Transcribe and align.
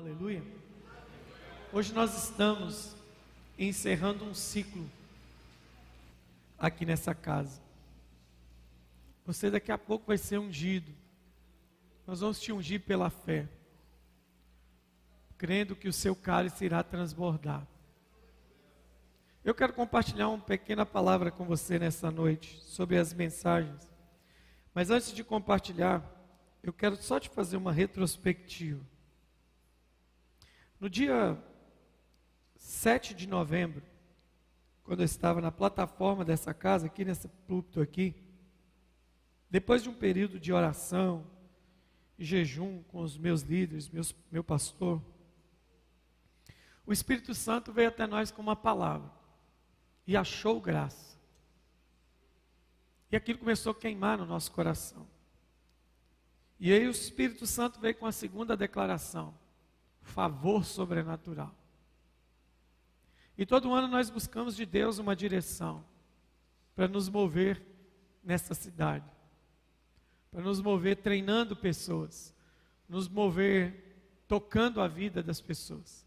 Aleluia. 0.00 0.42
Hoje 1.70 1.92
nós 1.92 2.24
estamos 2.24 2.96
encerrando 3.58 4.24
um 4.24 4.32
ciclo 4.32 4.90
aqui 6.58 6.86
nessa 6.86 7.14
casa. 7.14 7.60
Você 9.26 9.50
daqui 9.50 9.70
a 9.70 9.76
pouco 9.76 10.06
vai 10.06 10.16
ser 10.16 10.38
ungido. 10.38 10.90
Nós 12.06 12.20
vamos 12.20 12.40
te 12.40 12.50
ungir 12.50 12.80
pela 12.80 13.10
fé, 13.10 13.46
crendo 15.36 15.76
que 15.76 15.86
o 15.86 15.92
seu 15.92 16.16
cálice 16.16 16.64
irá 16.64 16.82
transbordar. 16.82 17.66
Eu 19.44 19.54
quero 19.54 19.74
compartilhar 19.74 20.30
uma 20.30 20.38
pequena 20.38 20.86
palavra 20.86 21.30
com 21.30 21.44
você 21.44 21.78
nessa 21.78 22.10
noite 22.10 22.58
sobre 22.62 22.96
as 22.96 23.12
mensagens. 23.12 23.86
Mas 24.72 24.90
antes 24.90 25.12
de 25.12 25.22
compartilhar, 25.22 26.02
eu 26.62 26.72
quero 26.72 26.96
só 26.96 27.20
te 27.20 27.28
fazer 27.28 27.58
uma 27.58 27.70
retrospectiva. 27.70 28.80
No 30.80 30.88
dia 30.88 31.36
7 32.56 33.14
de 33.14 33.28
novembro, 33.28 33.82
quando 34.82 35.00
eu 35.00 35.04
estava 35.04 35.38
na 35.38 35.52
plataforma 35.52 36.24
dessa 36.24 36.54
casa, 36.54 36.86
aqui 36.86 37.04
nesse 37.04 37.28
púlpito 37.28 37.82
aqui, 37.82 38.14
depois 39.50 39.82
de 39.82 39.90
um 39.90 39.94
período 39.94 40.40
de 40.40 40.54
oração 40.54 41.26
e 42.18 42.24
jejum 42.24 42.82
com 42.84 43.02
os 43.02 43.18
meus 43.18 43.42
líderes, 43.42 43.90
meus, 43.90 44.16
meu 44.32 44.42
pastor, 44.42 45.02
o 46.86 46.94
Espírito 46.94 47.34
Santo 47.34 47.74
veio 47.74 47.88
até 47.88 48.06
nós 48.06 48.30
com 48.30 48.40
uma 48.40 48.56
palavra 48.56 49.12
e 50.06 50.16
achou 50.16 50.62
graça. 50.62 51.20
E 53.12 53.16
aquilo 53.16 53.38
começou 53.38 53.72
a 53.72 53.74
queimar 53.74 54.16
no 54.16 54.24
nosso 54.24 54.50
coração. 54.50 55.06
E 56.58 56.72
aí 56.72 56.86
o 56.86 56.90
Espírito 56.90 57.46
Santo 57.46 57.78
veio 57.78 57.96
com 57.96 58.06
a 58.06 58.12
segunda 58.12 58.56
declaração: 58.56 59.34
favor 60.10 60.64
sobrenatural. 60.64 61.54
E 63.38 63.46
todo 63.46 63.72
ano 63.72 63.88
nós 63.88 64.10
buscamos 64.10 64.54
de 64.54 64.66
Deus 64.66 64.98
uma 64.98 65.16
direção 65.16 65.84
para 66.74 66.86
nos 66.86 67.08
mover 67.08 67.62
nessa 68.22 68.52
cidade, 68.52 69.10
para 70.30 70.42
nos 70.42 70.60
mover 70.60 70.96
treinando 70.96 71.56
pessoas, 71.56 72.34
nos 72.88 73.08
mover 73.08 74.22
tocando 74.28 74.80
a 74.80 74.88
vida 74.88 75.22
das 75.22 75.40
pessoas. 75.40 76.06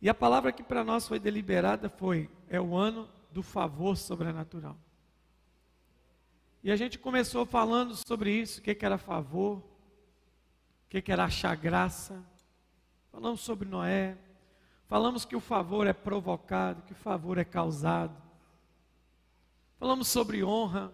E 0.00 0.08
a 0.08 0.14
palavra 0.14 0.52
que 0.52 0.62
para 0.62 0.84
nós 0.84 1.08
foi 1.08 1.18
deliberada 1.18 1.88
foi: 1.88 2.30
é 2.48 2.60
o 2.60 2.76
ano 2.76 3.08
do 3.32 3.42
favor 3.42 3.96
sobrenatural. 3.96 4.78
E 6.62 6.70
a 6.70 6.76
gente 6.76 6.98
começou 6.98 7.44
falando 7.46 7.96
sobre 7.96 8.32
isso, 8.32 8.60
o 8.60 8.62
que, 8.62 8.74
que 8.74 8.84
era 8.84 8.98
favor, 8.98 9.62
que, 10.90 11.00
que 11.00 11.12
era 11.12 11.24
achar 11.24 11.56
graça. 11.56 12.20
Falamos 13.12 13.40
sobre 13.40 13.68
Noé, 13.68 14.18
falamos 14.88 15.24
que 15.24 15.36
o 15.36 15.40
favor 15.40 15.86
é 15.86 15.92
provocado, 15.92 16.82
que 16.82 16.92
o 16.92 16.96
favor 16.96 17.38
é 17.38 17.44
causado. 17.44 18.20
Falamos 19.78 20.08
sobre 20.08 20.42
honra. 20.42 20.92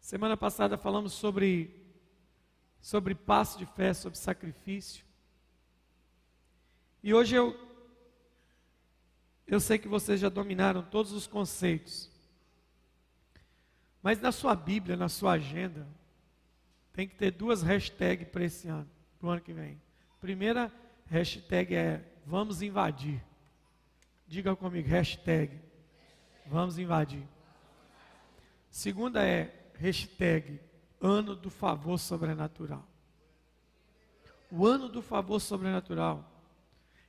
Semana 0.00 0.36
passada 0.36 0.78
falamos 0.78 1.12
sobre 1.12 1.82
sobre 2.80 3.14
passo 3.14 3.58
de 3.58 3.66
fé, 3.66 3.92
sobre 3.92 4.18
sacrifício. 4.18 5.04
E 7.02 7.12
hoje 7.12 7.34
eu 7.34 7.58
eu 9.46 9.58
sei 9.58 9.78
que 9.78 9.88
vocês 9.88 10.20
já 10.20 10.28
dominaram 10.28 10.82
todos 10.82 11.12
os 11.12 11.26
conceitos. 11.26 12.10
Mas 14.02 14.20
na 14.20 14.30
sua 14.30 14.54
Bíblia, 14.54 14.96
na 14.96 15.08
sua 15.08 15.32
agenda, 15.32 15.86
tem 16.94 17.08
que 17.08 17.16
ter 17.16 17.32
duas 17.32 17.60
hashtags 17.60 18.28
para 18.28 18.44
esse 18.44 18.68
ano, 18.68 18.88
para 19.18 19.26
o 19.26 19.30
ano 19.30 19.40
que 19.40 19.52
vem. 19.52 19.82
Primeira 20.20 20.72
hashtag 21.06 21.74
é 21.74 22.02
vamos 22.24 22.62
invadir. 22.62 23.22
Diga 24.26 24.56
comigo, 24.56 24.88
hashtag 24.88 25.60
vamos 26.46 26.78
invadir. 26.78 27.26
Segunda 28.70 29.26
é 29.26 29.70
hashtag 29.74 30.60
ano 31.00 31.34
do 31.34 31.50
favor 31.50 31.98
sobrenatural. 31.98 32.88
O 34.50 34.64
ano 34.64 34.88
do 34.88 35.02
favor 35.02 35.40
sobrenatural 35.40 36.30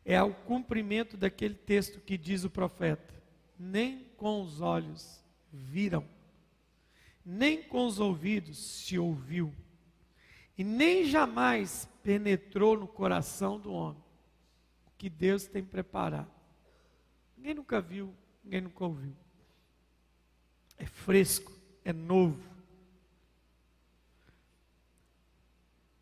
é 0.04 0.18
ao 0.18 0.34
cumprimento 0.34 1.16
daquele 1.16 1.54
texto 1.54 2.00
que 2.00 2.18
diz 2.18 2.44
o 2.44 2.50
profeta: 2.50 3.14
nem 3.58 4.04
com 4.18 4.42
os 4.42 4.62
olhos 4.62 5.24
viram, 5.54 6.04
nem 7.24 7.62
com 7.62 7.86
os 7.86 8.00
ouvidos 8.00 8.58
se 8.58 8.98
ouviu, 8.98 9.54
e 10.58 10.64
nem 10.64 11.06
jamais 11.06 11.88
penetrou 12.04 12.78
no 12.78 12.88
coração 12.88 13.60
do 13.60 13.72
homem 13.74 14.04
o 14.88 14.92
que 14.98 15.10
Deus 15.10 15.46
tem 15.46 15.64
preparado. 15.64 16.32
Ninguém 17.36 17.56
nunca 17.56 17.82
viu, 17.82 18.14
ninguém 18.44 18.62
nunca 18.62 18.86
ouviu. 18.86 19.16
É 20.78 20.86
fresco, 20.86 21.52
é 21.84 21.92
novo. 21.92 22.42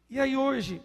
E 0.10 0.20
aí 0.20 0.38
hoje, 0.38 0.82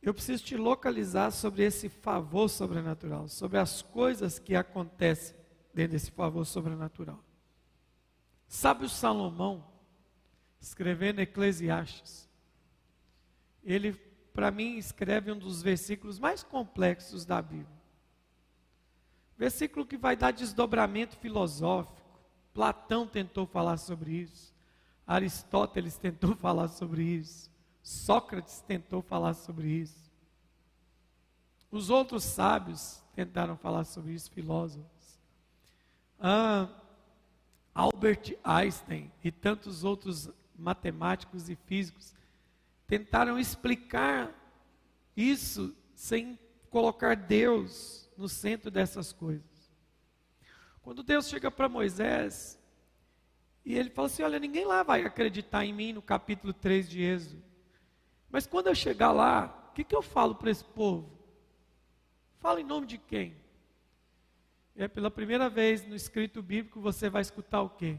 eu 0.00 0.14
preciso 0.14 0.44
te 0.44 0.56
localizar 0.56 1.30
sobre 1.30 1.64
esse 1.64 1.88
favor 1.88 2.48
sobrenatural, 2.48 3.26
sobre 3.28 3.58
as 3.58 3.82
coisas 3.82 4.38
que 4.38 4.54
acontecem 4.54 5.34
dentro 5.72 5.92
desse 5.92 6.10
favor 6.10 6.44
sobrenatural. 6.44 7.18
Sabe 8.46 8.84
o 8.84 8.88
Salomão, 8.88 9.66
escrevendo 10.60 11.20
Eclesiastes, 11.20 12.28
ele, 13.64 13.92
para 14.32 14.50
mim, 14.50 14.76
escreve 14.76 15.32
um 15.32 15.38
dos 15.38 15.62
versículos 15.62 16.18
mais 16.18 16.42
complexos 16.42 17.24
da 17.24 17.40
Bíblia. 17.40 17.66
Versículo 19.36 19.86
que 19.86 19.96
vai 19.96 20.16
dar 20.16 20.32
desdobramento 20.32 21.16
filosófico. 21.16 22.02
Platão 22.52 23.06
tentou 23.06 23.46
falar 23.46 23.78
sobre 23.78 24.12
isso. 24.12 24.54
Aristóteles 25.06 25.96
tentou 25.96 26.34
falar 26.36 26.68
sobre 26.68 27.02
isso. 27.02 27.50
Sócrates 27.82 28.60
tentou 28.60 29.02
falar 29.02 29.34
sobre 29.34 29.68
isso. 29.68 30.04
Os 31.70 31.90
outros 31.90 32.22
sábios 32.22 33.02
tentaram 33.14 33.56
falar 33.56 33.84
sobre 33.84 34.12
isso, 34.12 34.30
filósofos. 34.30 35.18
Ah, 36.20 36.68
Albert 37.74 38.38
Einstein 38.44 39.10
e 39.22 39.32
tantos 39.32 39.82
outros 39.82 40.30
matemáticos 40.56 41.50
e 41.50 41.56
físicos 41.56 42.14
tentaram 42.98 43.36
explicar 43.40 44.32
isso 45.16 45.76
sem 45.96 46.38
colocar 46.70 47.16
Deus 47.16 48.08
no 48.16 48.28
centro 48.28 48.70
dessas 48.70 49.12
coisas. 49.12 49.74
Quando 50.80 51.02
Deus 51.02 51.28
chega 51.28 51.50
para 51.50 51.68
Moisés 51.68 52.56
e 53.64 53.74
ele 53.74 53.90
fala 53.90 54.06
assim: 54.06 54.22
Olha, 54.22 54.38
ninguém 54.38 54.64
lá 54.64 54.84
vai 54.84 55.04
acreditar 55.04 55.64
em 55.64 55.72
mim 55.72 55.92
no 55.92 56.00
capítulo 56.00 56.52
3 56.52 56.88
de 56.88 57.02
Êxodo. 57.02 57.42
Mas 58.30 58.46
quando 58.46 58.68
eu 58.68 58.74
chegar 58.76 59.10
lá, 59.10 59.70
o 59.70 59.74
que, 59.74 59.82
que 59.82 59.96
eu 59.96 60.02
falo 60.02 60.36
para 60.36 60.52
esse 60.52 60.64
povo? 60.64 61.10
Fala 62.38 62.60
em 62.60 62.64
nome 62.64 62.86
de 62.86 62.98
quem? 62.98 63.36
É 64.76 64.86
pela 64.86 65.10
primeira 65.10 65.48
vez 65.48 65.84
no 65.84 65.96
escrito 65.96 66.40
bíblico 66.40 66.80
você 66.80 67.10
vai 67.10 67.22
escutar 67.22 67.62
o 67.62 67.70
quê? 67.70 67.98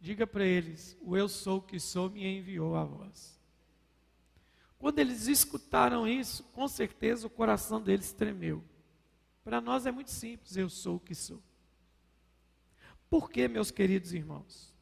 Diga 0.00 0.28
para 0.28 0.44
eles: 0.44 0.96
O 1.02 1.16
eu 1.16 1.28
sou 1.28 1.60
que 1.60 1.80
sou 1.80 2.08
me 2.08 2.24
enviou 2.24 2.76
a 2.76 2.84
vós. 2.84 3.41
Quando 4.82 4.98
eles 4.98 5.28
escutaram 5.28 6.08
isso, 6.08 6.42
com 6.52 6.66
certeza 6.66 7.28
o 7.28 7.30
coração 7.30 7.80
deles 7.80 8.12
tremeu. 8.12 8.64
Para 9.44 9.60
nós 9.60 9.86
é 9.86 9.92
muito 9.92 10.10
simples: 10.10 10.56
Eu 10.56 10.68
sou 10.68 10.96
o 10.96 11.00
que 11.00 11.14
sou. 11.14 11.40
Por 13.08 13.30
que, 13.30 13.46
meus 13.46 13.70
queridos 13.70 14.12
irmãos? 14.12 14.74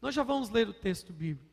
Nós 0.00 0.14
já 0.14 0.22
vamos 0.22 0.48
ler 0.48 0.68
o 0.68 0.72
texto 0.72 1.12
bíblico. 1.12 1.50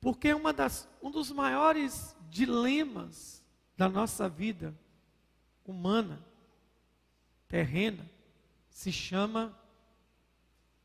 Porque 0.00 0.32
das, 0.54 0.88
um 1.02 1.10
dos 1.10 1.30
maiores 1.30 2.16
dilemas 2.30 3.44
da 3.76 3.90
nossa 3.90 4.26
vida 4.26 4.74
humana, 5.66 6.24
terrena, 7.46 8.10
se 8.70 8.90
chama 8.90 9.54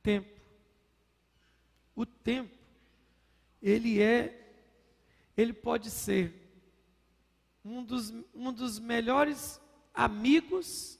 tempo. 0.01 0.41
O 1.95 2.05
tempo, 2.05 2.62
ele 3.63 3.99
é, 3.99 4.55
ele 5.35 5.53
pode 5.53 5.89
ser 5.89 6.31
um 7.65 7.83
dos, 7.83 8.13
um 8.35 8.53
dos 8.53 8.77
melhores 8.77 9.59
amigos, 9.93 10.99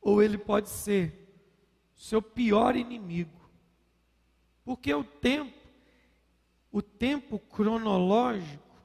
ou 0.00 0.22
ele 0.22 0.38
pode 0.38 0.68
ser 0.68 1.26
seu 1.96 2.22
pior 2.22 2.76
inimigo. 2.76 3.50
Porque 4.62 4.94
o 4.94 5.02
tempo 5.02 5.66
o 6.76 6.82
tempo 6.82 7.38
cronológico, 7.38 8.76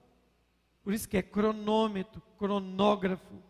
por 0.82 0.94
isso 0.94 1.10
que 1.10 1.18
é 1.18 1.22
cronômetro, 1.22 2.22
cronógrafo, 2.38 3.44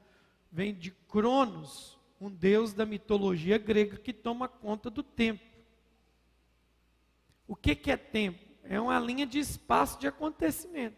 vem 0.52 0.74
de 0.74 0.90
Cronos, 0.90 2.00
um 2.20 2.28
deus 2.28 2.74
da 2.74 2.84
mitologia 2.84 3.60
grega 3.60 3.98
que 3.98 4.12
toma 4.12 4.48
conta 4.48 4.90
do 4.90 5.04
tempo. 5.04 5.46
O 7.48 7.56
que, 7.56 7.76
que 7.76 7.92
é 7.92 7.98
tempo? 7.98 8.51
É 8.64 8.80
uma 8.80 9.00
linha 9.00 9.26
de 9.26 9.40
espaço 9.40 10.00
de 10.00 10.08
acontecimento. 10.08 10.98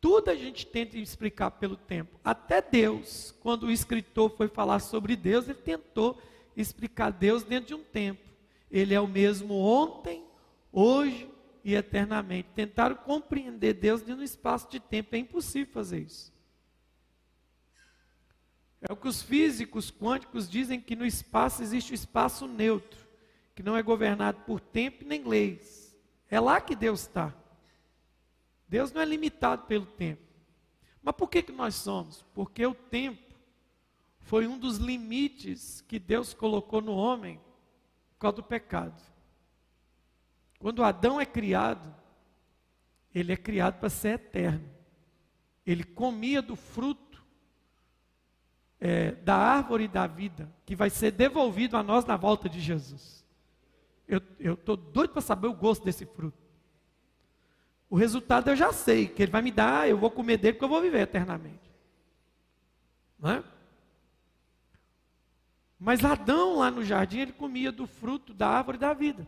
Tudo 0.00 0.30
a 0.30 0.34
gente 0.34 0.66
tenta 0.66 0.96
explicar 0.96 1.50
pelo 1.50 1.76
tempo. 1.76 2.18
Até 2.24 2.62
Deus, 2.62 3.34
quando 3.40 3.64
o 3.64 3.70
escritor 3.70 4.30
foi 4.30 4.48
falar 4.48 4.78
sobre 4.78 5.14
Deus, 5.14 5.46
ele 5.46 5.58
tentou 5.58 6.20
explicar 6.56 7.10
Deus 7.10 7.42
dentro 7.42 7.68
de 7.68 7.74
um 7.74 7.84
tempo. 7.84 8.22
Ele 8.70 8.94
é 8.94 9.00
o 9.00 9.06
mesmo 9.06 9.54
ontem, 9.54 10.24
hoje 10.72 11.28
e 11.62 11.74
eternamente. 11.74 12.48
Tentaram 12.54 12.96
compreender 12.96 13.74
Deus 13.74 14.00
dentro 14.00 14.16
de 14.16 14.20
um 14.22 14.24
espaço 14.24 14.70
de 14.70 14.80
tempo. 14.80 15.14
É 15.14 15.18
impossível 15.18 15.72
fazer 15.72 16.00
isso. 16.00 16.32
É 18.80 18.90
o 18.90 18.96
que 18.96 19.08
os 19.08 19.20
físicos 19.20 19.90
quânticos 19.90 20.48
dizem 20.48 20.80
que 20.80 20.96
no 20.96 21.04
espaço 21.04 21.62
existe 21.62 21.92
o 21.92 21.94
espaço 21.94 22.46
neutro, 22.46 22.98
que 23.54 23.62
não 23.62 23.76
é 23.76 23.82
governado 23.82 24.40
por 24.46 24.58
tempo 24.58 25.04
nem 25.04 25.22
leis. 25.22 25.79
É 26.30 26.38
lá 26.38 26.60
que 26.60 26.76
Deus 26.76 27.02
está. 27.02 27.34
Deus 28.68 28.92
não 28.92 29.00
é 29.00 29.04
limitado 29.04 29.66
pelo 29.66 29.84
tempo. 29.84 30.22
Mas 31.02 31.14
por 31.16 31.28
que, 31.28 31.42
que 31.42 31.52
nós 31.52 31.74
somos? 31.74 32.24
Porque 32.32 32.64
o 32.64 32.74
tempo 32.74 33.34
foi 34.20 34.46
um 34.46 34.58
dos 34.58 34.76
limites 34.76 35.80
que 35.80 35.98
Deus 35.98 36.32
colocou 36.32 36.80
no 36.80 36.94
homem 36.94 37.40
por 38.12 38.20
causa 38.20 38.36
do 38.36 38.42
pecado. 38.44 39.02
Quando 40.60 40.84
Adão 40.84 41.20
é 41.20 41.26
criado, 41.26 41.92
ele 43.14 43.32
é 43.32 43.36
criado 43.36 43.80
para 43.80 43.88
ser 43.88 44.10
eterno. 44.10 44.70
Ele 45.66 45.82
comia 45.82 46.40
do 46.40 46.54
fruto 46.54 47.24
é, 48.78 49.12
da 49.12 49.36
árvore 49.36 49.88
da 49.88 50.06
vida, 50.06 50.52
que 50.64 50.76
vai 50.76 50.90
ser 50.90 51.10
devolvido 51.10 51.76
a 51.76 51.82
nós 51.82 52.04
na 52.04 52.16
volta 52.16 52.48
de 52.48 52.60
Jesus. 52.60 53.19
Eu 54.38 54.54
estou 54.54 54.76
doido 54.76 55.12
para 55.12 55.22
saber 55.22 55.46
o 55.46 55.54
gosto 55.54 55.84
desse 55.84 56.04
fruto. 56.04 56.36
O 57.88 57.96
resultado 57.96 58.50
eu 58.50 58.56
já 58.56 58.72
sei, 58.72 59.06
que 59.06 59.22
ele 59.22 59.32
vai 59.32 59.42
me 59.42 59.50
dar, 59.50 59.88
eu 59.88 59.96
vou 59.96 60.10
comer 60.10 60.36
dele 60.36 60.54
porque 60.54 60.64
eu 60.64 60.68
vou 60.68 60.80
viver 60.80 61.00
eternamente. 61.00 61.70
Não 63.18 63.30
é? 63.30 63.44
Mas 65.78 66.04
Adão 66.04 66.58
lá 66.58 66.70
no 66.70 66.84
jardim, 66.84 67.20
ele 67.20 67.32
comia 67.32 67.72
do 67.72 67.86
fruto 67.86 68.34
da 68.34 68.48
árvore 68.48 68.78
da 68.78 68.92
vida. 68.92 69.26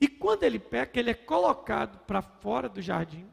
E 0.00 0.06
quando 0.06 0.44
ele 0.44 0.58
peca, 0.58 1.00
ele 1.00 1.10
é 1.10 1.14
colocado 1.14 1.98
para 2.06 2.22
fora 2.22 2.68
do 2.68 2.80
jardim. 2.80 3.26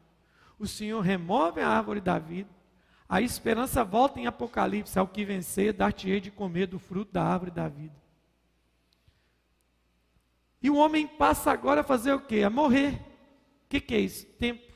O 0.58 0.66
Senhor 0.66 1.00
remove 1.00 1.60
a 1.60 1.68
árvore 1.68 2.00
da 2.00 2.18
vida. 2.18 2.50
A 3.08 3.20
esperança 3.20 3.84
volta 3.84 4.18
em 4.18 4.26
Apocalipse, 4.26 4.98
ao 4.98 5.06
que 5.06 5.24
vencer, 5.24 5.72
dar-te-ei 5.72 6.20
de 6.20 6.30
comer 6.30 6.66
do 6.66 6.78
fruto 6.78 7.12
da 7.12 7.22
árvore 7.22 7.52
da 7.52 7.68
vida. 7.68 7.94
E 10.62 10.70
o 10.70 10.76
homem 10.76 11.06
passa 11.06 11.50
agora 11.50 11.82
a 11.82 11.84
fazer 11.84 12.12
o 12.12 12.20
quê? 12.20 12.42
A 12.42 12.50
morrer. 12.50 12.94
O 13.64 13.68
que, 13.68 13.80
que 13.80 13.94
é 13.94 14.00
isso? 14.00 14.26
Tempo. 14.38 14.72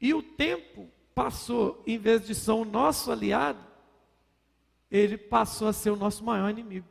E 0.00 0.12
o 0.12 0.22
tempo 0.22 0.90
passou, 1.14 1.82
em 1.86 1.98
vez 1.98 2.26
de 2.26 2.34
ser 2.34 2.50
o 2.50 2.64
nosso 2.64 3.10
aliado, 3.10 3.64
ele 4.90 5.16
passou 5.16 5.68
a 5.68 5.72
ser 5.72 5.90
o 5.90 5.96
nosso 5.96 6.24
maior 6.24 6.50
inimigo. 6.50 6.86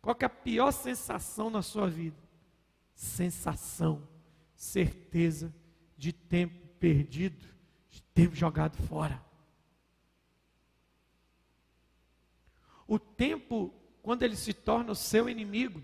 Qual 0.00 0.16
é 0.20 0.24
a 0.24 0.30
pior 0.30 0.70
sensação 0.70 1.50
na 1.50 1.60
sua 1.60 1.88
vida? 1.88 2.16
Sensação, 2.94 4.08
certeza 4.54 5.54
de 5.96 6.12
tempo 6.12 6.66
perdido, 6.78 7.46
de 7.90 8.02
tempo 8.02 8.34
jogado 8.34 8.76
fora. 8.84 9.22
O 12.86 12.98
tempo 12.98 13.74
quando 14.08 14.22
ele 14.22 14.36
se 14.36 14.54
torna 14.54 14.92
o 14.92 14.94
seu 14.94 15.28
inimigo. 15.28 15.82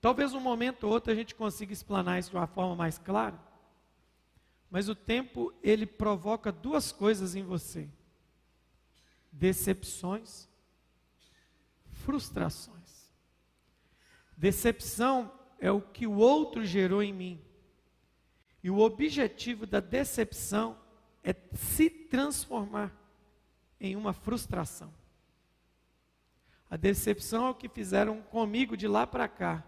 Talvez 0.00 0.34
um 0.34 0.40
momento 0.40 0.82
ou 0.82 0.92
outro 0.92 1.12
a 1.12 1.14
gente 1.14 1.36
consiga 1.36 1.72
explanar 1.72 2.18
isso 2.18 2.30
de 2.30 2.36
uma 2.36 2.48
forma 2.48 2.74
mais 2.74 2.98
clara. 2.98 3.40
Mas 4.68 4.88
o 4.88 4.94
tempo, 4.96 5.54
ele 5.62 5.86
provoca 5.86 6.50
duas 6.50 6.90
coisas 6.90 7.36
em 7.36 7.44
você: 7.44 7.88
decepções, 9.30 10.48
frustrações. 11.92 13.08
Decepção 14.36 15.32
é 15.60 15.70
o 15.70 15.80
que 15.80 16.08
o 16.08 16.16
outro 16.16 16.64
gerou 16.64 17.04
em 17.04 17.12
mim. 17.12 17.40
E 18.64 18.68
o 18.68 18.80
objetivo 18.80 19.64
da 19.64 19.78
decepção 19.78 20.76
é 21.22 21.32
se 21.54 21.88
transformar 21.88 22.92
em 23.80 23.94
uma 23.94 24.12
frustração. 24.12 24.92
A 26.68 26.76
decepção 26.76 27.46
é 27.46 27.50
o 27.50 27.54
que 27.54 27.68
fizeram 27.68 28.20
comigo 28.22 28.76
de 28.76 28.88
lá 28.88 29.06
para 29.06 29.28
cá. 29.28 29.64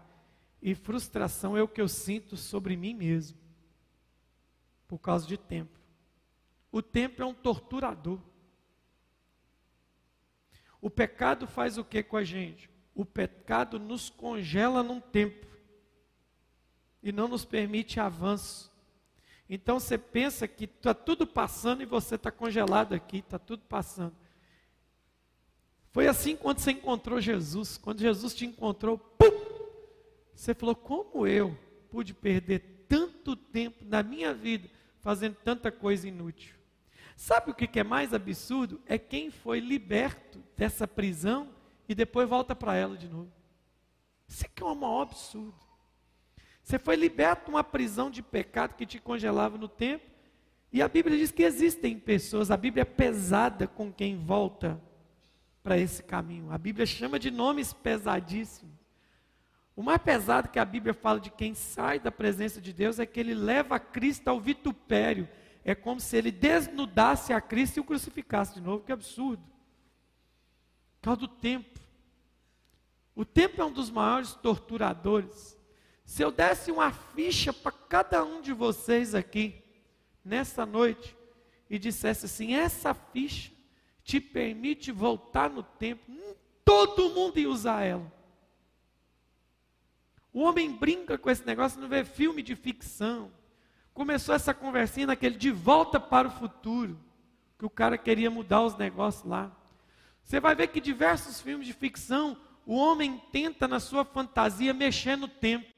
E 0.61 0.75
frustração 0.75 1.55
é 1.55 1.63
o 1.63 1.67
que 1.67 1.79
eu 1.79 1.87
sinto 1.87 2.35
sobre 2.35 2.75
mim 2.75 2.93
mesmo. 2.93 3.37
Por 4.87 4.99
causa 4.99 5.25
de 5.25 5.37
tempo. 5.37 5.79
O 6.71 6.81
tempo 6.81 7.21
é 7.21 7.25
um 7.25 7.33
torturador. 7.33 8.19
O 10.81 10.89
pecado 10.89 11.47
faz 11.47 11.77
o 11.77 11.83
que 11.83 12.03
com 12.03 12.17
a 12.17 12.23
gente? 12.23 12.69
O 12.93 13.05
pecado 13.05 13.79
nos 13.79 14.09
congela 14.09 14.83
num 14.83 14.99
tempo 14.99 15.47
e 17.01 17.11
não 17.11 17.27
nos 17.27 17.45
permite 17.45 17.99
avanço. 17.99 18.71
Então 19.49 19.79
você 19.79 19.97
pensa 19.97 20.47
que 20.47 20.65
está 20.65 20.93
tudo 20.93 21.25
passando 21.25 21.81
e 21.81 21.85
você 21.85 22.15
está 22.15 22.31
congelado 22.31 22.93
aqui, 22.93 23.17
está 23.17 23.39
tudo 23.39 23.63
passando. 23.63 24.15
Foi 25.91 26.07
assim 26.07 26.35
quando 26.35 26.59
você 26.59 26.71
encontrou 26.71 27.19
Jesus. 27.19 27.77
Quando 27.77 27.99
Jesus 27.99 28.33
te 28.33 28.45
encontrou, 28.45 28.97
pum, 28.97 29.31
você 30.35 30.53
falou: 30.53 30.75
Como 30.75 31.25
eu 31.25 31.57
pude 31.89 32.13
perder 32.13 32.85
tanto 32.87 33.35
tempo 33.35 33.83
na 33.85 34.03
minha 34.03 34.33
vida 34.33 34.69
fazendo 34.99 35.35
tanta 35.43 35.71
coisa 35.71 36.07
inútil? 36.07 36.55
Sabe 37.15 37.51
o 37.51 37.53
que 37.53 37.79
é 37.79 37.83
mais 37.83 38.13
absurdo? 38.13 38.79
É 38.85 38.97
quem 38.97 39.29
foi 39.29 39.59
liberto 39.59 40.41
dessa 40.55 40.87
prisão 40.87 41.49
e 41.87 41.93
depois 41.93 42.29
volta 42.29 42.55
para 42.55 42.75
ela 42.75 42.95
de 42.95 43.09
novo. 43.09 43.31
Isso 44.27 44.45
aqui 44.45 44.63
é 44.63 44.65
um 44.65 44.75
maior 44.75 45.01
absurdo. 45.01 45.55
Você 46.63 46.77
foi 46.77 46.95
liberto 46.95 47.45
de 47.45 47.49
uma 47.49 47.63
prisão 47.63 48.11
de 48.11 48.21
pecado 48.21 48.75
que 48.75 48.85
te 48.85 48.99
congelava 48.99 49.57
no 49.57 49.67
tempo. 49.67 50.05
E 50.71 50.83
a 50.83 50.87
Bíblia 50.87 51.17
diz 51.17 51.31
que 51.31 51.41
existem 51.41 51.97
pessoas, 51.97 52.51
a 52.51 52.55
Bíblia 52.55 52.83
é 52.83 52.85
pesada 52.85 53.67
com 53.67 53.91
quem 53.91 54.15
volta 54.15 54.79
para 55.69 55.77
esse 55.77 56.01
caminho. 56.01 56.51
A 56.51 56.57
Bíblia 56.57 56.83
chama 56.83 57.19
de 57.19 57.29
nomes 57.29 57.73
pesadíssimos. 57.73 58.73
O 59.75 59.83
mais 59.83 60.01
pesado 60.01 60.49
que 60.49 60.57
a 60.57 60.65
Bíblia 60.65 60.95
fala 60.95 61.19
de 61.19 61.29
quem 61.29 61.53
sai 61.53 61.99
da 61.99 62.11
presença 62.11 62.59
de 62.59 62.73
Deus 62.73 62.97
é 62.97 63.05
que 63.05 63.19
ele 63.19 63.35
leva 63.35 63.79
Cristo 63.79 64.29
ao 64.29 64.39
vitupério. 64.39 65.29
É 65.63 65.75
como 65.75 66.01
se 66.01 66.17
ele 66.17 66.31
desnudasse 66.31 67.33
a 67.33 67.39
Cristo 67.39 67.77
e 67.77 67.81
o 67.81 67.83
crucificasse 67.83 68.55
de 68.55 68.61
novo. 68.61 68.83
Que 68.83 68.91
absurdo. 68.91 69.43
Por 70.95 71.01
causa 71.03 71.19
do 71.19 71.27
tempo. 71.27 71.79
O 73.15 73.23
tempo 73.23 73.61
é 73.61 73.65
um 73.65 73.71
dos 73.71 73.91
maiores 73.91 74.33
torturadores. 74.33 75.55
Se 76.03 76.23
eu 76.23 76.31
desse 76.31 76.71
uma 76.71 76.91
ficha 76.91 77.53
para 77.53 77.71
cada 77.71 78.23
um 78.23 78.41
de 78.41 78.53
vocês 78.53 79.13
aqui, 79.13 79.61
nessa 80.25 80.65
noite, 80.65 81.15
e 81.69 81.77
dissesse 81.77 82.25
assim: 82.25 82.55
essa 82.55 82.91
ficha 82.95 83.58
te 84.09 84.19
permite 84.19 84.91
voltar 84.91 85.51
no 85.51 85.61
tempo, 85.61 86.11
todo 86.65 87.11
mundo 87.11 87.37
ia 87.37 87.47
usar 87.47 87.83
ela. 87.83 88.11
O 90.33 90.41
homem 90.41 90.71
brinca 90.71 91.15
com 91.15 91.29
esse 91.29 91.45
negócio, 91.45 91.79
não 91.79 91.87
vê 91.87 92.03
filme 92.03 92.41
de 92.41 92.55
ficção. 92.55 93.31
Começou 93.93 94.33
essa 94.33 94.51
conversinha 94.51 95.05
naquele 95.05 95.37
de 95.37 95.51
volta 95.51 95.99
para 95.99 96.27
o 96.27 96.31
futuro, 96.31 96.99
que 97.59 97.65
o 97.67 97.69
cara 97.69 97.99
queria 97.99 98.31
mudar 98.31 98.63
os 98.63 98.75
negócios 98.75 99.29
lá. 99.29 99.51
Você 100.23 100.39
vai 100.39 100.55
ver 100.55 100.69
que 100.69 100.81
diversos 100.81 101.39
filmes 101.39 101.67
de 101.67 101.73
ficção, 101.73 102.35
o 102.65 102.75
homem 102.75 103.21
tenta 103.31 103.67
na 103.67 103.79
sua 103.79 104.03
fantasia 104.03 104.73
mexer 104.73 105.17
no 105.17 105.27
tempo. 105.27 105.71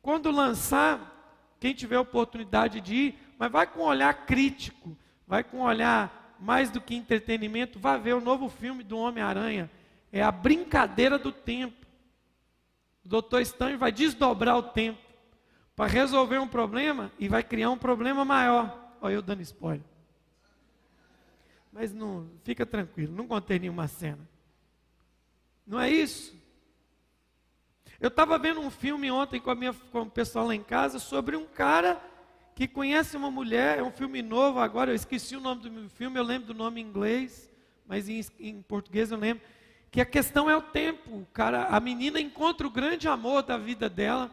Quando 0.00 0.30
lançar, 0.30 1.56
quem 1.58 1.74
tiver 1.74 1.98
oportunidade 1.98 2.80
de 2.80 2.94
ir, 2.94 3.34
mas 3.36 3.50
vai 3.50 3.66
com 3.66 3.80
um 3.80 3.86
olhar 3.86 4.26
crítico, 4.26 4.96
vai 5.26 5.42
com 5.42 5.56
um 5.58 5.62
olhar 5.62 6.17
mais 6.38 6.70
do 6.70 6.80
que 6.80 6.94
entretenimento, 6.94 7.78
vá 7.78 7.96
ver 7.96 8.14
o 8.14 8.20
novo 8.20 8.48
filme 8.48 8.82
do 8.82 8.98
Homem-Aranha. 8.98 9.70
É 10.12 10.22
a 10.22 10.30
brincadeira 10.30 11.18
do 11.18 11.32
tempo. 11.32 11.86
O 13.04 13.08
doutor 13.08 13.40
Stanley 13.42 13.76
vai 13.76 13.92
desdobrar 13.92 14.56
o 14.56 14.62
tempo 14.62 15.00
para 15.74 15.90
resolver 15.90 16.38
um 16.38 16.48
problema 16.48 17.12
e 17.18 17.28
vai 17.28 17.42
criar 17.42 17.70
um 17.70 17.78
problema 17.78 18.24
maior. 18.24 18.96
Olha 19.00 19.14
eu 19.14 19.22
dando 19.22 19.42
spoiler. 19.42 19.84
Mas 21.72 21.92
não, 21.92 22.28
fica 22.42 22.66
tranquilo, 22.66 23.14
não 23.14 23.26
contei 23.26 23.58
nenhuma 23.58 23.86
cena. 23.86 24.28
Não 25.66 25.78
é 25.78 25.90
isso? 25.90 26.36
Eu 28.00 28.08
estava 28.08 28.38
vendo 28.38 28.60
um 28.60 28.70
filme 28.70 29.10
ontem 29.10 29.40
com, 29.40 29.50
a 29.50 29.54
minha, 29.54 29.72
com 29.72 30.02
o 30.02 30.10
pessoal 30.10 30.46
lá 30.46 30.54
em 30.54 30.62
casa 30.62 30.98
sobre 30.98 31.36
um 31.36 31.46
cara 31.46 32.00
que 32.58 32.66
conhece 32.66 33.16
uma 33.16 33.30
mulher, 33.30 33.78
é 33.78 33.84
um 33.84 33.90
filme 33.92 34.20
novo 34.20 34.58
agora, 34.58 34.90
eu 34.90 34.94
esqueci 34.96 35.36
o 35.36 35.40
nome 35.40 35.62
do 35.62 35.88
filme, 35.90 36.18
eu 36.18 36.24
lembro 36.24 36.48
do 36.48 36.54
nome 36.54 36.80
em 36.80 36.84
inglês, 36.84 37.48
mas 37.86 38.08
em, 38.08 38.20
em 38.40 38.60
português 38.60 39.12
eu 39.12 39.16
lembro. 39.16 39.44
que 39.92 40.00
a 40.00 40.04
questão 40.04 40.50
é 40.50 40.56
o 40.56 40.60
tempo. 40.60 41.24
Cara, 41.32 41.66
a 41.66 41.78
menina 41.78 42.20
encontra 42.20 42.66
o 42.66 42.70
grande 42.70 43.06
amor 43.06 43.44
da 43.44 43.56
vida 43.56 43.88
dela, 43.88 44.28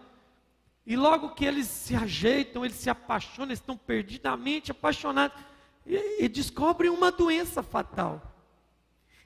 e 0.88 0.96
logo 0.96 1.36
que 1.36 1.46
eles 1.46 1.68
se 1.68 1.96
ajeitam, 1.96 2.66
eles 2.66 2.78
se 2.78 2.90
apaixonam, 2.90 3.50
eles 3.50 3.60
estão 3.60 3.78
perdidamente 3.78 4.72
apaixonados, 4.72 5.38
e, 5.86 6.24
e 6.24 6.28
descobrem 6.28 6.90
uma 6.90 7.12
doença 7.12 7.62
fatal. 7.62 8.36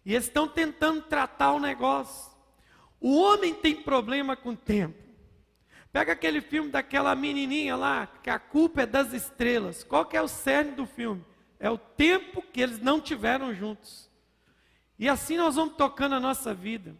E 0.05 0.13
eles 0.13 0.25
estão 0.25 0.45
tentando 0.45 1.03
tratar 1.03 1.53
o 1.53 1.59
negócio. 1.61 2.33
O 2.99 3.17
homem 3.17 3.53
tem 3.53 3.81
problema 3.81 4.35
com 4.35 4.49
o 4.49 4.57
tempo. 4.57 5.08
Pega 5.91 6.13
aquele 6.13 6.39
filme 6.39 6.69
daquela 6.69 7.15
menininha 7.15 7.75
lá, 7.75 8.07
que 8.21 8.29
a 8.29 8.37
culpa 8.37 8.83
é 8.83 8.85
das 8.85 9.11
estrelas. 9.11 9.83
Qual 9.83 10.05
que 10.05 10.15
é 10.15 10.21
o 10.21 10.27
cerne 10.27 10.71
do 10.73 10.85
filme? 10.85 11.25
É 11.59 11.69
o 11.69 11.77
tempo 11.77 12.41
que 12.41 12.61
eles 12.61 12.79
não 12.79 13.01
tiveram 13.01 13.53
juntos. 13.53 14.09
E 14.97 15.09
assim 15.09 15.37
nós 15.37 15.55
vamos 15.55 15.75
tocando 15.75 16.15
a 16.15 16.19
nossa 16.19 16.53
vida. 16.53 16.95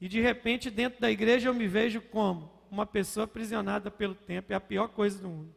E 0.00 0.08
de 0.08 0.20
repente, 0.20 0.70
dentro 0.70 1.00
da 1.00 1.10
igreja, 1.10 1.48
eu 1.48 1.54
me 1.54 1.66
vejo 1.66 2.00
como 2.00 2.50
uma 2.70 2.86
pessoa 2.86 3.24
aprisionada 3.24 3.90
pelo 3.90 4.14
tempo. 4.14 4.52
É 4.52 4.56
a 4.56 4.60
pior 4.60 4.88
coisa 4.88 5.20
do 5.20 5.28
mundo. 5.28 5.54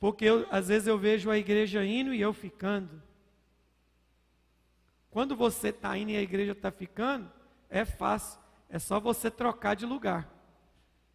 Porque 0.00 0.24
eu, 0.24 0.46
às 0.50 0.68
vezes 0.68 0.88
eu 0.88 0.98
vejo 0.98 1.30
a 1.30 1.36
igreja 1.36 1.84
indo 1.84 2.14
e 2.14 2.20
eu 2.20 2.32
ficando. 2.32 3.02
Quando 5.10 5.36
você 5.36 5.68
está 5.68 5.96
indo 5.98 6.12
e 6.12 6.16
a 6.16 6.22
igreja 6.22 6.52
está 6.52 6.70
ficando, 6.70 7.30
é 7.68 7.84
fácil. 7.84 8.40
É 8.68 8.78
só 8.78 8.98
você 8.98 9.30
trocar 9.30 9.74
de 9.74 9.84
lugar. 9.84 10.37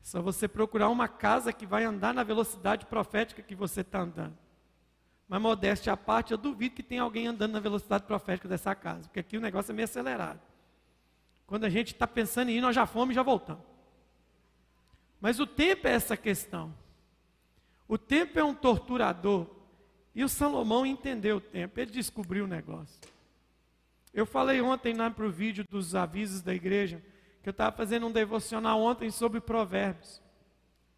Só 0.04 0.22
você 0.22 0.50
procurar 0.50 0.90
uma 0.90 1.08
casa 1.08 1.54
que 1.54 1.66
vai 1.66 1.86
andar 1.86 2.14
na 2.14 2.24
velocidade 2.24 2.86
profética 2.86 3.42
que 3.42 3.56
você 3.56 3.82
está 3.82 4.02
andando. 4.02 4.38
Mas 5.30 5.42
modéstia 5.42 5.94
à 5.94 5.98
parte, 5.98 6.34
eu 6.34 6.38
duvido 6.38 6.76
que 6.76 6.84
tenha 6.84 7.02
alguém 7.02 7.26
andando 7.26 7.54
na 7.54 7.60
velocidade 7.62 8.04
profética 8.04 8.48
dessa 8.48 8.76
casa, 8.76 9.08
porque 9.08 9.22
aqui 9.22 9.38
o 9.38 9.42
negócio 9.42 9.72
é 9.72 9.74
meio 9.74 9.86
acelerado. 9.86 10.42
Quando 11.48 11.64
a 11.64 11.70
gente 11.70 11.94
está 11.94 12.06
pensando 12.06 12.50
em 12.50 12.58
ir, 12.58 12.62
nós 12.62 12.76
já 12.76 12.86
fomos 12.86 13.14
e 13.14 13.16
já 13.16 13.24
voltamos. 13.24 13.64
Mas 15.22 15.40
o 15.40 15.48
tempo 15.48 15.88
é 15.88 15.94
essa 15.94 16.18
questão. 16.18 16.76
O 17.88 17.98
tempo 17.98 18.38
é 18.38 18.44
um 18.44 18.54
torturador. 18.54 19.48
E 20.14 20.22
o 20.22 20.30
Salomão 20.30 20.86
entendeu 20.86 21.38
o 21.38 21.42
tempo, 21.42 21.80
ele 21.80 21.92
descobriu 21.92 22.44
o 22.44 22.48
negócio. 22.48 23.00
Eu 24.14 24.26
falei 24.26 24.62
ontem 24.62 24.94
lá 24.94 25.10
para 25.10 25.26
o 25.26 25.32
vídeo 25.32 25.66
dos 25.68 25.96
avisos 25.96 26.42
da 26.42 26.54
igreja, 26.54 27.02
que 27.44 27.50
eu 27.50 27.52
estava 27.52 27.76
fazendo 27.76 28.08
um 28.08 28.12
devocional 28.12 28.82
ontem 28.82 29.12
sobre 29.12 29.40
provérbios. 29.40 30.20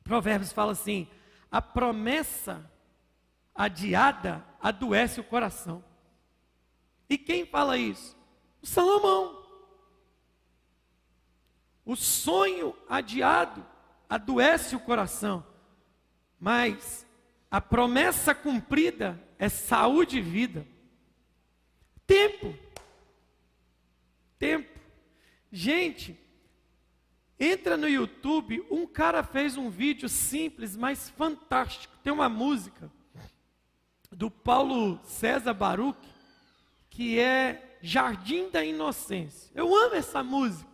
Provérbios 0.03 0.53
fala 0.53 0.71
assim: 0.71 1.09
a 1.51 1.61
promessa 1.61 2.71
adiada 3.53 4.45
adoece 4.61 5.19
o 5.19 5.23
coração. 5.23 5.83
E 7.09 7.17
quem 7.17 7.45
fala 7.45 7.77
isso? 7.77 8.15
O 8.61 8.65
Salomão. 8.65 9.43
O 11.83 11.95
sonho 11.95 12.75
adiado 12.87 13.65
adoece 14.09 14.75
o 14.75 14.79
coração, 14.79 15.45
mas 16.39 17.05
a 17.51 17.59
promessa 17.59 18.33
cumprida 18.33 19.21
é 19.37 19.49
saúde 19.49 20.17
e 20.17 20.21
vida. 20.21 20.65
Tempo 22.07 22.65
tempo. 24.45 24.79
Gente, 25.51 26.17
entra 27.39 27.75
no 27.77 27.87
YouTube, 27.87 28.65
um 28.69 28.85
cara 28.87 29.23
fez 29.23 29.57
um 29.57 29.69
vídeo 29.69 30.07
simples, 30.07 30.75
mas 30.75 31.09
fantástico. 31.09 31.93
Tem 32.03 32.11
uma 32.11 32.29
música 32.29 32.91
do 34.11 34.31
Paulo 34.31 34.99
César 35.03 35.53
Baruch, 35.53 35.99
que 36.89 37.19
é 37.19 37.77
Jardim 37.81 38.49
da 38.49 38.63
Inocência. 38.63 39.51
Eu 39.53 39.75
amo 39.75 39.95
essa 39.95 40.23
música, 40.23 40.69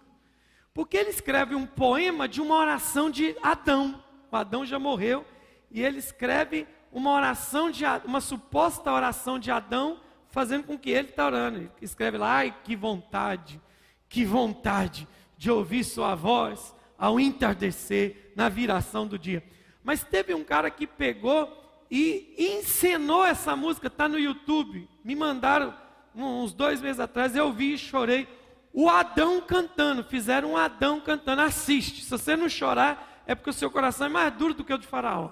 porque 0.74 0.96
ele 0.96 1.10
escreve 1.10 1.56
um 1.56 1.66
poema 1.66 2.28
de 2.28 2.40
uma 2.40 2.56
oração 2.56 3.10
de 3.10 3.36
Adão. 3.42 4.04
O 4.32 4.36
Adão 4.36 4.66
já 4.66 4.78
morreu, 4.78 5.26
e 5.70 5.82
ele 5.82 5.98
escreve 5.98 6.68
uma 6.92 7.12
oração 7.12 7.72
de 7.72 7.84
uma 8.06 8.22
suposta 8.22 8.92
oração 8.92 9.40
de 9.40 9.50
Adão 9.50 10.00
fazendo 10.28 10.66
com 10.66 10.78
que 10.78 10.90
ele 10.90 11.10
está 11.10 11.26
orando. 11.26 11.58
Ele 11.58 11.72
escreve 11.82 12.18
lá, 12.18 12.38
ai, 12.38 12.56
que 12.64 12.76
vontade, 12.76 13.60
que 14.08 14.24
vontade 14.24 15.08
de 15.42 15.50
ouvir 15.50 15.84
sua 15.84 16.14
voz 16.14 16.72
ao 16.96 17.20
entardecer, 17.20 18.32
na 18.36 18.48
viração 18.48 19.08
do 19.08 19.18
dia. 19.18 19.44
Mas 19.84 20.04
teve 20.04 20.36
um 20.36 20.44
cara 20.44 20.70
que 20.70 20.86
pegou 20.86 21.84
e 21.90 22.36
encenou 22.38 23.26
essa 23.26 23.56
música, 23.56 23.88
está 23.88 24.08
no 24.08 24.20
YouTube. 24.20 24.88
Me 25.04 25.16
mandaram 25.16 25.74
uns 26.14 26.54
dois 26.54 26.80
meses 26.80 27.00
atrás, 27.00 27.36
eu 27.36 27.52
vi 27.52 27.74
e 27.74 27.78
chorei. 27.80 28.28
O 28.72 28.88
Adão 28.88 29.42
cantando, 29.42 30.04
fizeram 30.04 30.52
um 30.52 30.58
Adão 30.58 31.02
cantando. 31.02 31.42
Assiste, 31.42 32.04
se 32.04 32.12
você 32.12 32.36
não 32.36 32.48
chorar, 32.48 33.24
é 33.26 33.34
porque 33.34 33.50
o 33.50 33.54
seu 33.54 33.72
coração 33.72 34.06
é 34.06 34.10
mais 34.12 34.32
duro 34.36 34.54
do 34.54 34.64
que 34.64 34.72
o 34.72 34.78
de 34.78 34.86
Faraó. 34.86 35.32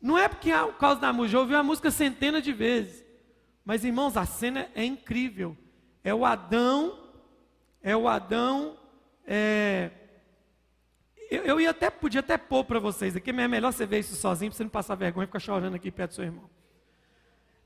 Não 0.00 0.16
é 0.16 0.28
porque 0.28 0.52
é 0.52 0.62
por 0.62 0.78
causa 0.78 1.00
da 1.00 1.12
música, 1.12 1.32
já 1.32 1.40
ouviu 1.40 1.58
a 1.58 1.62
música 1.64 1.90
centenas 1.90 2.44
de 2.44 2.52
vezes. 2.52 3.04
Mas 3.64 3.84
irmãos, 3.84 4.16
a 4.16 4.24
cena 4.24 4.68
é 4.76 4.84
incrível. 4.84 5.58
É 6.04 6.14
o 6.14 6.24
Adão, 6.24 6.99
é 7.82 7.96
o 7.96 8.08
Adão. 8.08 8.76
É... 9.26 9.90
Eu, 11.30 11.44
eu 11.44 11.60
ia 11.60 11.70
até, 11.70 11.90
podia 11.90 12.20
até 12.20 12.36
pôr 12.36 12.64
para 12.64 12.78
vocês 12.78 13.14
aqui, 13.14 13.32
mas 13.32 13.44
é 13.44 13.48
melhor 13.48 13.72
você 13.72 13.86
ver 13.86 14.00
isso 14.00 14.16
sozinho, 14.16 14.50
para 14.50 14.56
você 14.56 14.64
não 14.64 14.70
passar 14.70 14.94
vergonha 14.96 15.24
e 15.24 15.26
ficar 15.26 15.38
chorando 15.38 15.74
aqui 15.74 15.90
perto 15.90 16.10
do 16.10 16.14
seu 16.14 16.24
irmão. 16.24 16.50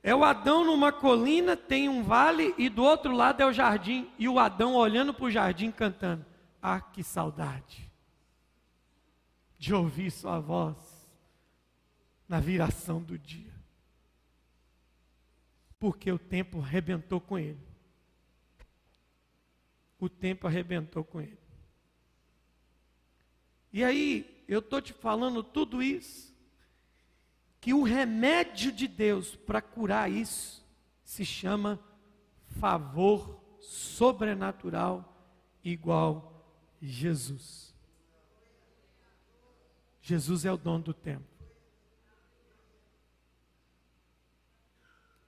É 0.03 0.15
o 0.15 0.23
Adão 0.23 0.65
numa 0.67 0.93
colina, 0.93 1.57
tem 1.57 1.89
um 1.89 2.03
vale, 2.03 2.55
e 2.59 2.69
do 2.69 2.85
outro 2.85 3.13
lado 3.13 3.41
é 3.41 3.47
o 3.47 3.53
jardim, 3.53 4.11
e 4.19 4.29
o 4.29 4.39
Adão 4.39 4.75
olhando 4.75 5.15
para 5.15 5.25
o 5.25 5.31
jardim 5.31 5.71
cantando. 5.71 6.27
Ah, 6.61 6.81
que 6.81 7.03
saudade 7.03 7.91
de 9.59 9.73
ouvir 9.73 10.11
sua 10.11 10.39
voz 10.39 10.77
na 12.29 12.39
viração 12.39 13.01
do 13.01 13.19
dia. 13.19 13.55
Porque 15.79 16.13
o 16.13 16.19
tempo 16.19 16.61
arrebentou 16.61 17.19
com 17.19 17.39
ele. 17.39 17.74
O 19.99 20.09
tempo 20.09 20.47
arrebentou 20.47 21.05
com 21.05 21.21
ele. 21.21 21.39
E 23.73 23.83
aí, 23.83 24.45
eu 24.47 24.61
estou 24.61 24.81
te 24.81 24.93
falando 24.93 25.43
tudo 25.43 25.83
isso, 25.83 26.35
que 27.61 27.73
o 27.73 27.83
remédio 27.83 28.71
de 28.71 28.87
Deus 28.87 29.35
para 29.35 29.61
curar 29.63 30.11
isso 30.11 30.65
se 31.03 31.25
chama 31.25 31.81
favor 32.61 33.43
sobrenatural 33.61 35.17
igual 35.63 36.47
Jesus. 36.81 37.75
Jesus 40.01 40.45
é 40.45 40.53
o 40.53 40.57
dono 40.57 40.85
do 40.85 40.95
tempo. 40.95 41.25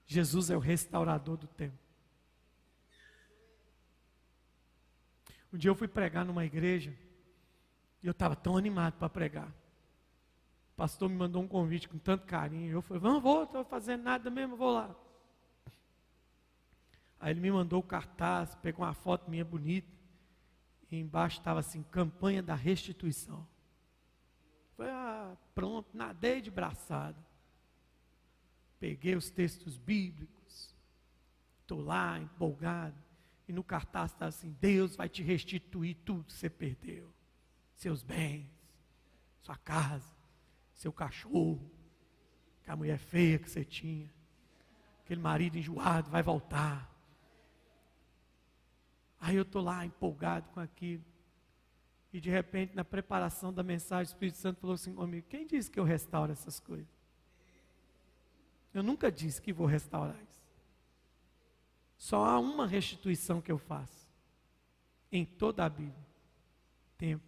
Jesus 0.05 0.49
é 0.49 0.55
o 0.55 0.59
restaurador 0.59 1.35
do 1.35 1.47
tempo. 1.47 1.86
Um 5.57 5.59
dia 5.59 5.71
eu 5.71 5.75
fui 5.75 5.87
pregar 5.87 6.23
numa 6.23 6.45
igreja 6.45 6.95
e 8.03 8.05
eu 8.05 8.11
estava 8.11 8.35
tão 8.35 8.55
animado 8.55 8.93
para 8.99 9.09
pregar. 9.09 9.49
O 9.49 10.75
pastor 10.77 11.09
me 11.09 11.15
mandou 11.15 11.41
um 11.41 11.47
convite 11.47 11.89
com 11.89 11.97
tanto 11.97 12.27
carinho. 12.27 12.71
Eu 12.71 12.81
falei, 12.83 13.01
vamos, 13.01 13.23
vou, 13.23 13.43
estou 13.43 13.65
fazendo 13.65 14.03
nada 14.03 14.29
mesmo, 14.29 14.55
vou 14.55 14.71
lá. 14.71 14.95
Aí 17.19 17.33
ele 17.33 17.39
me 17.39 17.49
mandou 17.49 17.79
o 17.79 17.83
cartaz, 17.83 18.53
pegou 18.53 18.85
uma 18.85 18.93
foto 18.93 19.27
minha 19.27 19.43
bonita. 19.43 19.91
E 20.91 20.99
embaixo 20.99 21.39
estava 21.39 21.61
assim, 21.61 21.81
campanha 21.81 22.43
da 22.43 22.53
restituição. 22.53 23.43
Foi, 24.75 24.87
ah, 24.87 25.35
pronto, 25.55 25.89
nadei 25.91 26.39
de 26.39 26.51
braçada 26.51 27.17
peguei 28.79 29.15
os 29.15 29.29
textos 29.29 29.77
bíblicos, 29.77 30.75
estou 31.61 31.81
lá 31.81 32.19
empolgado, 32.19 32.95
e 33.47 33.53
no 33.53 33.63
cartaz 33.63 34.11
está 34.11 34.27
assim: 34.27 34.55
Deus 34.59 34.95
vai 34.95 35.07
te 35.07 35.23
restituir 35.23 35.95
tudo 36.03 36.25
que 36.25 36.33
você 36.33 36.49
perdeu, 36.49 37.11
seus 37.75 38.03
bens, 38.03 38.49
sua 39.41 39.57
casa, 39.57 40.15
seu 40.73 40.91
cachorro, 40.91 41.71
a 42.67 42.75
mulher 42.75 42.99
feia 42.99 43.39
que 43.39 43.49
você 43.49 43.63
tinha, 43.63 44.13
aquele 45.03 45.21
marido 45.21 45.57
enjoado 45.57 46.11
vai 46.11 46.21
voltar. 46.21 46.93
Aí 49.19 49.35
eu 49.35 49.43
estou 49.43 49.63
lá 49.63 49.85
empolgado 49.85 50.49
com 50.49 50.59
aquilo. 50.59 51.03
E 52.11 52.19
de 52.19 52.29
repente, 52.29 52.75
na 52.75 52.83
preparação 52.83 53.53
da 53.53 53.63
mensagem, 53.63 54.11
o 54.11 54.13
Espírito 54.13 54.37
Santo 54.37 54.59
falou 54.59 54.73
assim 54.73 54.93
comigo: 54.93 55.25
quem 55.29 55.47
disse 55.47 55.71
que 55.71 55.79
eu 55.79 55.83
restauro 55.83 56.31
essas 56.31 56.59
coisas? 56.59 56.87
Eu 58.73 58.83
nunca 58.83 59.11
disse 59.11 59.41
que 59.41 59.53
vou 59.53 59.65
restaurar. 59.65 60.26
Só 61.97 62.23
há 62.23 62.39
uma 62.39 62.67
restituição 62.67 63.41
que 63.41 63.51
eu 63.51 63.57
faço 63.57 64.07
em 65.11 65.25
toda 65.25 65.65
a 65.65 65.69
Bíblia: 65.69 66.07
tempo. 66.97 67.25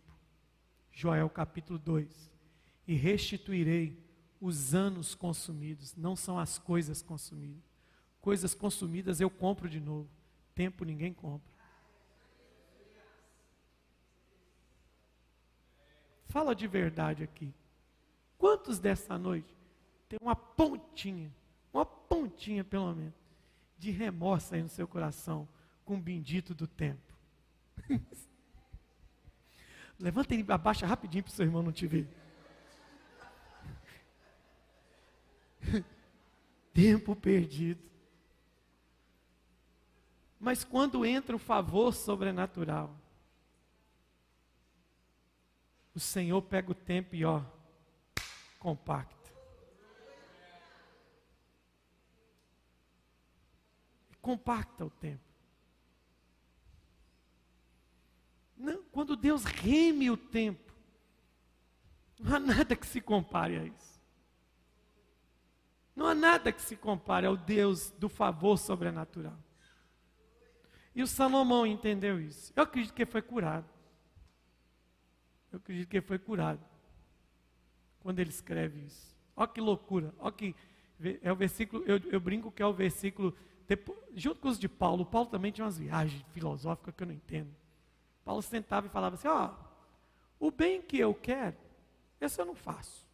Joel 0.91 1.29
capítulo 1.29 1.79
2. 1.79 2.29
E 2.87 2.95
restituirei 2.95 3.97
os 4.41 4.73
anos 4.73 5.13
consumidos, 5.13 5.95
não 5.95 6.15
são 6.15 6.39
as 6.39 6.57
coisas 6.57 7.01
consumidas. 7.01 7.63
Coisas 8.21 8.53
consumidas 8.53 9.19
eu 9.21 9.29
compro 9.29 9.69
de 9.69 9.79
novo. 9.79 10.09
tempo 10.53 10.83
ninguém 10.83 11.13
compra. 11.13 11.49
Fala 16.27 16.53
de 16.53 16.67
verdade 16.67 17.23
aqui. 17.23 17.53
Quantos 18.37 18.77
dessa 18.77 19.17
noite 19.17 19.53
tem 20.07 20.19
uma 20.21 20.35
pontinha, 20.35 21.33
uma 21.73 21.85
pontinha 21.85 22.63
pelo 22.63 22.93
menos, 22.93 23.13
de 23.79 23.89
remorso 23.91 24.53
aí 24.53 24.61
no 24.61 24.69
seu 24.69 24.87
coração 24.87 25.47
com 25.85 25.95
o 25.95 26.01
bendito 26.01 26.53
do 26.53 26.67
tempo? 26.67 27.13
Levanta 29.97 30.33
ele, 30.33 30.45
abaixa 30.51 30.85
rapidinho 30.85 31.23
para 31.23 31.31
o 31.31 31.33
seu 31.33 31.45
irmão 31.45 31.63
não 31.63 31.71
te 31.71 31.87
ver. 31.87 32.07
Tempo 36.73 37.15
perdido. 37.15 37.89
Mas 40.39 40.63
quando 40.63 41.05
entra 41.05 41.35
o 41.35 41.39
favor 41.39 41.93
sobrenatural, 41.93 42.95
o 45.93 45.99
Senhor 45.99 46.41
pega 46.41 46.71
o 46.71 46.75
tempo 46.75 47.13
e 47.13 47.25
ó, 47.25 47.43
compacta. 48.57 49.18
Compacta 54.29 54.85
o 54.85 54.91
tempo. 54.91 55.23
Não, 58.55 58.83
quando 58.91 59.15
Deus 59.15 59.43
reme 59.43 60.11
o 60.11 60.15
tempo, 60.15 60.71
não 62.19 62.35
há 62.35 62.39
nada 62.39 62.75
que 62.75 62.85
se 62.85 63.01
compare 63.01 63.57
a 63.57 63.63
isso. 63.63 63.99
Não 65.95 66.05
há 66.05 66.13
nada 66.13 66.51
que 66.51 66.61
se 66.61 66.75
compare 66.75 67.25
ao 67.25 67.35
Deus 67.35 67.89
do 67.97 68.07
favor 68.07 68.55
sobrenatural. 68.59 69.35
E 70.93 71.01
o 71.01 71.07
Salomão 71.07 71.65
entendeu 71.65 72.21
isso. 72.21 72.53
Eu 72.55 72.61
acredito 72.61 72.93
que 72.93 73.01
ele 73.01 73.09
foi 73.09 73.23
curado. 73.23 73.67
Eu 75.51 75.57
acredito 75.57 75.89
que 75.89 75.97
ele 75.97 76.05
foi 76.05 76.19
curado. 76.19 76.63
Quando 77.99 78.19
ele 78.19 78.29
escreve 78.29 78.81
isso. 78.81 79.17
Olha 79.35 79.47
que 79.47 79.59
loucura. 79.59 80.13
Olha 80.19 80.31
que. 80.31 80.55
É 81.23 81.31
o 81.31 81.35
versículo, 81.35 81.83
eu, 81.87 81.97
eu 82.11 82.19
brinco 82.19 82.51
que 82.51 82.61
é 82.61 82.65
o 82.67 82.73
versículo. 82.73 83.35
Depois, 83.69 83.99
junto 84.15 84.39
com 84.39 84.47
os 84.47 84.57
de 84.57 84.67
Paulo. 84.67 85.05
Paulo 85.05 85.29
também 85.29 85.51
tinha 85.51 85.63
umas 85.63 85.77
viagens 85.77 86.25
filosóficas 86.31 86.95
que 86.95 87.03
eu 87.03 87.07
não 87.07 87.13
entendo. 87.13 87.55
Paulo 88.25 88.41
sentava 88.41 88.87
e 88.87 88.89
falava 88.89 89.13
assim: 89.13 89.27
Ó, 89.27 89.51
o 90.39 90.49
bem 90.49 90.81
que 90.81 90.97
eu 90.97 91.13
quero, 91.13 91.55
esse 92.19 92.41
eu 92.41 92.45
não 92.45 92.55
faço. 92.55 93.07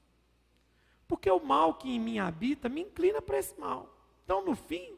Porque 1.09 1.29
o 1.29 1.43
mal 1.43 1.73
que 1.73 1.89
em 1.89 1.99
mim 1.99 2.19
habita 2.19 2.69
me 2.69 2.81
inclina 2.81 3.21
para 3.21 3.37
esse 3.37 3.59
mal. 3.59 3.93
Então, 4.23 4.43
no 4.45 4.55
fim, 4.55 4.97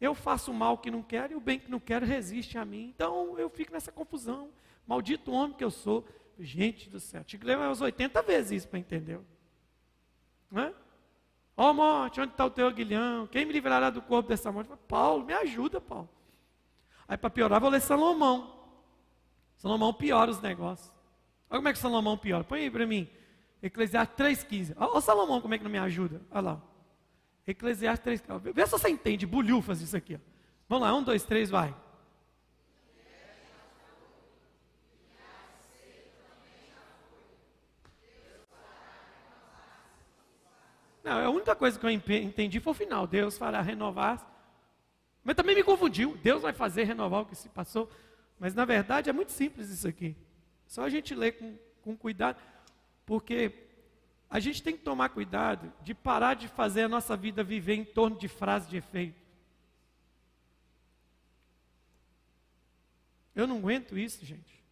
eu 0.00 0.16
faço 0.16 0.50
o 0.50 0.54
mal 0.54 0.76
que 0.76 0.90
não 0.90 1.02
quero 1.02 1.32
e 1.32 1.36
o 1.36 1.40
bem 1.40 1.60
que 1.60 1.70
não 1.70 1.78
quero 1.78 2.04
resiste 2.04 2.58
a 2.58 2.64
mim. 2.64 2.92
Então 2.92 3.38
eu 3.38 3.48
fico 3.48 3.72
nessa 3.72 3.92
confusão. 3.92 4.50
Maldito 4.84 5.30
homem 5.30 5.56
que 5.56 5.64
eu 5.64 5.70
sou. 5.70 6.04
Gente 6.40 6.88
do 6.88 7.00
céu, 7.00 7.24
tinha 7.24 7.38
que 7.38 7.44
ler 7.44 7.56
umas 7.56 7.80
80 7.80 8.22
vezes 8.22 8.62
isso 8.62 8.68
para 8.68 8.78
entender. 8.78 9.18
Não 10.48 10.62
Ó 11.60 11.70
oh, 11.70 11.74
morte, 11.74 12.20
onde 12.20 12.30
está 12.30 12.46
o 12.46 12.50
teu 12.50 12.68
aguilhão? 12.68 13.26
Quem 13.26 13.44
me 13.44 13.52
livrará 13.52 13.90
do 13.90 14.00
corpo 14.00 14.28
dessa 14.28 14.52
morte? 14.52 14.70
Paulo, 14.86 15.24
me 15.24 15.32
ajuda, 15.32 15.80
Paulo. 15.80 16.08
Aí 17.08 17.16
para 17.16 17.28
piorar, 17.28 17.60
vou 17.60 17.68
ler 17.68 17.80
Salomão. 17.80 18.54
Salomão 19.56 19.92
piora 19.92 20.30
os 20.30 20.40
negócios. 20.40 20.88
Olha 21.50 21.58
como 21.58 21.68
é 21.68 21.72
que 21.72 21.78
Salomão 21.80 22.16
piora. 22.16 22.44
Põe 22.44 22.60
aí 22.60 22.70
para 22.70 22.86
mim. 22.86 23.10
Eclesiastes 23.60 24.16
3,15. 24.16 24.74
Olha 24.78 25.00
Salomão 25.00 25.40
como 25.40 25.52
é 25.52 25.58
que 25.58 25.64
não 25.64 25.70
me 25.70 25.78
ajuda. 25.78 26.22
Olha 26.30 26.40
lá. 26.40 26.62
Eclesiastes 27.44 28.20
3. 28.20 28.54
Vê 28.54 28.64
se 28.64 28.70
você 28.70 28.88
entende, 28.88 29.26
bulhufas 29.26 29.80
isso 29.80 29.96
aqui. 29.96 30.14
Ó. 30.14 30.18
Vamos 30.68 30.86
lá, 30.86 30.94
um, 30.94 31.02
dois, 31.02 31.24
três, 31.24 31.50
vai. 31.50 31.74
Não, 41.08 41.24
a 41.24 41.30
única 41.30 41.56
coisa 41.56 41.78
que 41.78 41.86
eu 41.86 41.90
entendi 41.90 42.60
foi 42.60 42.70
o 42.72 42.74
final. 42.74 43.06
Deus 43.06 43.38
fará 43.38 43.62
renovar. 43.62 44.30
Mas 45.24 45.34
também 45.34 45.56
me 45.56 45.64
confundiu. 45.64 46.14
Deus 46.18 46.42
vai 46.42 46.52
fazer 46.52 46.84
renovar 46.84 47.22
o 47.22 47.26
que 47.26 47.34
se 47.34 47.48
passou. 47.48 47.90
Mas 48.38 48.54
na 48.54 48.66
verdade 48.66 49.08
é 49.08 49.12
muito 49.12 49.32
simples 49.32 49.70
isso 49.70 49.88
aqui. 49.88 50.14
Só 50.66 50.82
a 50.82 50.90
gente 50.90 51.14
ler 51.14 51.32
com, 51.32 51.56
com 51.80 51.96
cuidado. 51.96 52.38
Porque 53.06 53.52
a 54.28 54.38
gente 54.38 54.62
tem 54.62 54.76
que 54.76 54.82
tomar 54.82 55.08
cuidado 55.08 55.72
de 55.82 55.94
parar 55.94 56.34
de 56.34 56.46
fazer 56.46 56.82
a 56.82 56.88
nossa 56.88 57.16
vida 57.16 57.42
viver 57.42 57.74
em 57.74 57.86
torno 57.86 58.18
de 58.18 58.28
frases 58.28 58.68
de 58.68 58.76
efeito. 58.76 59.18
Eu 63.34 63.46
não 63.46 63.56
aguento 63.56 63.96
isso, 63.96 64.26
gente. 64.26 64.62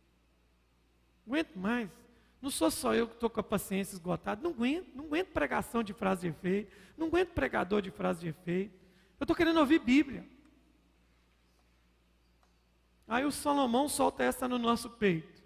Não 1.27 1.33
aguento 1.33 1.57
mais. 1.57 1.89
Não 2.41 2.51
sou 2.51 2.71
só 2.71 2.95
eu 2.95 3.09
que 3.09 3.15
estou 3.15 3.31
com 3.31 3.41
a 3.41 3.43
paciência 3.43 3.95
esgotada. 3.95 4.43
Não 4.43 4.51
aguento, 4.51 4.95
não 4.95 5.05
aguento 5.07 5.29
pregação 5.29 5.83
de 5.83 5.93
frase 5.93 6.23
de 6.23 6.29
efeito. 6.29 6.77
Não 6.97 7.09
aguento 7.09 7.31
pregador 7.31 7.83
de 7.83 7.91
frase 7.91 8.21
de 8.21 8.29
efeito. 8.29 8.75
Eu 9.19 9.25
estou 9.25 9.37
querendo 9.37 9.59
ouvir 9.59 9.79
Bíblia. 9.79 10.27
Aí 13.09 13.25
o 13.25 13.33
Salomão 13.33 13.89
solta 13.89 14.25
essa 14.25 14.49
no 14.49 14.59
nosso 14.59 14.91
peito. 14.91 15.43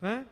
Né? 0.00 0.26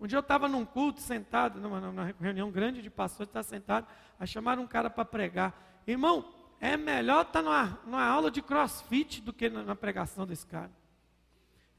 Um 0.00 0.06
dia 0.06 0.16
eu 0.16 0.20
estava 0.20 0.48
num 0.48 0.64
culto 0.64 1.00
sentado, 1.00 1.60
numa, 1.60 1.78
numa, 1.78 2.14
reunião 2.18 2.50
grande 2.50 2.80
de 2.80 2.88
pastores, 2.88 3.28
está 3.28 3.42
sentado, 3.42 3.86
aí 4.18 4.26
chamaram 4.26 4.62
um 4.62 4.66
cara 4.66 4.88
para 4.88 5.04
pregar. 5.04 5.82
Irmão, 5.86 6.32
é 6.58 6.74
melhor 6.74 7.26
estar 7.26 7.32
tá 7.32 7.42
numa, 7.42 7.80
numa, 7.84 8.04
aula 8.04 8.30
de 8.30 8.40
crossfit 8.40 9.20
do 9.20 9.32
que 9.32 9.50
na, 9.50 9.62
na 9.62 9.76
pregação 9.76 10.26
desse 10.26 10.46
cara. 10.46 10.70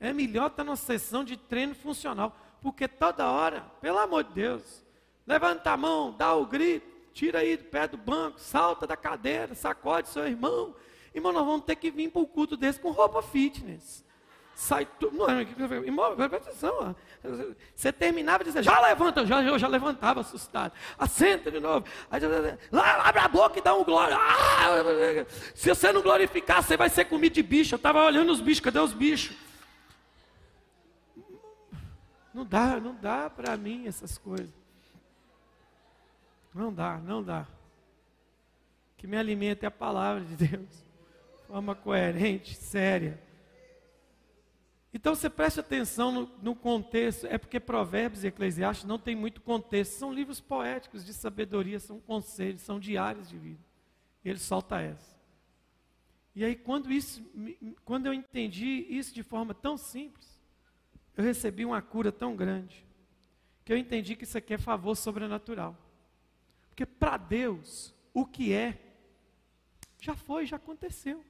É 0.01 0.11
melhor 0.11 0.47
estar 0.47 0.65
numa 0.65 0.75
sessão 0.75 1.23
de 1.23 1.37
treino 1.37 1.73
funcional, 1.73 2.35
porque 2.61 2.87
toda 2.87 3.31
hora, 3.31 3.61
pelo 3.79 3.99
amor 3.99 4.25
de 4.25 4.33
Deus, 4.33 4.83
levanta 5.25 5.71
a 5.71 5.77
mão, 5.77 6.11
dá 6.11 6.33
o 6.33 6.45
grito, 6.45 6.85
tira 7.13 7.39
aí 7.39 7.55
do 7.55 7.63
pé 7.63 7.87
do 7.87 7.95
banco, 7.95 8.37
salta 8.39 8.85
da 8.85 8.97
cadeira, 8.97 9.55
sacode 9.55 10.09
seu 10.09 10.27
irmão. 10.27 10.75
Irmão, 11.15 11.31
nós 11.31 11.45
vamos 11.45 11.65
ter 11.65 11.77
que 11.77 11.89
vir 11.89 12.09
para 12.09 12.21
o 12.21 12.27
culto 12.27 12.57
desse 12.57 12.79
com 12.79 12.91
roupa 12.91 13.21
fitness 13.21 14.03
sai 14.61 14.87
tudo. 14.99 15.17
Não, 15.17 15.27
irmão, 15.83 16.15
presta 16.15 16.37
atenção. 16.37 16.95
Você 17.75 17.91
terminava 17.91 18.43
dizer, 18.43 18.61
já 18.61 18.79
levanta, 18.79 19.25
já, 19.25 19.41
eu 19.41 19.57
já 19.57 19.67
levantava 19.67 20.21
assustado. 20.21 20.73
Assenta 20.97 21.49
de 21.49 21.59
novo. 21.59 21.85
Aí, 22.09 22.21
lá, 22.71 23.01
abre 23.07 23.21
a 23.21 23.27
boca 23.27 23.57
e 23.57 23.61
dá 23.61 23.73
um 23.73 23.83
glória. 23.83 24.15
Ah, 24.19 25.25
se 25.55 25.69
você 25.69 25.91
não 25.91 26.01
glorificar, 26.01 26.61
você 26.61 26.77
vai 26.77 26.89
ser 26.89 27.05
comido 27.05 27.33
de 27.33 27.43
bicho. 27.43 27.73
Eu 27.73 27.77
estava 27.77 28.03
olhando 28.03 28.31
os 28.31 28.39
bichos, 28.39 28.59
cadê 28.59 28.79
os 28.79 28.93
bichos? 28.93 29.35
Não 32.33 32.45
dá, 32.45 32.79
não 32.79 32.95
dá 32.95 33.29
para 33.29 33.57
mim 33.57 33.87
essas 33.87 34.17
coisas. 34.17 34.53
Não 36.53 36.73
dá, 36.73 36.97
não 36.97 37.23
dá. 37.23 37.47
Que 38.97 39.07
me 39.07 39.17
alimente 39.17 39.65
é 39.65 39.67
a 39.67 39.71
palavra 39.71 40.23
de 40.23 40.35
Deus. 40.35 40.69
De 41.37 41.47
forma 41.47 41.75
coerente, 41.75 42.55
séria. 42.55 43.21
Então 44.93 45.15
você 45.15 45.29
preste 45.29 45.59
atenção 45.59 46.11
no, 46.11 46.31
no, 46.41 46.55
contexto, 46.55 47.25
é 47.25 47.37
porque 47.37 47.59
Provérbios 47.59 48.23
e 48.23 48.27
Eclesiastes 48.27 48.85
não 48.85 48.99
tem 48.99 49.15
muito 49.15 49.39
contexto, 49.41 49.93
são 49.93 50.13
livros 50.13 50.41
poéticos 50.41 51.05
de 51.05 51.13
sabedoria, 51.13 51.79
são 51.79 51.99
conselhos, 52.01 52.61
são 52.61 52.77
diários 52.77 53.29
de 53.29 53.37
vida. 53.37 53.61
Ele 54.23 54.37
solta 54.37 54.81
essa. 54.81 55.15
E 56.35 56.43
aí 56.43 56.55
quando 56.55 56.91
isso, 56.91 57.23
quando 57.85 58.05
eu 58.05 58.13
entendi 58.13 58.85
isso 58.89 59.13
de 59.13 59.23
forma 59.23 59.53
tão 59.53 59.77
simples, 59.77 60.30
eu 61.15 61.23
recebi 61.23 61.65
uma 61.65 61.81
cura 61.81 62.11
tão 62.11 62.35
grande, 62.35 62.85
que 63.63 63.71
eu 63.71 63.77
entendi 63.77 64.15
que 64.15 64.23
isso 64.23 64.37
aqui 64.37 64.53
é 64.53 64.57
favor 64.57 64.95
sobrenatural. 64.95 65.77
Porque 66.69 66.85
para 66.85 67.17
Deus, 67.17 67.93
o 68.13 68.25
que 68.25 68.53
é, 68.53 68.79
já 69.99 70.15
foi, 70.15 70.45
já 70.45 70.55
aconteceu. 70.55 71.23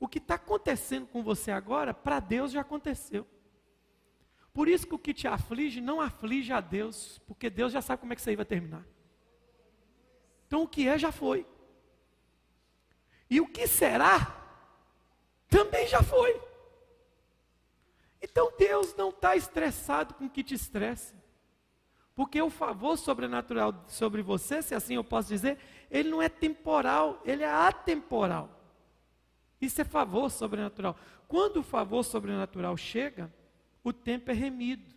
O 0.00 0.08
que 0.08 0.18
está 0.18 0.34
acontecendo 0.34 1.06
com 1.06 1.22
você 1.22 1.50
agora, 1.50 1.92
para 1.92 2.18
Deus 2.18 2.50
já 2.50 2.60
aconteceu. 2.60 3.26
Por 4.52 4.68
isso 4.68 4.86
que 4.86 4.94
o 4.94 4.98
que 4.98 5.14
te 5.14 5.26
aflige 5.26 5.80
não 5.80 6.00
aflige 6.00 6.52
a 6.52 6.60
Deus, 6.60 7.20
porque 7.26 7.48
Deus 7.48 7.72
já 7.72 7.80
sabe 7.80 8.00
como 8.00 8.12
é 8.12 8.16
que 8.16 8.20
isso 8.20 8.30
aí 8.30 8.36
vai 8.36 8.44
terminar. 8.44 8.84
Então 10.46 10.62
o 10.62 10.68
que 10.68 10.86
é 10.86 10.98
já 10.98 11.10
foi. 11.10 11.46
E 13.30 13.40
o 13.40 13.46
que 13.46 13.66
será 13.66 14.38
também 15.48 15.86
já 15.88 16.02
foi. 16.02 16.38
Então 18.22 18.52
Deus 18.56 18.94
não 18.94 19.08
está 19.08 19.34
estressado 19.34 20.14
com 20.14 20.26
o 20.26 20.30
que 20.30 20.44
te 20.44 20.54
estressa. 20.54 21.20
Porque 22.14 22.40
o 22.40 22.50
favor 22.50 22.96
sobrenatural 22.96 23.84
sobre 23.88 24.22
você, 24.22 24.62
se 24.62 24.74
assim 24.74 24.94
eu 24.94 25.04
posso 25.04 25.28
dizer, 25.28 25.58
ele 25.90 26.10
não 26.10 26.22
é 26.22 26.28
temporal, 26.28 27.20
ele 27.24 27.42
é 27.42 27.50
atemporal. 27.50 28.48
Isso 29.60 29.80
é 29.80 29.84
favor 29.84 30.30
sobrenatural. 30.30 30.96
Quando 31.26 31.58
o 31.58 31.62
favor 31.62 32.04
sobrenatural 32.04 32.76
chega, 32.76 33.32
o 33.82 33.92
tempo 33.92 34.30
é 34.30 34.34
remido. 34.34 34.92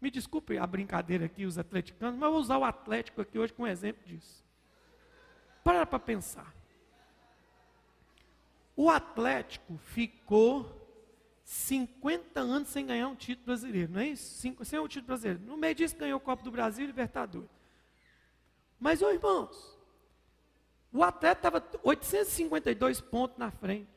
Me 0.00 0.10
desculpe 0.10 0.58
a 0.58 0.66
brincadeira 0.66 1.24
aqui, 1.24 1.46
os 1.46 1.56
atleticanos, 1.56 2.18
mas 2.18 2.26
eu 2.26 2.32
vou 2.32 2.40
usar 2.40 2.58
o 2.58 2.64
Atlético 2.64 3.22
aqui 3.22 3.38
hoje 3.38 3.54
como 3.54 3.66
exemplo 3.66 4.04
disso. 4.04 4.44
para 5.64 5.86
para 5.86 5.98
pensar. 5.98 6.54
O 8.76 8.90
Atlético 8.90 9.76
ficou 9.76 10.84
50 11.44 12.40
anos 12.40 12.68
sem 12.68 12.86
ganhar 12.86 13.08
um 13.08 13.14
título 13.14 13.46
brasileiro, 13.46 13.92
não 13.92 14.00
é 14.00 14.08
isso? 14.08 14.34
Cinco, 14.40 14.64
sem 14.64 14.78
um 14.78 14.88
título 14.88 15.08
brasileiro. 15.08 15.40
No 15.44 15.56
meio 15.56 15.74
disso 15.74 15.96
ganhou 15.96 16.16
o 16.16 16.20
Copa 16.20 16.42
do 16.42 16.50
Brasil 16.50 16.84
e 16.84 16.86
Libertadores. 16.86 17.50
Mas, 18.80 19.02
ô 19.02 19.10
irmãos, 19.10 19.78
o 20.92 21.02
atleta 21.02 21.48
estava 21.48 21.64
852 21.82 23.00
pontos 23.00 23.38
na 23.38 23.50
frente. 23.50 23.88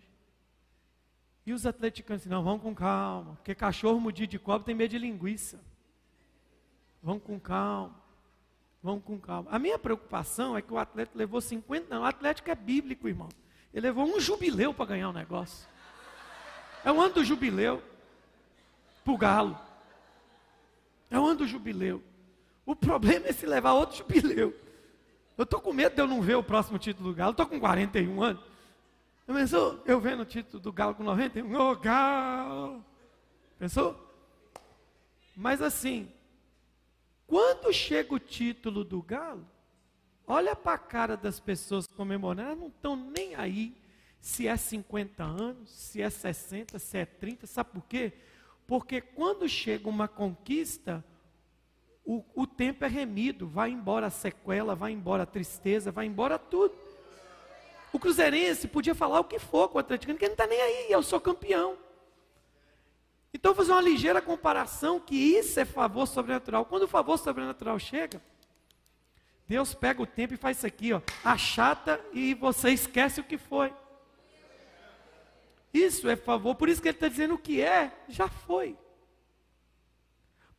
E 1.46 1.54
os 1.54 1.66
atleticanos 1.66 2.24
assim, 2.24 2.30
não, 2.30 2.44
vamos 2.44 2.62
com 2.62 2.76
calma, 2.76 3.36
porque 3.36 3.56
cachorro 3.56 4.00
mudido 4.02 4.32
de 4.32 4.40
cobre 4.40 4.66
tem 4.66 4.76
medo 4.76 4.92
de 4.92 5.00
linguiça. 5.00 5.64
Vamos 7.02 7.24
com 7.24 7.40
calma, 7.40 7.96
vamos 8.84 9.04
com 9.06 9.18
calma. 9.18 9.50
A 9.50 9.58
minha 9.58 9.80
preocupação 9.80 10.58
é 10.58 10.62
que 10.62 10.74
o 10.74 10.78
atleta 10.78 11.18
levou 11.18 11.40
50, 11.40 11.96
não, 11.96 12.02
o 12.02 12.06
Atlético 12.06 12.50
é 12.52 12.56
bíblico, 12.56 13.08
irmão. 13.08 13.30
Ele 13.78 13.86
levou 13.86 14.08
um 14.08 14.20
jubileu 14.20 14.74
para 14.74 14.88
ganhar 14.88 15.08
o 15.08 15.14
negócio. 15.14 15.68
É 16.84 16.92
o 16.92 17.00
ano 17.00 17.14
do 17.14 17.24
jubileu. 17.24 17.80
Para 19.04 19.14
o 19.14 19.18
galo. 19.18 19.60
É 21.12 21.20
o 21.20 21.24
ano 21.24 21.36
do 21.36 21.48
jubileu. 21.48 22.02
O 22.66 22.76
problema 22.76 23.28
é 23.28 23.32
se 23.32 23.46
levar 23.46 23.74
outro 23.74 23.98
jubileu. 23.98 24.52
Eu 25.38 25.44
estou 25.44 25.62
com 25.62 25.72
medo 25.72 25.94
de 25.94 26.02
eu 26.02 26.08
não 26.08 26.24
ver 26.24 26.34
o 26.34 26.42
próximo 26.42 26.80
título 26.80 27.10
do 27.10 27.16
Galo. 27.16 27.30
Estou 27.34 27.46
com 27.46 27.60
41 27.60 28.24
anos. 28.24 28.44
Pensou? 29.28 29.80
Eu 29.86 30.00
vendo 30.00 30.22
o 30.22 30.26
título 30.26 30.60
do 30.60 30.74
Galo 30.74 30.96
com 30.96 31.04
91. 31.04 31.56
Ô, 31.56 31.70
oh, 31.70 31.76
Galo! 31.76 32.84
Pensou? 33.60 33.96
Mas 35.36 35.62
assim, 35.62 36.12
quando 37.28 37.72
chega 37.72 38.12
o 38.12 38.20
título 38.20 38.84
do 38.84 39.04
Galo, 39.04 39.48
olha 40.28 40.56
para 40.56 40.74
a 40.74 40.78
cara 40.78 41.16
das 41.16 41.40
pessoas 41.40 41.88
comemorando, 41.88 42.50
elas 42.50 42.60
não 42.60 42.68
estão 42.68 42.96
nem 42.96 43.34
aí 43.34 43.74
se 44.20 44.48
é 44.48 44.58
50 44.58 45.24
anos, 45.24 45.70
se 45.70 46.02
é 46.02 46.10
60, 46.10 46.78
se 46.78 46.98
é 46.98 47.06
30, 47.06 47.48
sabe 47.48 47.72
por 47.72 47.86
quê? 47.86 48.12
Porque 48.68 49.00
quando 49.00 49.48
chega 49.48 49.88
uma 49.88 50.08
conquista, 50.08 51.04
o, 52.06 52.24
o 52.36 52.46
tempo 52.46 52.84
é 52.84 52.88
remido, 52.88 53.48
vai 53.48 53.70
embora 53.70 54.08
a 54.08 54.10
sequela, 54.10 54.76
vai 54.76 54.92
embora 54.92 55.24
a 55.24 55.26
tristeza, 55.26 55.92
vai 55.92 56.06
embora 56.06 56.38
tudo. 56.38 56.76
O 57.94 58.00
Cruzeirense 58.00 58.68
podia 58.68 58.94
falar 58.94 59.22
o 59.22 59.24
que 59.24 59.40
for 59.40 59.70
com 59.70 59.78
o 59.78 59.80
Atlético, 59.80 60.12
ele 60.12 60.20
não 60.20 60.28
está 60.28 60.46
nem 60.46 60.62
aí, 60.62 60.92
eu 60.92 61.02
sou 61.02 61.22
campeão. 61.22 61.78
Então, 63.34 63.56
fazer 63.56 63.72
uma 63.72 63.82
ligeira 63.82 64.22
comparação 64.22 65.00
que 65.00 65.16
isso 65.16 65.60
é 65.60 65.66
favor 65.66 66.06
sobrenatural. 66.06 66.66
Quando 66.66 66.84
o 66.84 66.88
favor 66.88 67.18
sobrenatural 67.18 67.78
chega, 67.80 68.22
Deus 69.48 69.74
pega 69.74 70.02
o 70.02 70.06
tempo 70.06 70.34
e 70.34 70.38
faz 70.38 70.58
isso 70.58 70.68
aqui, 70.68 70.92
ó, 70.92 71.02
achata 71.24 72.00
e 72.12 72.34
você 72.34 72.72
esquece 72.72 73.22
o 73.22 73.24
que 73.24 73.38
foi. 73.38 73.74
Isso 75.74 76.10
é 76.10 76.16
favor, 76.16 76.56
por 76.56 76.68
isso 76.68 76.82
que 76.82 76.90
ele 76.90 76.98
está 76.98 77.08
dizendo 77.08 77.36
o 77.36 77.40
que 77.40 77.62
é, 77.62 77.96
já 78.10 78.28
foi. 78.28 78.78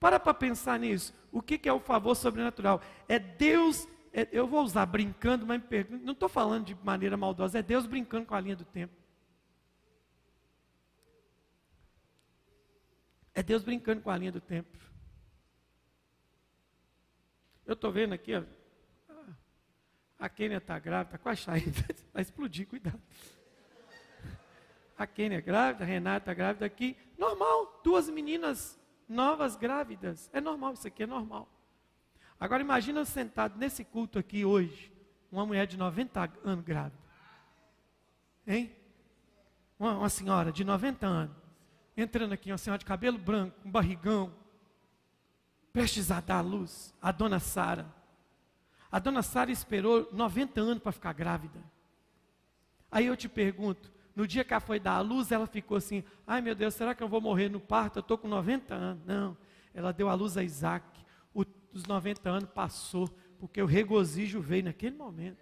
Para 0.01 0.19
para 0.19 0.33
pensar 0.33 0.79
nisso. 0.79 1.13
O 1.31 1.43
que, 1.43 1.59
que 1.59 1.69
é 1.69 1.73
o 1.73 1.81
favor 1.81 2.15
sobrenatural? 2.15 2.81
É 3.07 3.19
Deus, 3.19 3.87
é, 4.13 4.27
eu 4.33 4.47
vou 4.47 4.63
usar 4.63 4.87
brincando, 4.87 5.45
mas 5.45 5.61
não 6.03 6.13
estou 6.13 6.29
falando 6.29 6.65
de 6.65 6.75
maneira 6.83 7.17
maldosa, 7.17 7.59
é 7.59 7.63
Deus 7.63 7.85
brincando 7.85 8.27
com 8.27 8.35
a 8.35 8.41
linha 8.41 8.57
do 8.57 8.65
tempo. 8.65 8.95
É 13.35 13.43
Deus 13.43 13.63
brincando 13.63 14.01
com 14.01 14.11
a 14.11 14.17
linha 14.17 14.33
do 14.33 14.41
tempo. 14.41 14.77
Eu 17.67 17.75
estou 17.75 17.93
vendo 17.93 18.15
aqui, 18.15 18.35
ó, 18.35 18.43
a 20.19 20.29
Kênia 20.29 20.59
está 20.59 20.79
grávida, 20.79 21.17
está 21.17 21.19
quase 21.19 21.43
saindo, 21.43 21.85
vai 22.13 22.23
explodir, 22.23 22.67
cuidado 22.67 23.01
a 24.99 25.07
Kênia 25.07 25.39
é 25.39 25.41
grávida, 25.41 25.85
a 25.85 25.87
Renata 25.87 26.33
é 26.33 26.35
grávida 26.35 26.67
aqui. 26.67 26.97
Normal, 27.17 27.81
duas 27.85 28.11
meninas 28.11 28.77
novas 29.09 29.55
grávidas. 29.55 30.29
É 30.33 30.41
normal, 30.41 30.73
isso 30.73 30.89
aqui 30.89 31.05
é 31.05 31.07
normal. 31.07 31.49
Agora 32.39 32.61
imagina 32.61 33.05
sentado 33.05 33.57
nesse 33.57 33.85
culto 33.85 34.19
aqui 34.19 34.45
hoje, 34.45 34.93
uma 35.31 35.47
mulher 35.47 35.67
de 35.69 35.77
90 35.77 36.33
anos 36.45 36.65
grávida. 36.65 36.99
Hein? 38.45 38.75
Uma, 39.79 39.99
uma 39.99 40.09
senhora 40.09 40.51
de 40.51 40.65
90 40.65 41.07
anos. 41.07 41.37
Entrando 41.97 42.33
aqui, 42.33 42.51
uma 42.51 42.59
senhora 42.59 42.79
de 42.79 42.85
cabelo 42.85 43.19
branco, 43.19 43.57
um 43.65 43.71
barrigão. 43.71 44.35
Prestes 45.73 46.11
a 46.11 46.21
dar 46.21 46.39
a 46.39 46.41
luz. 46.41 46.93
A 47.01 47.13
dona 47.13 47.39
Sara. 47.39 47.87
A 48.91 48.99
dona 48.99 49.23
Sara 49.23 49.51
esperou 49.51 50.09
90 50.13 50.61
anos 50.61 50.83
para 50.83 50.93
ficar 50.93 51.13
grávida. 51.13 51.61
Aí 52.91 53.07
eu 53.07 53.17
te 53.17 53.29
pergunto, 53.29 53.93
no 54.17 54.27
dia 54.27 54.43
que 54.43 54.53
ela 54.53 54.61
foi 54.61 54.81
dar 54.81 54.95
a 54.95 55.01
luz, 55.01 55.31
ela 55.31 55.47
ficou 55.47 55.77
assim: 55.77 56.03
ai 56.27 56.41
meu 56.41 56.55
Deus, 56.55 56.75
será 56.75 56.95
que 56.95 57.03
eu 57.03 57.09
vou 57.09 57.21
morrer 57.21 57.49
no 57.49 57.61
parto? 57.61 57.99
Eu 57.99 58.01
estou 58.01 58.17
com 58.17 58.27
90 58.27 58.75
anos. 58.75 59.05
Não, 59.05 59.37
ela 59.75 59.93
deu 59.93 60.09
a 60.09 60.15
luz 60.15 60.37
a 60.37 60.43
Isaac. 60.43 60.85
O, 61.35 61.45
os 61.73 61.85
90 61.85 62.29
anos 62.29 62.51
passou, 62.51 63.09
porque 63.39 63.63
o 63.63 63.67
regozijo 63.67 64.41
veio 64.41 64.65
naquele 64.65 64.97
momento. 64.97 65.39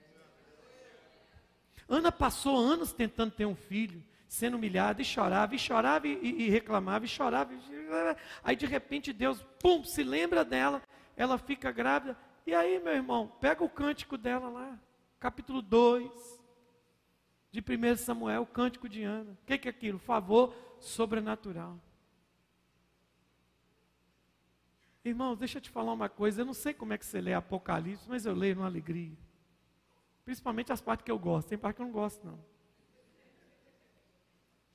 Ana 1.88 2.10
passou 2.10 2.58
anos 2.58 2.92
tentando 2.92 3.30
ter 3.30 3.46
um 3.46 3.54
filho, 3.54 4.02
sendo 4.28 4.56
humilhada, 4.56 5.00
e 5.00 5.04
chorava, 5.04 5.54
e 5.54 5.58
chorava, 5.58 6.08
e, 6.08 6.46
e 6.46 6.50
reclamava, 6.50 7.04
e 7.04 7.08
chorava. 7.08 7.54
E... 7.54 7.60
Aí 8.42 8.56
de 8.56 8.66
repente 8.66 9.12
Deus, 9.12 9.40
pum, 9.60 9.84
se 9.84 10.02
lembra 10.02 10.44
dela, 10.44 10.82
ela 11.16 11.38
fica 11.38 11.70
grávida. 11.70 12.18
E 12.46 12.54
aí, 12.54 12.78
meu 12.78 12.92
irmão, 12.92 13.26
pega 13.40 13.64
o 13.64 13.68
cântico 13.68 14.16
dela 14.16 14.48
lá, 14.48 14.78
capítulo 15.18 15.60
2 15.60 16.40
de 17.50 17.60
1 17.60 17.96
Samuel, 17.96 18.42
o 18.42 18.46
cântico 18.46 18.88
de 18.88 19.02
Ana. 19.02 19.32
O 19.32 19.46
que, 19.46 19.58
que 19.58 19.68
é 19.68 19.70
aquilo? 19.70 19.98
Favor 19.98 20.54
sobrenatural. 20.78 21.76
Irmãos, 25.04 25.38
deixa 25.38 25.58
eu 25.58 25.62
te 25.62 25.70
falar 25.70 25.92
uma 25.92 26.08
coisa. 26.08 26.42
Eu 26.42 26.46
não 26.46 26.54
sei 26.54 26.72
como 26.72 26.92
é 26.92 26.98
que 26.98 27.06
você 27.06 27.20
lê 27.20 27.32
Apocalipse, 27.32 28.08
mas 28.08 28.26
eu 28.26 28.34
leio 28.34 28.56
numa 28.56 28.66
alegria. 28.66 29.16
Principalmente 30.24 30.72
as 30.72 30.80
partes 30.80 31.04
que 31.04 31.10
eu 31.10 31.18
gosto. 31.18 31.48
Tem 31.48 31.58
parte 31.58 31.76
que 31.76 31.82
eu 31.82 31.86
não 31.86 31.92
gosto, 31.92 32.24
não. 32.26 32.38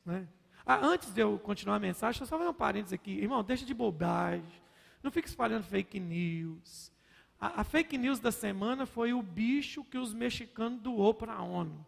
Né? 0.06 0.28
Ah, 0.66 0.80
antes 0.86 1.14
de 1.14 1.22
eu 1.22 1.38
continuar 1.40 1.76
a 1.76 1.80
mensagem, 1.80 2.20
deixa 2.20 2.24
eu 2.24 2.28
só 2.28 2.38
fazer 2.38 2.50
um 2.50 2.54
parênteses 2.54 2.94
aqui. 2.94 3.12
Irmão, 3.12 3.44
deixa 3.44 3.66
de 3.66 3.74
bobagem. 3.74 4.62
Não 5.04 5.12
fique 5.12 5.28
espalhando 5.28 5.64
fake 5.64 6.00
news. 6.00 6.92
A, 7.42 7.62
a 7.62 7.64
fake 7.66 7.98
news 7.98 8.20
da 8.22 8.32
semana 8.32 8.86
foi 8.86 9.12
o 9.12 9.22
bicho 9.22 9.84
que 9.84 9.98
os 9.98 10.14
mexicanos 10.14 10.80
doou 10.80 11.14
para 11.14 11.34
a 11.34 11.42
ONU 11.42 11.86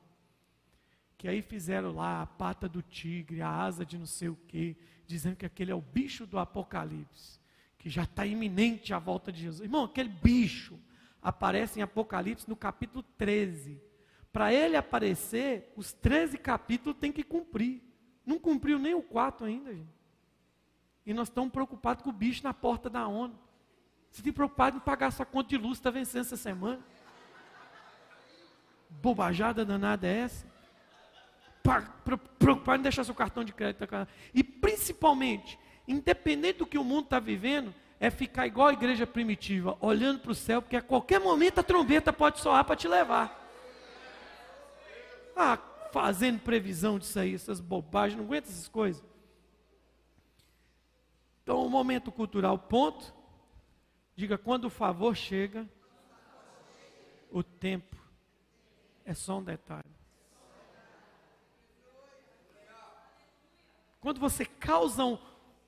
que 1.24 1.28
aí 1.30 1.42
fizeram 1.42 1.96
lá 1.96 2.22
a 2.22 2.26
pata 2.26 2.68
do 2.68 2.82
tigre, 2.82 3.42
a 3.42 3.50
asa 3.50 3.86
de 3.86 3.98
não 3.98 4.06
sei 4.06 4.28
o 4.28 4.38
quê, 4.46 4.76
dizendo 5.08 5.38
que 5.38 5.46
aquele 5.46 5.72
é 5.72 5.74
o 5.74 5.80
bicho 5.80 6.26
do 6.26 6.38
Apocalipse, 6.38 7.40
que 7.78 7.90
já 7.90 8.04
está 8.04 8.26
iminente 8.26 8.94
a 8.94 9.00
volta 9.00 9.32
de 9.32 9.40
Jesus. 9.40 9.62
Irmão, 9.62 9.86
aquele 9.86 10.10
bicho 10.10 10.78
aparece 11.22 11.80
em 11.80 11.82
Apocalipse 11.82 12.50
no 12.50 12.58
capítulo 12.58 13.02
13. 13.18 13.82
Para 14.34 14.52
ele 14.52 14.76
aparecer, 14.76 15.72
os 15.78 15.94
13 15.94 16.38
capítulos 16.38 17.00
tem 17.00 17.10
que 17.10 17.24
cumprir. 17.24 17.82
Não 18.26 18.38
cumpriu 18.38 18.78
nem 18.78 18.94
o 18.94 19.02
4 19.02 19.46
ainda, 19.46 19.74
gente. 19.74 19.88
E 21.06 21.14
nós 21.14 21.30
estamos 21.30 21.54
preocupados 21.54 22.04
com 22.04 22.10
o 22.10 22.14
bicho 22.14 22.44
na 22.44 22.54
porta 22.54 22.90
da 22.90 23.08
ONU. 23.08 23.40
Você 24.14 24.22
tem 24.22 24.32
preocupado 24.32 24.78
em 24.78 24.80
pagar 24.80 25.12
sua 25.12 25.26
conta 25.26 25.50
de 25.50 25.58
luz, 25.58 25.80
está 25.80 25.90
vencendo 25.90 26.22
essa 26.22 26.38
semana. 26.38 26.80
Bobajada 28.88 29.66
danada 29.66 30.08
é 30.08 30.20
essa? 30.20 30.54
preocupado 32.38 32.82
em 32.82 32.84
deixar 32.84 33.04
seu 33.06 33.16
cartão 33.16 33.44
de 33.44 33.54
crédito. 33.54 33.88
E 34.34 34.44
principalmente, 34.44 35.58
independente 35.88 36.60
do 36.60 36.68
que 36.68 36.78
o 36.78 36.84
mundo 36.84 37.06
está 37.06 37.20
vivendo, 37.20 37.74
é 38.00 38.12
ficar 38.12 38.46
igual 38.46 38.68
a 38.68 38.74
igreja 38.74 39.08
primitiva, 39.08 39.78
olhando 39.80 40.20
para 40.20 40.32
o 40.32 40.36
céu, 40.36 40.62
porque 40.62 40.76
a 40.76 40.82
qualquer 40.82 41.20
momento 41.20 41.60
a 41.60 41.64
trombeta 41.64 42.14
pode 42.14 42.40
soar 42.40 42.64
para 42.66 42.76
te 42.76 42.88
levar. 42.88 43.40
Ah, 45.36 45.58
fazendo 45.92 46.40
previsão 46.40 47.00
disso 47.00 47.18
aí, 47.18 47.34
essas 47.34 47.60
bobagens, 47.60 48.18
não 48.20 48.26
aguenta 48.26 48.50
essas 48.50 48.68
coisas. 48.68 49.04
Então, 51.42 51.66
o 51.66 51.70
momento 51.70 52.12
cultural, 52.12 52.60
ponto. 52.60 53.23
Diga, 54.16 54.38
quando 54.38 54.66
o 54.66 54.70
favor 54.70 55.16
chega, 55.16 55.68
o 57.32 57.42
tempo 57.42 57.98
é 59.04 59.14
só 59.14 59.40
um 59.40 59.44
detalhe. 59.44 59.92
Quando 64.00 64.20
você 64.20 64.46
causa 64.46 65.04
um, 65.04 65.18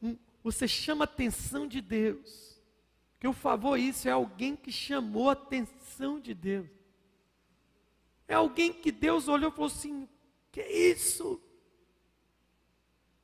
um 0.01 0.17
você 0.43 0.67
chama 0.67 1.05
a 1.05 1.05
atenção 1.05 1.67
de 1.67 1.81
Deus. 1.81 2.61
Que 3.19 3.27
o 3.27 3.33
favor 3.33 3.79
isso 3.79 4.07
é 4.07 4.11
alguém 4.11 4.55
que 4.55 4.71
chamou 4.71 5.29
a 5.29 5.33
atenção 5.33 6.19
de 6.19 6.33
Deus. 6.33 6.69
É 8.27 8.35
alguém 8.35 8.71
que 8.71 8.91
Deus 8.91 9.27
olhou 9.27 9.49
e 9.49 9.53
falou 9.53 9.67
assim: 9.67 10.07
"Que 10.51 10.61
é 10.61 10.91
isso?" 10.91 11.41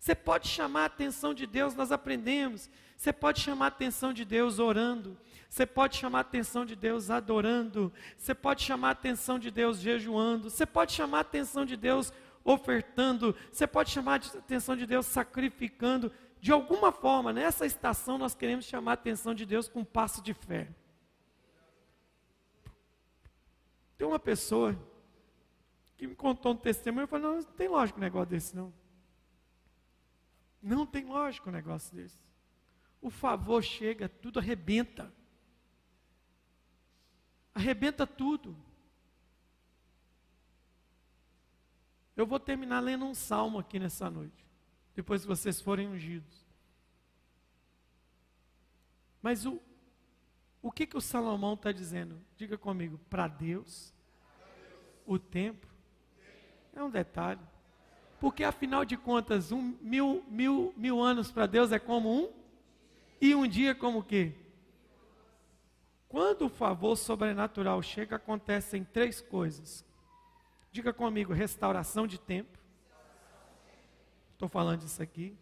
Você 0.02 0.16
pode 0.16 0.48
chamar 0.48 0.82
a 0.82 0.86
atenção 0.86 1.32
de 1.32 1.46
Deus, 1.46 1.76
nós 1.76 1.92
aprendemos. 1.92 2.72
Você 2.98 3.14
pode 3.14 3.40
chamar 3.40 3.66
a 3.66 3.68
atenção 3.68 4.12
de 4.12 4.26
Deus 4.26 4.58
orando. 4.58 5.16
Você 5.48 5.64
pode 5.64 5.96
chamar 5.96 6.18
a 6.18 6.22
atenção 6.22 6.66
de 6.66 6.76
Deus 6.76 7.12
adorando. 7.12 7.94
Você 8.18 8.34
pode 8.34 8.64
chamar 8.64 8.88
a 8.88 8.92
atenção 8.94 9.38
de 9.38 9.52
Deus 9.52 9.80
jejuando. 9.80 10.50
Você 10.50 10.66
pode 10.66 10.92
chamar 10.94 11.20
a 11.20 11.22
atenção 11.22 11.64
de 11.64 11.78
Deus 11.78 12.12
ofertando. 12.44 13.36
Você 13.52 13.68
pode 13.68 13.92
chamar 13.92 14.14
a 14.14 14.40
atenção 14.40 14.76
de 14.76 14.88
Deus 14.88 15.06
sacrificando. 15.06 16.12
De 16.40 16.52
alguma 16.52 16.92
forma, 16.92 17.32
nessa 17.32 17.68
estação, 17.68 18.18
nós 18.18 18.34
queremos 18.34 18.66
chamar 18.66 18.92
a 18.92 18.96
atenção 18.96 19.36
de 19.36 19.46
Deus 19.46 19.70
com 19.70 19.82
um 19.82 19.86
passo 19.86 20.20
de 20.24 20.34
fé. 20.34 20.68
Tem 24.00 24.08
uma 24.08 24.18
pessoa 24.18 24.76
que 25.96 26.08
me 26.08 26.16
contou 26.16 26.54
um 26.54 26.58
testemunho, 26.58 27.04
eu 27.04 27.08
falei, 27.08 27.24
não, 27.28 27.36
não 27.36 27.44
tem 27.44 27.68
lógico 27.68 28.00
um 28.00 28.02
negócio 28.02 28.32
desse, 28.32 28.56
não. 28.56 28.81
Não 30.62 30.86
tem 30.86 31.06
lógico 31.06 31.50
um 31.50 31.54
negócio 31.54 31.96
desse. 31.96 32.20
O 33.02 33.10
favor 33.10 33.64
chega, 33.64 34.08
tudo 34.08 34.40
arrebenta. 34.40 35.12
Arrebenta 37.54 38.06
tudo. 38.06 38.56
Eu 42.16 42.28
vou 42.28 42.40
terminar 42.40 42.80
lendo 42.80 43.06
um 43.06 43.16
salmo 43.16 43.58
aqui 43.58 43.80
nessa 43.80 44.10
noite. 44.10 44.46
Depois 44.94 45.22
que 45.22 45.28
vocês 45.28 45.60
forem 45.60 45.88
ungidos. 45.88 46.46
Mas 49.22 49.46
o, 49.46 49.60
o 50.62 50.72
que, 50.72 50.86
que 50.86 50.98
o 50.98 51.02
Salomão 51.02 51.54
está 51.54 51.72
dizendo? 51.72 52.22
Diga 52.38 52.58
comigo, 52.58 53.00
para 53.10 53.28
Deus, 53.28 53.94
o 55.06 55.18
tempo 55.18 55.68
é 56.74 56.84
um 56.84 56.90
detalhe. 56.90 57.42
Porque 58.22 58.44
afinal 58.44 58.86
de 58.86 58.96
contas, 58.96 59.52
um, 59.52 59.76
mil, 59.82 60.24
mil, 60.28 60.72
mil 60.78 61.02
anos 61.02 61.32
para 61.32 61.48
Deus 61.48 61.72
é 61.72 61.80
como 61.80 62.08
um, 62.08 62.32
e 63.20 63.34
um 63.34 63.48
dia 63.48 63.74
como 63.74 63.98
o 63.98 64.04
quê? 64.04 64.36
Quando 66.08 66.46
o 66.46 66.50
favor 66.50 66.96
sobrenatural 66.96 67.82
chega, 67.82 68.18
acontecem 68.18 68.84
três 68.84 69.22
coisas. 69.22 69.84
Diga 70.72 70.94
comigo, 70.94 71.34
restauração 71.34 72.06
de 72.06 72.20
tempo. 72.20 72.60
Estou 74.34 74.48
falando 74.48 74.82
disso 74.82 75.02
aqui. 75.02 75.36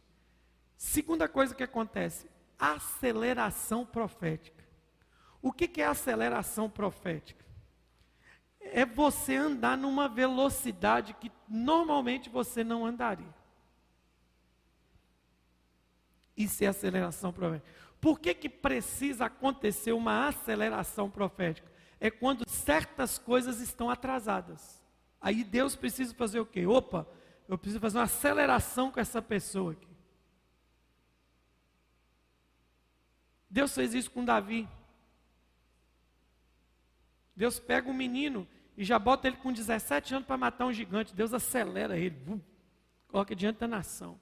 Segunda 0.77 1.27
coisa 1.27 1.53
que 1.53 1.63
acontece, 1.63 2.29
aceleração 2.57 3.85
profética. 3.85 4.63
O 5.41 5.51
que, 5.51 5.67
que 5.67 5.81
é 5.81 5.85
aceleração 5.85 6.69
profética? 6.69 7.43
É 8.59 8.85
você 8.85 9.35
andar 9.35 9.77
numa 9.77 10.07
velocidade 10.07 11.13
que 11.13 11.31
normalmente 11.47 12.29
você 12.29 12.63
não 12.63 12.85
andaria. 12.85 13.33
Isso 16.35 16.63
é 16.63 16.67
aceleração 16.67 17.33
profética. 17.33 17.69
Por 17.99 18.19
que, 18.19 18.33
que 18.33 18.47
precisa 18.47 19.25
acontecer 19.25 19.91
uma 19.91 20.27
aceleração 20.27 21.09
profética? 21.09 21.69
É 21.99 22.09
quando 22.09 22.47
certas 22.47 23.17
coisas 23.17 23.59
estão 23.59 23.89
atrasadas. 23.89 24.81
Aí 25.19 25.43
Deus 25.43 25.75
precisa 25.75 26.13
fazer 26.13 26.39
o 26.39 26.45
quê? 26.45 26.65
Opa, 26.65 27.05
eu 27.47 27.57
preciso 27.57 27.79
fazer 27.81 27.97
uma 27.97 28.05
aceleração 28.05 28.89
com 28.89 28.99
essa 28.99 29.21
pessoa 29.21 29.73
aqui. 29.73 29.89
Deus 33.49 33.73
fez 33.73 33.93
isso 33.93 34.11
com 34.11 34.23
Davi. 34.23 34.67
Deus 37.39 37.57
pega 37.57 37.89
um 37.89 37.93
menino 37.93 38.45
e 38.75 38.83
já 38.83 38.99
bota 38.99 39.25
ele 39.25 39.37
com 39.37 39.53
17 39.53 40.13
anos 40.13 40.27
para 40.27 40.35
matar 40.35 40.65
um 40.65 40.73
gigante. 40.73 41.15
Deus 41.15 41.33
acelera 41.33 41.97
ele, 41.97 42.43
coloca 43.07 43.33
diante 43.33 43.59
da 43.59 43.67
nação. 43.67 44.19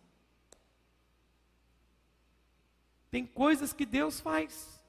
Tem 3.10 3.25
coisas 3.25 3.73
que 3.73 3.88
Deus 3.88 4.19
faz. 4.19 4.80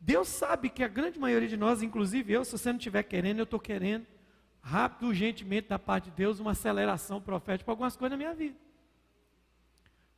Deus 0.00 0.26
sabe 0.26 0.70
que 0.70 0.82
a 0.82 0.88
grande 0.88 1.18
maioria 1.18 1.50
de 1.50 1.56
nós, 1.56 1.82
inclusive 1.82 2.32
eu, 2.32 2.46
se 2.46 2.52
você 2.52 2.70
não 2.70 2.78
estiver 2.78 3.02
querendo, 3.02 3.40
eu 3.40 3.44
estou 3.44 3.60
querendo, 3.60 4.06
rápido, 4.62 5.08
urgentemente, 5.08 5.68
da 5.68 5.78
parte 5.78 6.06
de 6.06 6.12
Deus, 6.12 6.40
uma 6.40 6.52
aceleração 6.52 7.20
profética 7.20 7.66
para 7.66 7.72
algumas 7.72 7.94
coisas 7.94 8.12
na 8.12 8.24
minha 8.24 8.34
vida. 8.34 8.56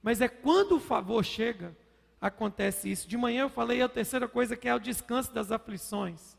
Mas 0.00 0.20
é 0.20 0.28
quando 0.28 0.76
o 0.76 0.80
favor 0.80 1.24
chega, 1.24 1.76
acontece 2.20 2.88
isso. 2.88 3.08
De 3.08 3.16
manhã 3.16 3.42
eu 3.42 3.50
falei 3.50 3.82
a 3.82 3.88
terceira 3.88 4.28
coisa 4.28 4.56
que 4.56 4.68
é 4.68 4.74
o 4.76 4.78
descanso 4.78 5.34
das 5.34 5.50
aflições. 5.50 6.36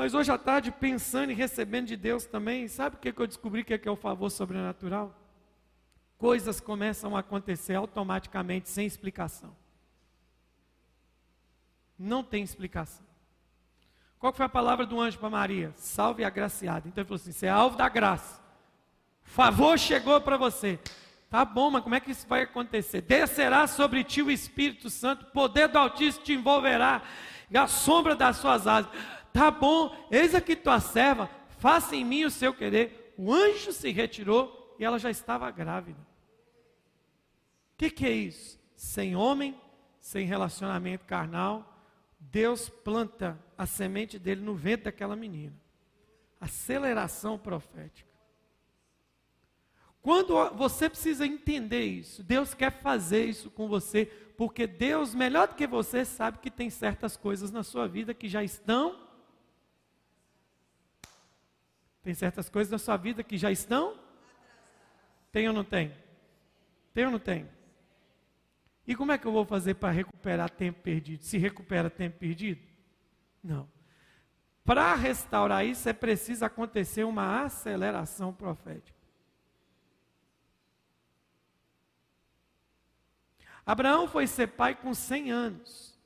Mas 0.00 0.14
hoje 0.14 0.32
à 0.32 0.38
tarde, 0.38 0.72
pensando 0.72 1.30
e 1.30 1.34
recebendo 1.34 1.88
de 1.88 1.94
Deus 1.94 2.24
também, 2.24 2.66
sabe 2.68 2.96
o 2.96 2.98
que 2.98 3.12
eu 3.14 3.26
descobri 3.26 3.62
que 3.62 3.74
é, 3.74 3.76
que 3.76 3.86
é 3.86 3.90
o 3.90 3.96
favor 3.96 4.30
sobrenatural? 4.30 5.14
coisas 6.16 6.58
começam 6.58 7.14
a 7.14 7.20
acontecer 7.20 7.74
automaticamente, 7.74 8.70
sem 8.70 8.86
explicação. 8.86 9.54
Não 11.98 12.22
tem 12.22 12.42
explicação. 12.42 13.04
Qual 14.18 14.32
foi 14.32 14.46
a 14.46 14.48
palavra 14.48 14.86
do 14.86 14.98
anjo 14.98 15.18
para 15.18 15.28
Maria? 15.28 15.70
Salve 15.76 16.24
a 16.24 16.28
agraciada. 16.28 16.88
Então 16.88 17.02
ele 17.02 17.08
falou 17.08 17.20
assim: 17.20 17.32
você 17.32 17.44
é 17.44 17.50
alvo 17.50 17.76
da 17.76 17.88
graça. 17.88 18.40
Favor 19.22 19.78
chegou 19.78 20.18
para 20.20 20.38
você. 20.38 20.78
Tá 21.28 21.44
bom, 21.44 21.70
mas 21.70 21.82
como 21.82 21.94
é 21.94 22.00
que 22.00 22.10
isso 22.10 22.26
vai 22.26 22.42
acontecer? 22.42 23.02
Descerá 23.02 23.66
sobre 23.66 24.02
ti 24.02 24.22
o 24.22 24.30
Espírito 24.30 24.88
Santo, 24.88 25.26
o 25.26 25.30
poder 25.30 25.68
do 25.68 25.78
Altíssimo 25.78 26.24
te 26.24 26.32
envolverá, 26.32 27.02
e 27.50 27.56
a 27.56 27.66
sombra 27.66 28.16
das 28.16 28.38
suas 28.38 28.66
asas. 28.66 28.90
Tá 29.32 29.50
bom, 29.50 29.94
eis 30.10 30.34
aqui 30.34 30.56
tua 30.56 30.80
serva, 30.80 31.30
faça 31.58 31.94
em 31.96 32.04
mim 32.04 32.24
o 32.24 32.30
seu 32.30 32.52
querer. 32.52 33.14
O 33.16 33.32
anjo 33.32 33.72
se 33.72 33.90
retirou 33.90 34.76
e 34.78 34.84
ela 34.84 34.98
já 34.98 35.10
estava 35.10 35.50
grávida 35.50 36.10
que, 37.80 37.88
que 37.88 38.04
é 38.04 38.10
isso? 38.10 38.60
Sem 38.76 39.16
homem, 39.16 39.58
sem 40.02 40.26
relacionamento 40.26 41.06
carnal, 41.06 41.82
Deus 42.18 42.68
planta 42.68 43.42
a 43.56 43.64
semente 43.64 44.18
dele 44.18 44.42
no 44.42 44.54
ventre 44.54 44.84
daquela 44.84 45.16
menina. 45.16 45.56
Aceleração 46.38 47.38
profética. 47.38 48.06
Quando 50.02 50.34
você 50.50 50.90
precisa 50.90 51.26
entender 51.26 51.86
isso, 51.86 52.22
Deus 52.22 52.52
quer 52.52 52.70
fazer 52.70 53.24
isso 53.24 53.50
com 53.50 53.66
você, 53.66 54.04
porque 54.36 54.66
Deus, 54.66 55.14
melhor 55.14 55.48
do 55.48 55.54
que 55.54 55.66
você, 55.66 56.04
sabe 56.04 56.38
que 56.38 56.50
tem 56.50 56.68
certas 56.68 57.16
coisas 57.16 57.50
na 57.50 57.62
sua 57.62 57.88
vida 57.88 58.12
que 58.12 58.28
já 58.28 58.44
estão. 58.44 59.08
Tem 62.02 62.14
certas 62.14 62.48
coisas 62.48 62.70
na 62.70 62.78
sua 62.78 62.96
vida 62.96 63.22
que 63.22 63.36
já 63.36 63.50
estão? 63.50 63.98
Tem 65.30 65.46
ou 65.48 65.54
não 65.54 65.64
tem? 65.64 65.94
Tem 66.92 67.04
ou 67.04 67.10
não 67.10 67.18
tem? 67.18 67.48
E 68.86 68.96
como 68.96 69.12
é 69.12 69.18
que 69.18 69.26
eu 69.26 69.32
vou 69.32 69.44
fazer 69.44 69.74
para 69.74 69.92
recuperar 69.92 70.50
tempo 70.50 70.80
perdido? 70.80 71.22
Se 71.22 71.38
recupera 71.38 71.88
tempo 71.88 72.18
perdido? 72.18 72.60
Não. 73.42 73.68
Para 74.64 74.94
restaurar 74.94 75.64
isso 75.64 75.88
é 75.88 75.92
preciso 75.92 76.44
acontecer 76.44 77.04
uma 77.04 77.42
aceleração 77.42 78.32
profética. 78.32 78.98
Abraão 83.64 84.08
foi 84.08 84.26
ser 84.26 84.48
pai 84.48 84.74
com 84.74 84.92
100 84.92 85.30
anos. 85.30 85.98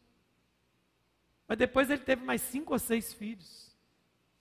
Mas 1.46 1.59
depois 1.59 1.88
ele 1.88 2.02
teve 2.02 2.24
mais 2.24 2.42
cinco 2.42 2.72
ou 2.72 2.78
seis 2.78 3.12
filhos. 3.12 3.74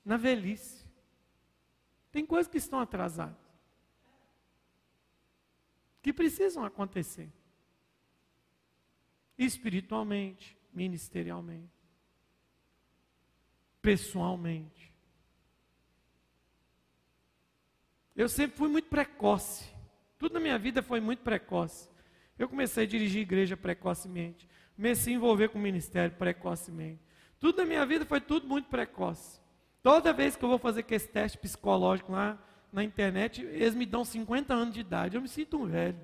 Na 0.03 0.17
velhice. 0.17 0.82
Tem 2.13 2.23
coisas 2.23 2.49
que 2.49 2.59
estão 2.59 2.79
atrasadas. 2.79 3.35
Que 6.01 6.13
precisam 6.13 6.63
acontecer 6.63 7.29
espiritualmente, 9.35 10.55
ministerialmente, 10.71 11.73
pessoalmente. 13.81 14.93
Eu 18.15 18.29
sempre 18.29 18.57
fui 18.57 18.69
muito 18.69 18.89
precoce. 18.89 19.73
Tudo 20.19 20.33
na 20.35 20.39
minha 20.39 20.59
vida 20.59 20.83
foi 20.83 21.01
muito 21.01 21.23
precoce. 21.23 21.89
Eu 22.37 22.47
comecei 22.47 22.83
a 22.83 22.87
dirigir 22.87 23.23
igreja 23.23 23.57
precocemente. 23.57 24.47
Comecei 24.75 25.13
a 25.13 25.15
envolver 25.15 25.49
com 25.49 25.57
o 25.57 25.61
ministério 25.61 26.15
precocemente. 26.15 27.01
Tudo 27.39 27.57
na 27.57 27.65
minha 27.65 27.85
vida 27.87 28.05
foi 28.05 28.21
tudo 28.21 28.47
muito 28.47 28.69
precoce. 28.69 29.42
Toda 29.83 30.13
vez 30.13 30.37
que 30.37 30.43
eu 30.45 30.49
vou 30.49 30.57
fazer 30.57 30.85
esse 30.89 31.09
teste 31.09 31.37
psicológico 31.37 32.13
lá 32.13 32.39
na 32.71 32.83
internet, 32.83 33.41
eles 33.41 33.75
me 33.75 33.85
dão 33.85 34.05
50 34.05 34.53
anos 34.53 34.73
de 34.73 34.79
idade. 34.79 35.15
Eu 35.15 35.21
me 35.21 35.27
sinto 35.27 35.57
um 35.57 35.67
velho. 35.67 35.99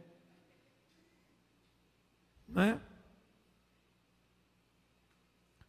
Não 2.45 2.61
é? 2.61 2.81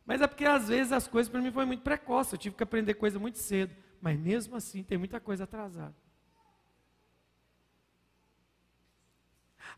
Mas 0.05 0.21
é 0.21 0.27
porque 0.27 0.45
às 0.45 0.67
vezes 0.67 0.93
as 0.93 1.07
coisas 1.07 1.31
para 1.31 1.41
mim 1.41 1.53
foi 1.53 1.65
muito 1.65 1.85
precoce, 1.85 2.35
eu 2.35 2.39
tive 2.39 2.57
que 2.57 2.65
aprender 2.65 2.95
coisa 2.95 3.17
muito 3.17 3.39
cedo. 3.39 3.73
Mas 4.01 4.19
mesmo 4.19 4.57
assim 4.57 4.83
tem 4.83 4.99
muita 4.99 5.21
coisa 5.21 5.45
atrasada. 5.45 5.95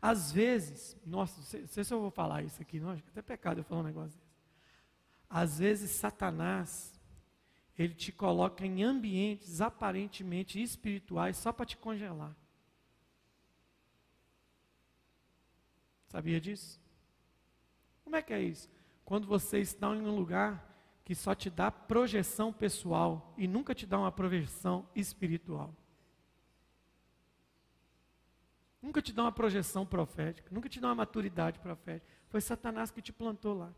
Às 0.01 0.31
vezes, 0.31 0.97
nossa, 1.05 1.37
não 1.37 1.67
sei, 1.67 1.83
se 1.83 1.93
eu 1.93 2.01
vou 2.01 2.09
falar 2.09 2.41
isso 2.41 2.59
aqui, 2.59 2.79
não, 2.79 2.89
acho 2.89 3.03
que 3.03 3.09
é 3.09 3.11
até 3.11 3.21
pecado 3.21 3.59
eu 3.59 3.63
falar 3.63 3.81
um 3.81 3.85
negócio 3.85 4.17
desse. 4.17 4.33
Às 5.29 5.59
vezes 5.59 5.91
Satanás, 5.91 6.92
ele 7.77 7.93
te 7.93 8.11
coloca 8.11 8.65
em 8.65 8.83
ambientes 8.83 9.61
aparentemente 9.61 10.61
espirituais 10.61 11.37
só 11.37 11.51
para 11.51 11.65
te 11.65 11.77
congelar. 11.77 12.35
Sabia 16.07 16.39
disso? 16.39 16.79
Como 18.03 18.15
é 18.15 18.21
que 18.21 18.33
é 18.33 18.41
isso? 18.41 18.69
Quando 19.03 19.25
você 19.25 19.59
está 19.59 19.87
em 19.95 20.01
um 20.01 20.15
lugar 20.15 20.73
que 21.03 21.13
só 21.13 21.35
te 21.35 21.49
dá 21.49 21.69
projeção 21.69 22.53
pessoal 22.53 23.33
e 23.37 23.47
nunca 23.47 23.75
te 23.75 23.85
dá 23.85 23.97
uma 23.97 24.11
projeção 24.11 24.87
espiritual. 24.95 25.75
Nunca 28.81 29.01
te 29.01 29.11
dá 29.11 29.23
uma 29.23 29.31
projeção 29.31 29.85
profética, 29.85 30.49
nunca 30.51 30.69
te 30.69 30.79
dá 30.79 30.89
uma 30.89 30.95
maturidade 30.95 31.59
profética. 31.59 32.11
Foi 32.29 32.41
Satanás 32.41 32.91
que 32.91 33.01
te 33.01 33.11
plantou 33.11 33.53
lá. 33.53 33.73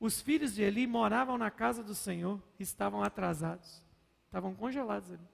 Os 0.00 0.20
filhos 0.20 0.54
de 0.54 0.62
Eli 0.62 0.86
moravam 0.86 1.36
na 1.36 1.50
casa 1.50 1.82
do 1.82 1.94
Senhor 1.94 2.40
e 2.58 2.62
estavam 2.62 3.02
atrasados. 3.02 3.84
Estavam 4.26 4.54
congelados 4.54 5.10
ali. 5.10 5.28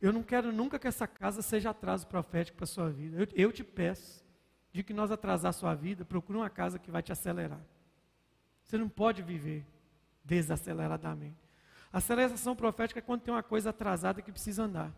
Eu 0.00 0.12
não 0.12 0.22
quero 0.22 0.50
nunca 0.50 0.78
que 0.78 0.88
essa 0.88 1.06
casa 1.06 1.42
seja 1.42 1.70
atraso 1.70 2.06
profético 2.06 2.56
para 2.56 2.64
a 2.64 2.66
sua 2.66 2.90
vida. 2.90 3.18
Eu, 3.18 3.28
eu, 3.34 3.52
te 3.52 3.62
peço, 3.62 4.24
de 4.72 4.82
que 4.82 4.94
nós 4.94 5.10
atrasar 5.10 5.50
a 5.50 5.52
sua 5.52 5.74
vida, 5.74 6.04
procure 6.04 6.38
uma 6.38 6.48
casa 6.48 6.78
que 6.78 6.90
vai 6.90 7.02
te 7.02 7.12
acelerar. 7.12 7.60
Você 8.64 8.78
não 8.78 8.88
pode 8.88 9.20
viver 9.20 9.66
desaceleradamente. 10.24 11.36
Aceleração 11.92 12.56
profética 12.56 13.00
é 13.00 13.02
quando 13.02 13.22
tem 13.22 13.34
uma 13.34 13.42
coisa 13.42 13.70
atrasada 13.70 14.22
que 14.22 14.32
precisa 14.32 14.62
andar. 14.62 14.94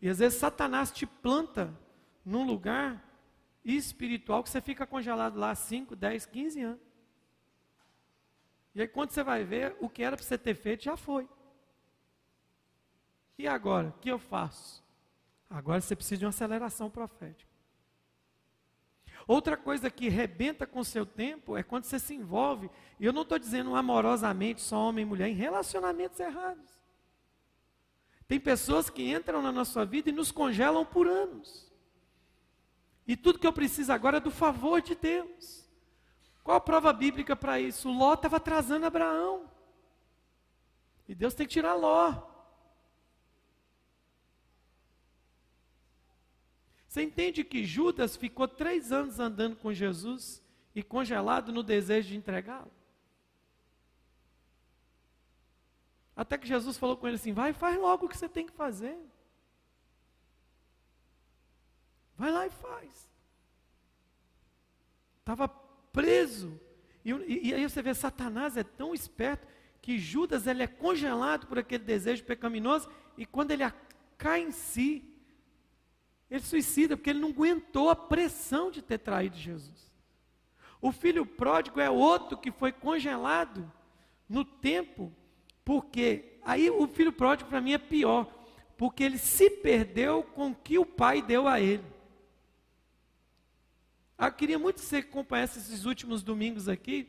E 0.00 0.08
às 0.08 0.18
vezes 0.18 0.38
Satanás 0.38 0.90
te 0.90 1.06
planta 1.06 1.74
num 2.24 2.46
lugar 2.46 3.02
espiritual 3.64 4.42
que 4.42 4.50
você 4.50 4.60
fica 4.60 4.86
congelado 4.86 5.38
lá 5.38 5.54
5, 5.54 5.94
10, 5.94 6.26
15 6.26 6.60
anos. 6.62 6.90
E 8.74 8.80
aí 8.80 8.88
quando 8.88 9.10
você 9.10 9.22
vai 9.22 9.44
ver, 9.44 9.76
o 9.80 9.88
que 9.88 10.02
era 10.02 10.16
para 10.16 10.24
você 10.24 10.38
ter 10.38 10.54
feito 10.54 10.84
já 10.84 10.96
foi. 10.96 11.28
E 13.38 13.48
agora, 13.48 13.88
o 13.88 13.92
que 13.92 14.10
eu 14.10 14.18
faço? 14.18 14.84
Agora 15.48 15.80
você 15.80 15.96
precisa 15.96 16.18
de 16.18 16.24
uma 16.26 16.30
aceleração 16.30 16.90
profética. 16.90 17.50
Outra 19.26 19.56
coisa 19.56 19.90
que 19.90 20.08
rebenta 20.08 20.66
com 20.66 20.80
o 20.80 20.84
seu 20.84 21.06
tempo 21.06 21.56
é 21.56 21.62
quando 21.62 21.84
você 21.84 21.98
se 21.98 22.14
envolve, 22.14 22.70
e 22.98 23.04
eu 23.06 23.12
não 23.12 23.22
estou 23.22 23.38
dizendo 23.38 23.74
amorosamente, 23.74 24.60
só 24.60 24.76
homem 24.76 25.02
e 25.02 25.06
mulher, 25.06 25.28
em 25.28 25.34
relacionamentos 25.34 26.18
errados. 26.18 26.68
Tem 28.26 28.38
pessoas 28.38 28.90
que 28.90 29.10
entram 29.10 29.40
na 29.40 29.50
nossa 29.50 29.84
vida 29.84 30.10
e 30.10 30.12
nos 30.12 30.30
congelam 30.30 30.84
por 30.84 31.06
anos. 31.06 31.69
E 33.10 33.16
tudo 33.16 33.40
que 33.40 33.46
eu 33.46 33.52
preciso 33.52 33.92
agora 33.92 34.18
é 34.18 34.20
do 34.20 34.30
favor 34.30 34.80
de 34.80 34.94
Deus. 34.94 35.68
Qual 36.44 36.56
a 36.56 36.60
prova 36.60 36.92
bíblica 36.92 37.34
para 37.34 37.58
isso? 37.58 37.90
Ló 37.90 38.14
estava 38.14 38.36
atrasando 38.36 38.86
Abraão. 38.86 39.50
E 41.08 41.14
Deus 41.16 41.34
tem 41.34 41.44
que 41.44 41.54
tirar 41.54 41.74
Ló. 41.74 42.22
Você 46.86 47.02
entende 47.02 47.42
que 47.42 47.64
Judas 47.64 48.16
ficou 48.16 48.46
três 48.46 48.92
anos 48.92 49.18
andando 49.18 49.56
com 49.56 49.72
Jesus 49.72 50.40
e 50.72 50.80
congelado 50.80 51.52
no 51.52 51.64
desejo 51.64 52.10
de 52.10 52.16
entregá-lo? 52.16 52.70
Até 56.14 56.38
que 56.38 56.46
Jesus 56.46 56.78
falou 56.78 56.96
com 56.96 57.08
ele 57.08 57.16
assim: 57.16 57.32
vai, 57.32 57.52
faz 57.52 57.76
logo 57.76 58.06
o 58.06 58.08
que 58.08 58.16
você 58.16 58.28
tem 58.28 58.46
que 58.46 58.52
fazer. 58.52 58.96
Vai 62.20 62.30
lá 62.30 62.46
e 62.46 62.50
faz. 62.50 63.08
Estava 65.20 65.48
preso. 65.48 66.60
E, 67.02 67.48
e, 67.48 67.54
aí 67.54 67.66
você 67.66 67.80
vê, 67.80 67.94
Satanás 67.94 68.58
é 68.58 68.62
tão 68.62 68.92
esperto 68.92 69.48
que 69.80 69.98
Judas 69.98 70.46
ele 70.46 70.62
é 70.62 70.66
congelado 70.66 71.46
por 71.46 71.58
aquele 71.58 71.82
desejo 71.82 72.22
pecaminoso 72.24 72.90
e 73.16 73.24
quando 73.24 73.52
ele 73.52 73.64
cai 74.18 74.42
em 74.42 74.50
si, 74.50 75.02
ele 76.30 76.42
suicida 76.42 76.94
porque 76.94 77.08
ele 77.08 77.20
não 77.20 77.30
aguentou 77.30 77.88
a 77.88 77.96
pressão 77.96 78.70
de 78.70 78.82
ter 78.82 78.98
traído 78.98 79.38
Jesus. 79.38 79.90
O 80.78 80.92
filho 80.92 81.24
pródigo 81.24 81.80
é 81.80 81.88
outro 81.88 82.36
que 82.36 82.52
foi 82.52 82.70
congelado 82.70 83.72
no 84.28 84.44
tempo, 84.44 85.10
porque 85.64 86.38
aí 86.42 86.68
o 86.68 86.86
filho 86.86 87.14
pródigo 87.14 87.48
para 87.48 87.62
mim 87.62 87.72
é 87.72 87.78
pior, 87.78 88.30
porque 88.76 89.02
ele 89.04 89.16
se 89.16 89.48
perdeu 89.48 90.22
com 90.22 90.50
o 90.50 90.54
que 90.54 90.78
o 90.78 90.84
pai 90.84 91.22
deu 91.22 91.48
a 91.48 91.58
ele. 91.58 91.99
Ah, 94.22 94.26
eu 94.26 94.32
queria 94.32 94.58
muito 94.58 94.82
que 94.82 94.84
você 94.84 94.98
acompanhasse 94.98 95.58
esses 95.58 95.86
últimos 95.86 96.22
domingos 96.22 96.68
aqui. 96.68 97.08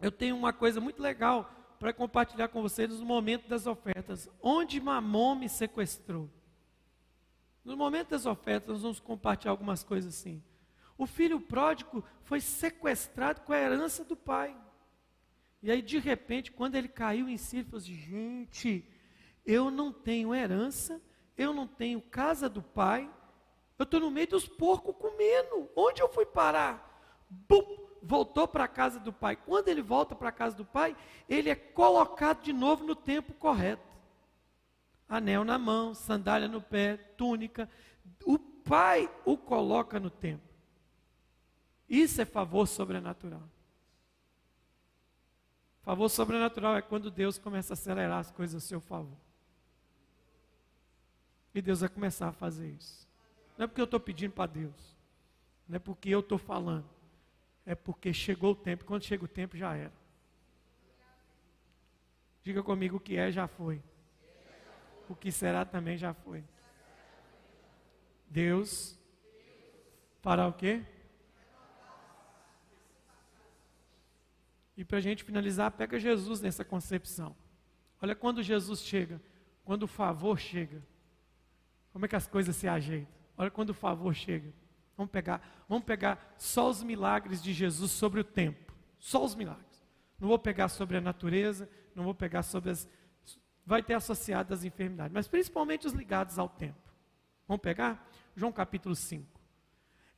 Eu 0.00 0.10
tenho 0.10 0.36
uma 0.36 0.52
coisa 0.52 0.80
muito 0.80 1.00
legal 1.00 1.76
para 1.78 1.92
compartilhar 1.92 2.48
com 2.48 2.60
vocês 2.60 2.90
no 2.98 3.06
momento 3.06 3.48
das 3.48 3.64
ofertas. 3.64 4.28
Onde 4.42 4.80
Mamon 4.80 5.36
me 5.36 5.48
sequestrou. 5.48 6.28
No 7.64 7.76
momento 7.76 8.08
das 8.08 8.26
ofertas, 8.26 8.70
nós 8.70 8.82
vamos 8.82 8.98
compartilhar 8.98 9.52
algumas 9.52 9.84
coisas 9.84 10.12
assim. 10.12 10.42
O 10.98 11.06
filho 11.06 11.40
pródigo 11.40 12.02
foi 12.24 12.40
sequestrado 12.40 13.42
com 13.42 13.52
a 13.52 13.58
herança 13.58 14.04
do 14.04 14.16
pai. 14.16 14.56
E 15.62 15.70
aí, 15.70 15.80
de 15.80 16.00
repente, 16.00 16.50
quando 16.50 16.74
ele 16.74 16.88
caiu 16.88 17.28
em 17.28 17.36
si, 17.36 17.58
ele 17.58 17.66
falou 17.66 17.78
assim: 17.78 17.94
gente, 17.94 18.84
eu 19.46 19.70
não 19.70 19.92
tenho 19.92 20.34
herança, 20.34 21.00
eu 21.38 21.54
não 21.54 21.68
tenho 21.68 22.02
casa 22.02 22.48
do 22.48 22.62
pai, 22.62 23.08
eu 23.80 23.84
estou 23.84 24.00
no 24.00 24.10
meio 24.10 24.28
dos 24.28 24.46
porcos 24.46 24.94
comendo. 24.96 25.68
Onde 25.74 26.00
eu 26.00 26.08
fui 26.08 26.24
parar? 26.24 27.26
Bum! 27.28 27.78
Voltou 28.02 28.48
para 28.48 28.64
a 28.64 28.68
casa 28.68 28.98
do 28.98 29.12
pai. 29.12 29.36
Quando 29.36 29.68
ele 29.68 29.82
volta 29.82 30.14
para 30.14 30.30
a 30.30 30.32
casa 30.32 30.56
do 30.56 30.64
pai, 30.64 30.96
ele 31.28 31.50
é 31.50 31.54
colocado 31.54 32.42
de 32.42 32.52
novo 32.52 32.84
no 32.84 32.94
tempo 32.94 33.34
correto 33.34 33.90
anel 35.10 35.44
na 35.44 35.58
mão, 35.58 35.92
sandália 35.92 36.46
no 36.46 36.62
pé, 36.62 36.96
túnica. 36.96 37.68
O 38.24 38.38
pai 38.38 39.12
o 39.24 39.36
coloca 39.36 39.98
no 39.98 40.08
templo. 40.08 40.48
Isso 41.88 42.22
é 42.22 42.24
favor 42.24 42.68
sobrenatural. 42.68 43.42
Favor 45.82 46.08
sobrenatural 46.08 46.76
é 46.76 46.82
quando 46.82 47.10
Deus 47.10 47.36
começa 47.36 47.72
a 47.72 47.74
acelerar 47.74 48.20
as 48.20 48.30
coisas 48.30 48.62
a 48.62 48.66
seu 48.66 48.80
favor. 48.80 49.18
E 51.52 51.60
Deus 51.60 51.80
vai 51.80 51.88
começar 51.88 52.28
a 52.28 52.32
fazer 52.32 52.68
isso. 52.68 53.09
Não 53.60 53.64
é 53.64 53.66
porque 53.68 53.80
eu 53.82 53.84
estou 53.84 54.00
pedindo 54.00 54.32
para 54.32 54.50
Deus. 54.50 54.96
Não 55.68 55.76
é 55.76 55.78
porque 55.78 56.08
eu 56.08 56.18
estou 56.18 56.38
falando. 56.38 56.88
É 57.64 57.76
porque 57.76 58.12
chegou 58.12 58.52
o 58.52 58.56
tempo. 58.56 58.84
Quando 58.84 59.04
chega 59.04 59.24
o 59.24 59.28
tempo, 59.28 59.56
já 59.56 59.76
era. 59.76 59.92
Diga 62.42 62.62
comigo 62.62 62.96
o 62.96 63.00
que 63.00 63.16
é, 63.16 63.30
já 63.30 63.46
foi 63.46 63.80
o 65.10 65.16
que 65.16 65.32
será 65.32 65.64
também 65.64 65.98
já 65.98 66.14
foi. 66.14 66.44
Deus 68.28 68.96
fará 70.20 70.46
o 70.46 70.52
quê? 70.52 70.84
E 74.76 74.84
para 74.84 74.98
a 74.98 75.00
gente 75.00 75.24
finalizar, 75.24 75.72
pega 75.72 75.98
Jesus 75.98 76.40
nessa 76.40 76.64
concepção. 76.64 77.36
Olha 78.00 78.14
quando 78.14 78.40
Jesus 78.40 78.82
chega, 78.82 79.20
quando 79.64 79.82
o 79.82 79.88
favor 79.88 80.38
chega, 80.38 80.80
como 81.92 82.04
é 82.04 82.08
que 82.08 82.16
as 82.16 82.28
coisas 82.28 82.54
se 82.54 82.68
ajeitam? 82.68 83.19
Olha 83.40 83.50
quando 83.50 83.70
o 83.70 83.74
favor 83.74 84.14
chega. 84.14 84.52
Vamos 84.98 85.10
pegar, 85.10 85.64
vamos 85.66 85.84
pegar 85.84 86.34
só 86.36 86.68
os 86.68 86.82
milagres 86.82 87.42
de 87.42 87.54
Jesus 87.54 87.90
sobre 87.90 88.20
o 88.20 88.24
tempo. 88.24 88.74
Só 88.98 89.24
os 89.24 89.34
milagres. 89.34 89.82
Não 90.20 90.28
vou 90.28 90.38
pegar 90.38 90.68
sobre 90.68 90.98
a 90.98 91.00
natureza, 91.00 91.66
não 91.94 92.04
vou 92.04 92.14
pegar 92.14 92.42
sobre 92.42 92.68
as 92.68 92.86
vai 93.64 93.82
ter 93.82 93.94
associado 93.94 94.52
as 94.52 94.62
enfermidades, 94.62 95.14
mas 95.14 95.26
principalmente 95.26 95.86
os 95.86 95.94
ligados 95.94 96.38
ao 96.38 96.50
tempo. 96.50 96.92
Vamos 97.48 97.62
pegar? 97.62 98.06
João 98.36 98.52
capítulo 98.52 98.94
5. 98.94 99.24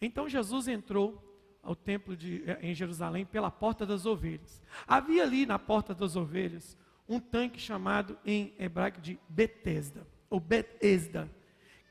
Então 0.00 0.28
Jesus 0.28 0.66
entrou 0.66 1.22
ao 1.62 1.76
templo 1.76 2.16
de, 2.16 2.42
eh, 2.44 2.58
em 2.60 2.74
Jerusalém 2.74 3.24
pela 3.24 3.52
porta 3.52 3.86
das 3.86 4.04
ovelhas. 4.04 4.60
Havia 4.84 5.22
ali 5.22 5.46
na 5.46 5.60
porta 5.60 5.94
das 5.94 6.16
ovelhas 6.16 6.76
um 7.08 7.20
tanque 7.20 7.60
chamado 7.60 8.18
em 8.24 8.52
hebraico 8.58 9.00
de 9.00 9.16
Betesda, 9.28 10.04
ou 10.28 10.40
Betesda, 10.40 11.30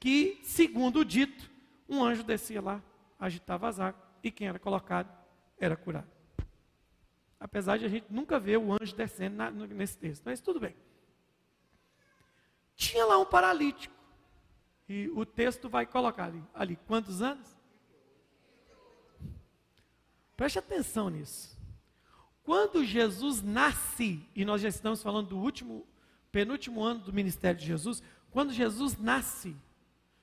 que, 0.01 0.39
segundo 0.43 1.01
o 1.01 1.05
dito, 1.05 1.47
um 1.87 2.03
anjo 2.03 2.23
descia 2.23 2.59
lá, 2.59 2.81
agitava 3.19 3.69
as 3.69 3.79
águas, 3.79 4.03
e 4.23 4.31
quem 4.31 4.47
era 4.47 4.57
colocado 4.57 5.15
era 5.59 5.77
curado. 5.77 6.09
Apesar 7.39 7.77
de 7.77 7.85
a 7.85 7.87
gente 7.87 8.07
nunca 8.09 8.39
ver 8.39 8.57
o 8.57 8.73
anjo 8.73 8.95
descendo 8.95 9.35
na, 9.35 9.51
nesse 9.51 9.95
texto, 9.99 10.23
mas 10.25 10.41
tudo 10.41 10.59
bem. 10.59 10.75
Tinha 12.75 13.05
lá 13.05 13.19
um 13.19 13.25
paralítico. 13.25 13.93
E 14.89 15.07
o 15.09 15.23
texto 15.23 15.69
vai 15.69 15.85
colocar 15.85 16.25
ali, 16.25 16.43
ali 16.51 16.75
quantos 16.87 17.21
anos? 17.21 17.55
Preste 20.35 20.57
atenção 20.57 21.09
nisso. 21.09 21.55
Quando 22.43 22.83
Jesus 22.83 23.43
nasce, 23.43 24.27
e 24.35 24.43
nós 24.43 24.63
já 24.63 24.67
estamos 24.67 25.03
falando 25.03 25.29
do 25.29 25.37
último, 25.37 25.85
penúltimo 26.31 26.83
ano 26.83 27.01
do 27.01 27.13
ministério 27.13 27.59
de 27.59 27.67
Jesus, 27.67 28.01
quando 28.31 28.51
Jesus 28.51 28.97
nasce, 28.97 29.55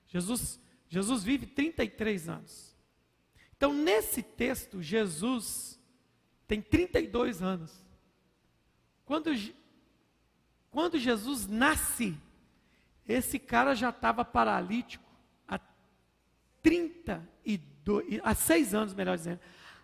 Jesus, 0.08 0.60
Jesus 0.88 1.22
vive 1.22 1.46
33 1.46 2.28
anos. 2.28 2.76
Então, 3.56 3.72
nesse 3.72 4.22
texto, 4.22 4.82
Jesus 4.82 5.78
tem 6.46 6.62
32 6.62 7.42
anos. 7.42 7.84
Quando, 9.04 9.30
quando 10.70 10.98
Jesus 10.98 11.46
nasce, 11.46 12.16
esse 13.06 13.38
cara 13.38 13.74
já 13.74 13.90
estava 13.90 14.24
paralítico 14.24 15.04
há 15.46 15.58
32, 16.62 18.20
há 18.22 18.34
seis 18.34 18.74
anos, 18.74 18.94
melhor 18.94 19.16
dizendo. 19.16 19.40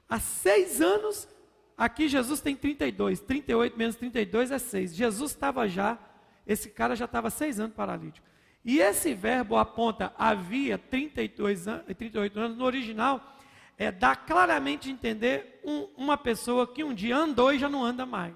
Há 0.09 0.21
seis 0.21 0.81
anos, 0.81 1.29
aqui 1.77 2.09
Jesus 2.09 2.41
tem 2.41 2.55
32, 2.55 3.21
38 3.21 3.77
menos 3.79 3.97
32 3.97 4.51
é 4.51 4.59
6. 4.59 4.95
Jesus 4.95 5.33
estava 5.33 5.69
já, 5.69 5.99
esse 6.47 6.71
cara 6.71 6.95
já 6.95 7.07
estava 7.07 7.29
seis 7.29 7.59
anos 7.59 7.75
paralítico. 7.75 8.27
E 8.65 8.79
esse 8.79 9.13
verbo 9.13 9.57
aponta 9.57 10.15
havia 10.17 10.79
32 10.79 11.69
an 11.69 11.81
38 11.81 12.41
anos, 12.41 12.57
no 12.57 12.65
original, 12.65 13.37
é, 13.77 13.93
dá 13.93 14.17
claramente 14.17 14.91
entender 14.91 15.61
um, 15.65 15.83
uma 15.97 16.17
pessoa 16.17 16.67
que 16.67 16.83
um 16.83 16.95
dia 16.95 17.17
andou 17.17 17.53
e 17.53 17.59
já 17.59 17.69
não 17.69 17.85
anda 17.85 18.07
mais. 18.07 18.35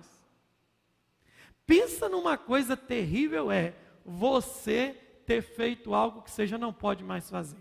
Pensa 1.64 2.08
numa 2.08 2.36
coisa 2.36 2.76
terrível 2.76 3.50
é 3.50 3.74
você 4.04 4.96
ter 5.26 5.42
feito 5.42 5.94
algo 5.94 6.22
que 6.22 6.30
você 6.30 6.46
já 6.46 6.58
não 6.58 6.72
pode 6.72 7.04
mais 7.04 7.30
fazer. 7.30 7.58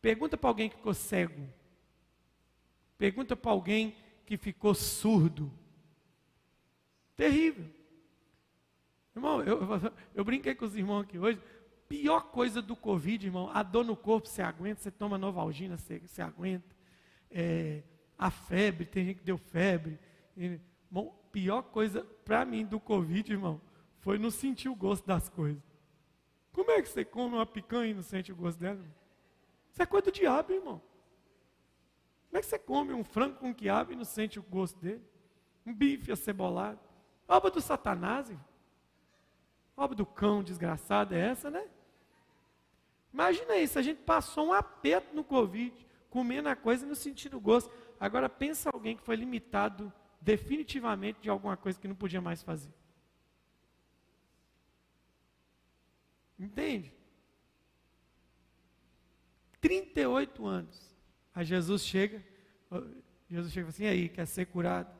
Pergunta 0.00 0.36
para 0.36 0.50
alguém 0.50 0.68
que 0.68 0.76
ficou 0.76 0.94
cego. 0.94 1.48
Pergunta 2.96 3.36
para 3.36 3.50
alguém 3.50 3.94
que 4.26 4.36
ficou 4.36 4.74
surdo. 4.74 5.52
Terrível. 7.16 7.66
Irmão, 9.14 9.42
eu, 9.42 9.60
eu 10.14 10.24
brinquei 10.24 10.54
com 10.54 10.64
os 10.64 10.76
irmãos 10.76 11.02
aqui 11.02 11.18
hoje. 11.18 11.40
Pior 11.90 12.30
coisa 12.30 12.62
do 12.62 12.76
Covid, 12.76 13.26
irmão, 13.26 13.50
a 13.52 13.64
dor 13.64 13.84
no 13.84 13.96
corpo 13.96 14.28
você 14.28 14.42
aguenta, 14.42 14.80
você 14.80 14.92
toma 14.92 15.18
Novalgina, 15.18 15.76
você, 15.76 15.98
você 15.98 16.22
aguenta. 16.22 16.72
É, 17.28 17.82
a 18.16 18.30
febre, 18.30 18.86
tem 18.86 19.06
gente 19.06 19.18
que 19.18 19.24
deu 19.24 19.36
febre. 19.36 19.98
Irmão, 20.36 21.12
pior 21.32 21.62
coisa 21.62 22.04
para 22.24 22.44
mim 22.44 22.64
do 22.64 22.78
Covid, 22.78 23.32
irmão, 23.32 23.60
foi 23.98 24.20
não 24.20 24.30
sentir 24.30 24.68
o 24.68 24.74
gosto 24.76 25.04
das 25.04 25.28
coisas. 25.28 25.60
Como 26.52 26.70
é 26.70 26.80
que 26.80 26.88
você 26.88 27.04
come 27.04 27.34
uma 27.34 27.44
picanha 27.44 27.90
e 27.90 27.94
não 27.94 28.02
sente 28.02 28.30
o 28.30 28.36
gosto 28.36 28.60
dela? 28.60 28.78
Isso 29.72 29.82
é 29.82 29.84
coisa 29.84 30.04
do 30.04 30.12
diabo, 30.12 30.52
irmão. 30.52 30.80
Como 32.28 32.38
é 32.38 32.40
que 32.40 32.46
você 32.46 32.58
come 32.60 32.92
um 32.92 33.02
frango 33.02 33.34
com 33.34 33.52
quiabo 33.52 33.92
e 33.92 33.96
não 33.96 34.04
sente 34.04 34.38
o 34.38 34.44
gosto 34.44 34.78
dele? 34.78 35.02
Um 35.66 35.74
bife 35.74 36.12
acebolado. 36.12 36.78
Obra 37.26 37.50
do 37.50 37.60
Satanás, 37.60 38.30
irmão. 38.30 38.44
Obra 39.76 39.96
do 39.96 40.06
cão 40.06 40.40
desgraçado 40.40 41.16
é 41.16 41.18
essa, 41.18 41.50
né? 41.50 41.68
Imagina 43.12 43.56
isso, 43.56 43.78
a 43.78 43.82
gente 43.82 44.02
passou 44.02 44.48
um 44.48 44.52
aperto 44.52 45.14
no 45.14 45.24
Covid, 45.24 45.74
comendo 46.08 46.48
a 46.48 46.56
coisa 46.56 46.84
e 46.84 46.88
não 46.88 46.94
sentindo 46.94 47.40
gosto. 47.40 47.70
Agora 47.98 48.28
pensa 48.28 48.70
alguém 48.72 48.96
que 48.96 49.02
foi 49.02 49.16
limitado 49.16 49.92
definitivamente 50.20 51.20
de 51.20 51.28
alguma 51.28 51.56
coisa 51.56 51.78
que 51.78 51.88
não 51.88 51.94
podia 51.94 52.20
mais 52.20 52.42
fazer. 52.42 52.72
Entende? 56.38 56.92
38 59.60 60.46
anos. 60.46 60.96
Aí 61.34 61.44
Jesus 61.44 61.84
chega, 61.84 62.24
Jesus 63.28 63.52
chega 63.52 63.68
assim, 63.68 63.86
aí, 63.86 64.08
quer 64.08 64.26
ser 64.26 64.46
curado? 64.46 64.98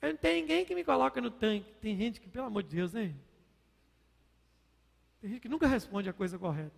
Eu 0.00 0.10
não 0.10 0.16
tenho 0.16 0.40
ninguém 0.42 0.64
que 0.64 0.74
me 0.74 0.84
coloca 0.84 1.20
no 1.20 1.30
tanque. 1.30 1.74
Tem 1.80 1.96
gente 1.96 2.20
que, 2.20 2.28
pelo 2.28 2.46
amor 2.46 2.62
de 2.62 2.76
Deus, 2.76 2.92
né? 2.92 3.14
Tem 5.20 5.30
gente 5.30 5.40
que 5.40 5.48
nunca 5.48 5.66
responde 5.66 6.08
a 6.08 6.12
coisa 6.12 6.38
correta. 6.38 6.76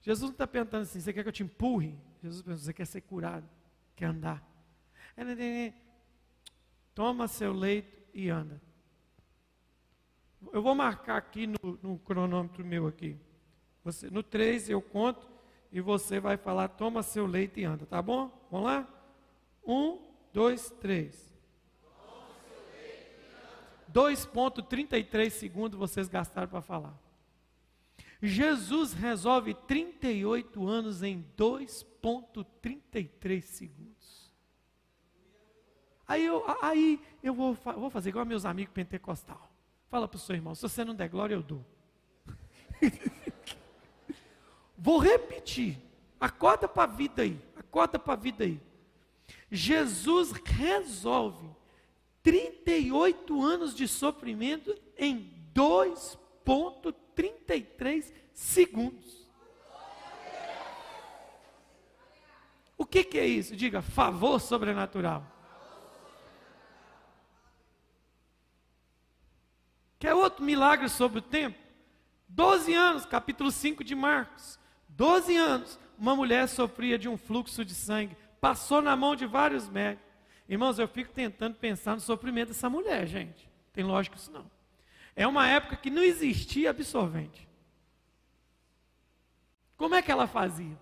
Jesus 0.00 0.30
não 0.30 0.34
está 0.34 0.46
perguntando 0.46 0.82
assim, 0.82 1.00
você 1.00 1.12
quer 1.12 1.22
que 1.22 1.28
eu 1.28 1.32
te 1.32 1.42
empurre? 1.42 1.96
Jesus 2.22 2.42
pergunta, 2.42 2.64
você 2.64 2.72
quer 2.72 2.86
ser 2.86 3.00
curado? 3.02 3.48
Quer 3.94 4.06
andar? 4.06 4.42
Toma 6.94 7.28
seu 7.28 7.52
leito 7.52 8.02
e 8.12 8.28
anda. 8.28 8.60
Eu 10.52 10.62
vou 10.62 10.74
marcar 10.74 11.16
aqui 11.16 11.46
no, 11.46 11.78
no 11.82 11.98
cronômetro 11.98 12.64
meu 12.64 12.86
aqui. 12.86 13.16
Você, 13.84 14.10
no 14.10 14.22
3 14.22 14.70
eu 14.70 14.82
conto 14.82 15.26
e 15.70 15.80
você 15.80 16.18
vai 16.18 16.36
falar, 16.36 16.68
toma 16.68 17.02
seu 17.02 17.26
leito 17.26 17.60
e 17.60 17.64
anda, 17.64 17.86
tá 17.86 18.02
bom? 18.02 18.30
Vamos 18.50 18.66
lá? 18.66 18.88
Um, 19.64 19.98
dois, 20.32 20.70
três. 20.80 21.32
2,33 23.92 25.30
segundos 25.30 25.78
vocês 25.78 26.08
gastaram 26.08 26.48
para 26.48 26.62
falar. 26.62 27.01
Jesus 28.22 28.92
resolve 28.92 29.52
38 29.52 30.68
anos 30.68 31.02
em 31.02 31.26
2,33 31.36 33.42
segundos. 33.42 34.32
Aí 36.06 36.24
eu, 36.24 36.44
aí 36.62 37.00
eu 37.20 37.34
vou, 37.34 37.54
vou 37.54 37.90
fazer 37.90 38.10
igual 38.10 38.24
meus 38.24 38.44
amigos 38.44 38.72
pentecostal. 38.72 39.50
Fala 39.88 40.06
para 40.06 40.16
o 40.16 40.20
seu 40.20 40.36
irmão, 40.36 40.54
se 40.54 40.62
você 40.62 40.84
não 40.84 40.94
der 40.94 41.08
glória, 41.08 41.34
eu 41.34 41.42
dou. 41.42 41.66
vou 44.78 44.98
repetir. 44.98 45.76
Acorda 46.20 46.68
para 46.68 46.84
a 46.84 46.94
vida 46.94 47.22
aí. 47.22 47.36
Acorda 47.56 47.98
para 47.98 48.12
a 48.12 48.16
vida 48.16 48.44
aí. 48.44 48.60
Jesus 49.50 50.30
resolve 50.30 51.50
38 52.22 53.42
anos 53.42 53.74
de 53.74 53.88
sofrimento 53.88 54.72
em 54.96 55.28
2,33 55.52 57.01
segundos. 58.32 59.22
O 62.76 62.84
que, 62.84 63.04
que 63.04 63.18
é 63.18 63.26
isso? 63.26 63.54
Diga, 63.54 63.80
favor 63.80 64.40
sobrenatural. 64.40 65.24
Quer 69.98 70.14
outro 70.14 70.44
milagre 70.44 70.88
sobre 70.88 71.20
o 71.20 71.22
tempo? 71.22 71.56
12 72.28 72.74
anos, 72.74 73.06
capítulo 73.06 73.52
5 73.52 73.84
de 73.84 73.94
Marcos. 73.94 74.58
12 74.88 75.36
anos, 75.36 75.78
uma 75.96 76.16
mulher 76.16 76.48
sofria 76.48 76.98
de 76.98 77.08
um 77.08 77.16
fluxo 77.16 77.64
de 77.64 77.74
sangue, 77.74 78.16
passou 78.40 78.82
na 78.82 78.96
mão 78.96 79.14
de 79.14 79.26
vários 79.26 79.68
médicos. 79.68 80.10
Irmãos, 80.48 80.78
eu 80.78 80.88
fico 80.88 81.12
tentando 81.12 81.54
pensar 81.54 81.94
no 81.94 82.00
sofrimento 82.00 82.48
dessa 82.48 82.68
mulher, 82.68 83.06
gente. 83.06 83.48
Tem 83.72 83.84
lógico 83.84 84.16
isso 84.16 84.32
não. 84.32 84.50
É 85.14 85.26
uma 85.26 85.46
época 85.46 85.76
que 85.76 85.90
não 85.90 86.02
existia 86.02 86.70
absorvente. 86.70 87.48
Como 89.76 89.94
é 89.94 90.02
que 90.02 90.12
ela 90.12 90.26
fazia? 90.26 90.78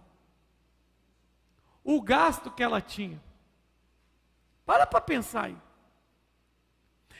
O 1.82 2.00
gasto 2.00 2.50
que 2.50 2.62
ela 2.62 2.80
tinha. 2.80 3.20
Para 4.64 4.86
para 4.86 5.00
pensar 5.00 5.44
aí. 5.46 5.56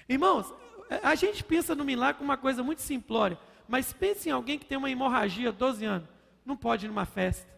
Irmãos, 0.08 0.52
a 1.02 1.14
gente 1.14 1.42
pensa 1.42 1.74
no 1.74 1.84
milagre 1.84 2.18
como 2.18 2.30
uma 2.30 2.36
coisa 2.36 2.62
muito 2.62 2.82
simplória, 2.82 3.38
mas 3.68 3.92
pense 3.92 4.28
em 4.28 4.32
alguém 4.32 4.58
que 4.58 4.66
tem 4.66 4.76
uma 4.76 4.90
hemorragia 4.90 5.52
12 5.52 5.84
anos, 5.84 6.08
não 6.44 6.56
pode 6.56 6.86
ir 6.86 6.88
numa 6.88 7.06
festa. 7.06 7.48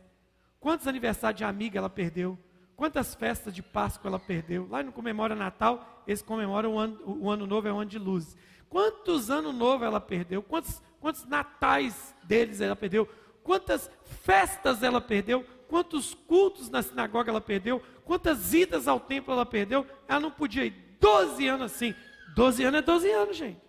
Quantos 0.61 0.86
aniversários 0.86 1.38
de 1.38 1.44
amiga 1.44 1.78
ela 1.78 1.90
perdeu? 1.90 2.38
Quantas 2.76 3.14
festas 3.14 3.53
de 3.55 3.62
Páscoa 3.62 4.09
ela 4.09 4.18
perdeu? 4.18 4.68
Lá 4.68 4.82
não 4.82 4.92
comemora 4.92 5.34
Natal, 5.34 6.03
eles 6.07 6.22
comemoram 6.22 6.74
o 6.74 6.78
ano, 6.78 7.00
o 7.05 7.30
ano 7.30 7.46
novo, 7.46 7.68
é 7.68 7.72
o 7.72 7.78
ano 7.78 7.90
de 7.90 7.98
luzes. 7.98 8.36
Quantos 8.73 9.31
anos 9.31 9.55
novo 9.55 9.85
ela 9.85 10.01
perdeu? 10.01 10.43
Quantos, 10.43 10.81
quantos 10.99 11.27
natais 11.27 12.16
deles 12.25 12.59
ela 12.59 12.75
perdeu? 12.75 13.07
Quantas 13.43 13.91
festas 14.23 14.83
ela 14.83 14.99
perdeu? 14.99 15.45
Quantos 15.68 16.14
cultos 16.14 16.70
na 16.70 16.83
sinagoga 16.83 17.31
ela 17.31 17.41
perdeu? 17.43 17.81
Quantas 18.07 18.55
idas 18.55 18.89
ao 18.89 18.99
templo 18.99 19.35
ela 19.35 19.45
perdeu? 19.45 19.87
Ela 20.09 20.20
não 20.20 20.31
podia 20.31 20.64
ir. 20.64 20.97
Doze 20.99 21.47
anos 21.47 21.70
assim. 21.70 21.95
Doze 22.35 22.64
anos 22.64 22.79
é 22.79 22.83
doze 22.83 23.11
anos, 23.11 23.37
gente. 23.37 23.61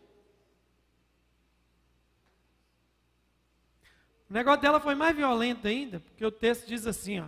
O 4.30 4.34
negócio 4.34 4.62
dela 4.62 4.80
foi 4.80 4.96
mais 4.96 5.14
violento 5.14 5.68
ainda, 5.68 6.00
porque 6.00 6.26
o 6.26 6.32
texto 6.32 6.66
diz 6.66 6.88
assim, 6.88 7.20
ó. 7.20 7.28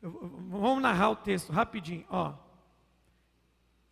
Vamos 0.00 0.80
narrar 0.80 1.10
o 1.10 1.16
texto 1.16 1.50
rapidinho, 1.50 2.06
ó. 2.08 2.32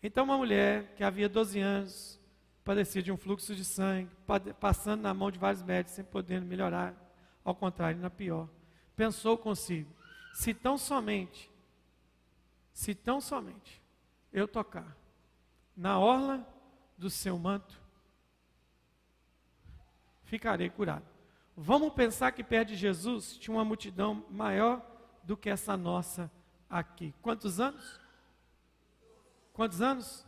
Então 0.01 0.23
uma 0.23 0.39
mulher 0.39 0.95
que 0.95 1.03
havia 1.03 1.29
12 1.29 1.59
anos 1.59 2.22
padecia 2.65 3.03
de 3.03 3.11
um 3.11 3.17
fluxo 3.17 3.55
de 3.55 3.65
sangue, 3.65 4.11
passando 4.61 5.03
na 5.03 5.13
mão 5.13 5.31
de 5.31 5.39
vários 5.39 5.63
médicos, 5.63 5.95
sem 5.95 6.05
podendo 6.05 6.47
melhorar, 6.47 6.95
ao 7.45 7.55
contrário, 7.55 8.01
na 8.01 8.11
pior. 8.11 8.49
Pensou 8.97 9.37
consigo: 9.37 9.91
se 10.33 10.55
tão 10.55 10.79
somente, 10.79 11.51
se 12.73 12.95
tão 12.95 13.21
somente 13.21 13.83
eu 14.33 14.47
tocar 14.47 14.97
na 15.77 15.99
orla 15.99 16.47
do 16.97 17.11
seu 17.11 17.39
manto, 17.39 17.81
ficarei 20.25 20.71
curado. 20.71 21.05
Vamos 21.57 21.93
pensar 21.93 22.33
que 22.33 22.43
perto 22.43 22.69
de 22.69 22.77
Jesus 22.77 23.37
tinha 23.37 23.55
uma 23.55 23.65
multidão 23.65 24.25
maior 24.31 24.81
do 25.23 25.37
que 25.37 25.51
essa 25.51 25.77
nossa 25.77 26.31
aqui. 26.69 27.15
Quantos 27.21 27.61
anos? 27.61 28.01
Quantos 29.53 29.83
anos? 29.83 30.27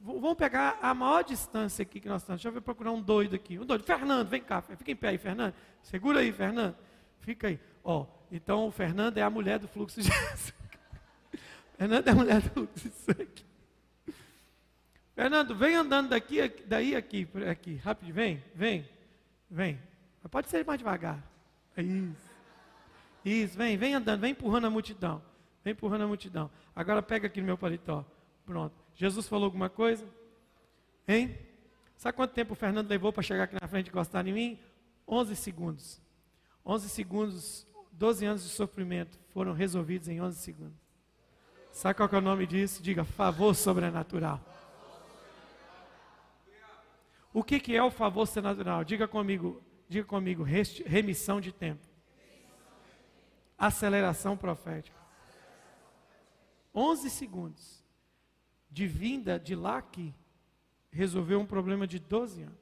Vamos 0.00 0.34
pegar 0.34 0.78
a 0.80 0.94
maior 0.94 1.22
distância 1.24 1.82
aqui 1.82 2.00
que 2.00 2.08
nós 2.08 2.22
estamos. 2.22 2.40
Deixa 2.40 2.56
eu 2.56 2.62
procurar 2.62 2.92
um 2.92 3.02
doido 3.02 3.34
aqui. 3.34 3.58
Um 3.58 3.64
doido. 3.64 3.84
Fernando, 3.84 4.28
vem 4.28 4.40
cá. 4.40 4.62
Fica 4.62 4.90
em 4.90 4.96
pé 4.96 5.08
aí, 5.08 5.18
Fernando. 5.18 5.54
Segura 5.82 6.20
aí, 6.20 6.32
Fernando. 6.32 6.76
Fica 7.18 7.48
aí. 7.48 7.60
Ó, 7.82 8.06
então 8.30 8.66
o 8.66 8.70
Fernando 8.70 9.18
é 9.18 9.22
a 9.22 9.30
mulher 9.30 9.58
do 9.58 9.66
fluxo 9.66 10.00
de 10.00 10.08
sangue. 10.36 10.54
Fernando 11.76 12.06
é 12.06 12.10
a 12.10 12.14
mulher 12.14 12.40
do 12.40 12.50
fluxo 12.50 12.88
de 12.88 12.94
sangue. 12.94 13.48
Fernando, 15.14 15.54
vem 15.56 15.74
andando 15.74 16.10
daqui, 16.10 16.48
daí 16.64 16.94
aqui, 16.94 17.28
aqui, 17.50 17.74
rápido, 17.76 18.12
vem, 18.12 18.40
vem, 18.54 18.88
vem. 19.50 19.80
Pode 20.30 20.48
ser 20.48 20.64
mais 20.64 20.78
devagar. 20.78 21.20
É 21.76 21.82
isso. 21.82 22.28
Isso, 23.24 23.58
vem, 23.58 23.76
vem 23.76 23.94
andando, 23.94 24.20
vem 24.20 24.30
empurrando 24.30 24.66
a 24.66 24.70
multidão. 24.70 25.20
Vem 25.64 25.72
empurrando 25.72 26.04
a 26.04 26.06
multidão. 26.06 26.48
Agora 26.74 27.02
pega 27.02 27.26
aqui 27.26 27.40
no 27.40 27.46
meu 27.46 27.58
paletó. 27.58 28.04
Pronto. 28.46 28.87
Jesus 28.98 29.28
falou 29.28 29.44
alguma 29.44 29.70
coisa? 29.70 30.04
Hein? 31.06 31.38
Sabe 31.96 32.16
quanto 32.16 32.32
tempo 32.32 32.52
o 32.52 32.56
Fernando 32.56 32.90
levou 32.90 33.12
para 33.12 33.22
chegar 33.22 33.44
aqui 33.44 33.56
na 33.58 33.68
frente 33.68 33.86
e 33.86 33.90
encostar 33.90 34.26
em 34.26 34.32
mim? 34.32 34.60
11 35.06 35.36
segundos. 35.36 36.02
11 36.66 36.88
segundos, 36.88 37.66
12 37.92 38.26
anos 38.26 38.42
de 38.42 38.48
sofrimento 38.48 39.16
foram 39.32 39.52
resolvidos 39.52 40.08
em 40.08 40.20
11 40.20 40.36
segundos. 40.40 40.76
Sabe 41.70 41.94
qual 41.94 42.08
é 42.12 42.16
o 42.16 42.20
nome 42.20 42.44
disso? 42.44 42.82
Diga, 42.82 43.04
favor 43.04 43.54
sobrenatural. 43.54 44.40
O 47.32 47.44
que, 47.44 47.60
que 47.60 47.76
é 47.76 47.82
o 47.82 47.92
favor 47.92 48.26
sobrenatural? 48.26 48.82
Diga 48.82 49.06
comigo, 49.06 49.62
diga 49.88 50.04
comigo, 50.08 50.42
remissão 50.42 51.40
de 51.40 51.52
tempo. 51.52 51.86
Aceleração 53.56 54.36
profética. 54.36 54.98
11 56.74 57.08
segundos 57.10 57.78
de 58.70 58.86
vinda 58.86 59.38
de 59.38 59.54
lá 59.54 59.78
aqui 59.78 60.14
resolveu 60.90 61.40
um 61.40 61.46
problema 61.46 61.86
de 61.86 61.98
12 61.98 62.42
anos. 62.42 62.58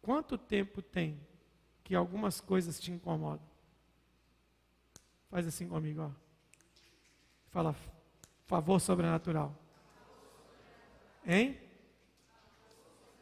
Quanto 0.00 0.36
tempo 0.36 0.82
tem 0.82 1.20
que 1.84 1.94
algumas 1.94 2.40
coisas 2.40 2.80
te 2.80 2.90
incomodam? 2.90 3.46
Faz 5.30 5.46
assim 5.46 5.68
comigo, 5.68 6.02
ó. 6.02 6.10
Fala, 7.50 7.74
favor 8.46 8.80
sobrenatural. 8.80 9.56
Hein? 11.24 11.58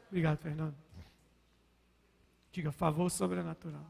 Obrigado, 0.09 0.38
Fernando. 0.38 0.74
Diga, 2.51 2.72
favor 2.72 3.11
sobrenatural. 3.11 3.86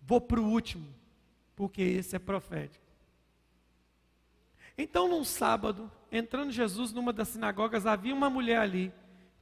Vou 0.00 0.20
para 0.20 0.40
o 0.40 0.44
último, 0.44 0.94
porque 1.54 1.82
esse 1.82 2.16
é 2.16 2.18
profético. 2.18 2.84
Então, 4.76 5.08
num 5.08 5.24
sábado, 5.24 5.90
entrando 6.10 6.50
Jesus 6.50 6.92
numa 6.92 7.12
das 7.12 7.28
sinagogas, 7.28 7.86
havia 7.86 8.14
uma 8.14 8.28
mulher 8.28 8.58
ali, 8.58 8.92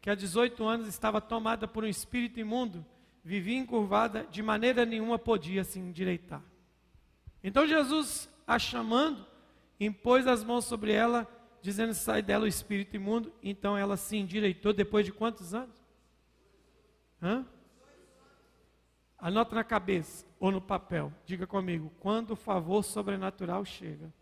que 0.01 0.11
há 0.11 0.15
18 0.15 0.63
anos 0.65 0.89
estava 0.89 1.21
tomada 1.21 1.67
por 1.67 1.85
um 1.85 1.89
espírito 1.89 2.39
imundo, 2.39 2.85
vivia 3.25 3.57
encurvada, 3.57 4.27
de 4.31 4.43
maneira 4.43 4.85
nenhuma 4.85 5.19
podia 5.19 5.65
se 5.65 5.79
endireitar. 5.79 6.43
Então 7.43 7.67
Jesus, 7.67 8.29
a 8.47 8.59
chamando, 8.59 9.27
impôs 9.81 10.27
as 10.27 10.45
mãos 10.45 10.65
sobre 10.65 10.93
ela, 10.93 11.27
dizendo: 11.61 11.95
sai 11.95 12.21
dela 12.21 12.45
o 12.45 12.49
espírito 12.49 12.97
imundo. 12.97 13.33
Então 13.43 13.77
ela 13.77 13.97
se 13.97 14.17
endireitou 14.17 14.73
depois 14.73 15.07
de 15.07 15.13
quantos 15.13 15.55
anos? 15.55 15.81
Hã? 17.23 17.47
Anota 19.23 19.55
na 19.55 19.63
cabeça 19.63 20.27
ou 20.41 20.51
no 20.51 20.61
papel. 20.61 21.13
Diga 21.25 21.47
comigo: 21.47 21.93
quando 22.01 22.33
o 22.33 22.37
favor 22.37 22.83
sobrenatural 22.83 23.65
chega, 23.65 24.13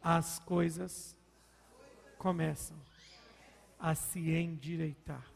as 0.00 0.38
coisas 0.38 1.16
começam 2.16 2.76
a 3.80 3.96
se 3.96 4.30
endireitar. 4.30 5.26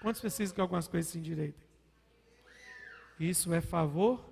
Quantos 0.00 0.20
precisam 0.20 0.54
que 0.54 0.60
algumas 0.60 0.86
coisas 0.86 1.10
se 1.10 1.18
endireitem? 1.18 1.68
Isso 3.18 3.52
é 3.52 3.60
favor 3.60 4.24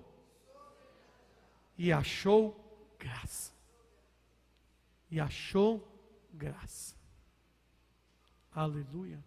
e 1.77 1.91
achou 1.91 2.57
graça. 2.97 3.53
E 5.11 5.19
achou 5.19 5.85
graça. 6.33 6.98
Aleluia. 8.51 9.23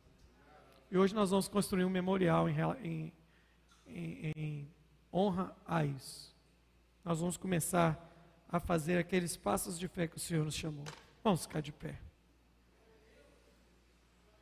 E 0.90 0.98
hoje 0.98 1.14
nós 1.14 1.30
vamos 1.30 1.48
construir 1.48 1.84
um 1.84 1.90
memorial 1.90 2.48
em, 2.48 3.12
em, 3.86 4.32
em, 4.36 4.68
honra 5.12 5.56
a 5.64 5.84
isso. 5.84 6.34
Nós 7.04 7.20
vamos 7.20 7.36
começar 7.36 7.98
a 8.48 8.60
fazer 8.60 8.98
aqueles 8.98 9.36
passos 9.36 9.78
de 9.78 9.88
fé 9.88 10.06
que 10.06 10.16
o 10.16 10.20
Senhor 10.20 10.44
nos 10.44 10.54
chamou. 10.54 10.84
Vamos 11.22 11.42
ficar 11.46 11.60
de 11.60 11.72
pé. 11.72 11.98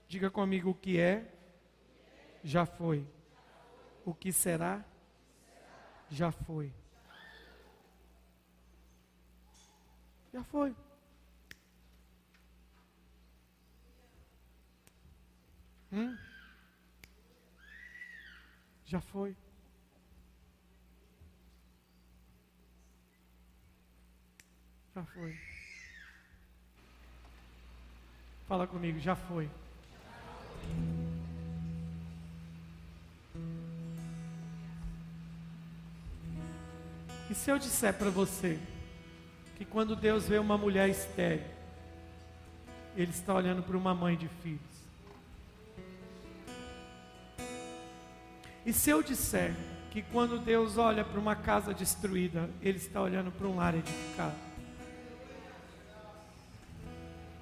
Diga 0.09 0.31
comigo 0.31 0.71
o 0.71 0.75
que 0.75 0.99
é, 0.99 1.33
já 2.43 2.67
foi. 2.67 3.07
O 4.05 4.13
que 4.15 4.33
será, 4.33 4.85
já 6.09 6.33
foi. 6.33 6.73
Já 10.33 10.43
foi. 10.43 10.75
Hum? 15.93 16.17
Já 18.87 19.01
foi. 19.01 19.37
Já 24.95 25.05
foi. 25.05 25.37
Fala 28.47 28.67
comigo, 28.67 28.99
já 28.99 29.15
foi. 29.15 29.49
E 37.31 37.35
se 37.35 37.49
eu 37.49 37.59
disser 37.59 37.95
para 37.95 38.11
você 38.11 38.59
que 39.57 39.65
quando 39.65 39.95
Deus 39.95 40.27
vê 40.27 40.39
uma 40.39 40.59
mulher 40.59 40.89
estéril, 40.89 41.47
Ele 42.97 43.11
está 43.11 43.33
olhando 43.33 43.63
para 43.63 43.77
uma 43.77 43.95
mãe 43.95 44.17
de 44.17 44.27
filhos? 44.43 44.70
E 48.71 48.73
se 48.73 48.89
eu 48.89 49.03
disser 49.03 49.53
que 49.91 50.01
quando 50.01 50.39
Deus 50.39 50.79
olha 50.79 51.05
para 51.05 51.19
uma 51.19 51.35
casa 51.35 51.75
destruída, 51.75 52.49
Ele 52.63 52.79
está 52.79 53.03
olhando 53.03 53.33
para 53.33 53.49
um 53.49 53.57
lar 53.57 53.75
edificado? 53.75 54.37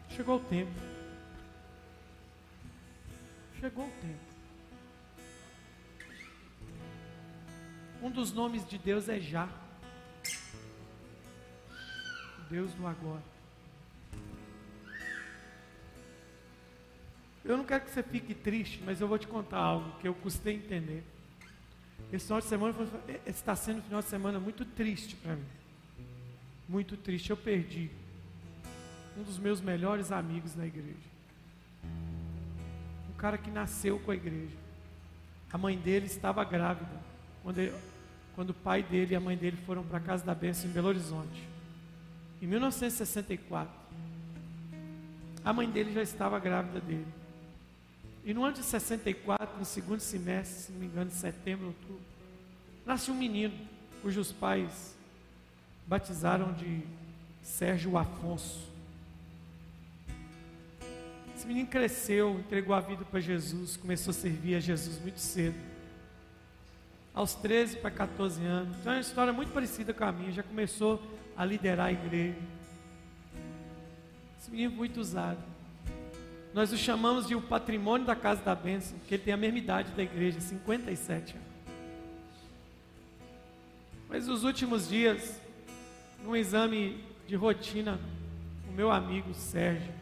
Chegou 0.08 0.36
o 0.36 0.40
tempo. 0.40 0.72
Chegou 3.60 3.84
o 3.84 3.90
tempo. 4.00 4.20
Um 8.02 8.10
dos 8.10 8.32
nomes 8.32 8.66
de 8.66 8.78
Deus 8.78 9.06
é 9.06 9.20
Já. 9.20 9.50
Deus 12.48 12.72
do 12.72 12.86
agora. 12.86 13.22
Eu 17.44 17.58
não 17.58 17.66
quero 17.66 17.84
que 17.84 17.90
você 17.90 18.02
fique 18.02 18.32
triste, 18.32 18.82
mas 18.82 19.02
eu 19.02 19.06
vou 19.06 19.18
te 19.18 19.26
contar 19.26 19.58
algo 19.58 19.98
que 20.00 20.08
eu 20.08 20.14
custei 20.14 20.54
entender. 20.54 21.04
Esse 22.12 22.24
final 22.24 22.40
de 22.40 22.46
semana 22.46 22.74
está 23.26 23.54
sendo 23.54 23.78
um 23.78 23.82
final 23.82 24.00
de 24.00 24.08
semana 24.08 24.40
muito 24.40 24.64
triste 24.64 25.14
para 25.16 25.36
mim. 25.36 25.44
Muito 26.66 26.96
triste. 26.96 27.30
Eu 27.30 27.36
perdi 27.36 27.90
um 29.16 29.22
dos 29.22 29.38
meus 29.38 29.60
melhores 29.60 30.10
amigos 30.10 30.54
na 30.54 30.66
igreja. 30.66 30.96
Um 31.84 33.16
cara 33.18 33.36
que 33.36 33.50
nasceu 33.50 33.98
com 33.98 34.10
a 34.10 34.14
igreja. 34.14 34.56
A 35.52 35.58
mãe 35.58 35.76
dele 35.76 36.06
estava 36.06 36.42
grávida 36.44 36.98
quando, 37.42 37.58
ele, 37.58 37.74
quando 38.34 38.50
o 38.50 38.54
pai 38.54 38.82
dele 38.82 39.12
e 39.12 39.16
a 39.16 39.20
mãe 39.20 39.36
dele 39.36 39.56
foram 39.66 39.82
para 39.82 39.98
a 39.98 40.00
casa 40.00 40.24
da 40.24 40.34
bênção 40.34 40.70
em 40.70 40.72
Belo 40.72 40.88
Horizonte. 40.88 41.42
Em 42.40 42.46
1964. 42.46 43.70
A 45.44 45.52
mãe 45.52 45.68
dele 45.70 45.92
já 45.92 46.02
estava 46.02 46.38
grávida 46.38 46.80
dele. 46.80 47.06
E 48.24 48.34
no 48.34 48.44
ano 48.44 48.54
de 48.54 48.62
64, 48.62 49.58
no 49.58 49.64
segundo 49.64 50.00
semestre, 50.00 50.64
se 50.64 50.72
não 50.72 50.80
me 50.80 50.86
engano, 50.86 51.10
setembro, 51.10 51.68
outubro, 51.68 52.00
nasceu 52.84 53.14
um 53.14 53.16
menino 53.16 53.54
cujos 54.02 54.32
pais 54.32 54.94
batizaram 55.86 56.52
de 56.52 56.82
Sérgio 57.42 57.96
Afonso. 57.96 58.68
Esse 61.34 61.46
menino 61.46 61.68
cresceu, 61.68 62.38
entregou 62.38 62.74
a 62.74 62.80
vida 62.80 63.04
para 63.04 63.20
Jesus, 63.20 63.76
começou 63.76 64.10
a 64.10 64.14
servir 64.14 64.56
a 64.56 64.60
Jesus 64.60 65.00
muito 65.00 65.18
cedo. 65.18 65.56
Aos 67.14 67.34
13 67.34 67.76
para 67.76 67.90
14 67.90 68.44
anos. 68.44 68.76
Então 68.78 68.92
é 68.92 68.96
uma 68.96 69.00
história 69.00 69.32
muito 69.32 69.52
parecida 69.52 69.94
com 69.94 70.04
a 70.04 70.12
minha. 70.12 70.30
Já 70.30 70.42
começou 70.42 71.02
a 71.36 71.44
liderar 71.44 71.86
a 71.86 71.92
igreja. 71.92 72.38
Esse 74.38 74.50
menino 74.50 74.72
muito 74.72 75.00
usado. 75.00 75.42
Nós 76.54 76.72
o 76.72 76.76
chamamos 76.76 77.26
de 77.26 77.34
o 77.34 77.42
patrimônio 77.42 78.06
da 78.06 78.16
casa 78.16 78.42
da 78.42 78.54
bênção, 78.54 78.98
porque 78.98 79.14
ele 79.14 79.22
tem 79.22 79.34
a 79.34 79.36
mesma 79.36 79.58
idade 79.58 79.92
da 79.92 80.02
igreja, 80.02 80.40
57 80.40 81.34
anos. 81.34 81.48
Mas 84.08 84.26
nos 84.26 84.42
últimos 84.42 84.88
dias, 84.88 85.38
num 86.24 86.34
exame 86.34 87.04
de 87.26 87.36
rotina, 87.36 88.00
o 88.68 88.72
meu 88.72 88.90
amigo 88.90 89.34
Sérgio, 89.34 89.92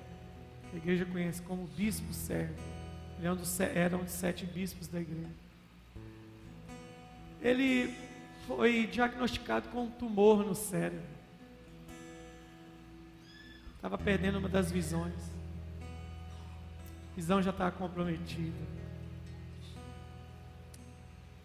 a 0.73 0.77
igreja 0.77 1.05
conhece 1.05 1.43
como 1.43 1.67
Bispo 1.77 2.13
Sérgio. 2.13 2.55
Ele 3.19 3.27
é 3.27 3.33
um 3.33 3.37
dos, 3.37 3.61
era 3.61 3.97
um 3.97 4.05
dos 4.05 4.13
sete 4.13 4.45
bispos 4.45 4.89
da 4.89 5.01
igreja. 5.01 5.31
Ele 7.43 7.95
foi 8.47 8.87
diagnosticado 8.87 9.69
com 9.71 9.85
um 9.85 9.91
tumor 9.91 10.45
no 10.45 10.55
cérebro. 10.55 11.01
Estava 13.77 13.97
perdendo 13.97 14.39
uma 14.39 14.49
das 14.49 14.71
visões. 14.71 15.36
Visão 17.17 17.41
já 17.41 17.51
estava 17.51 17.71
comprometida. 17.71 18.55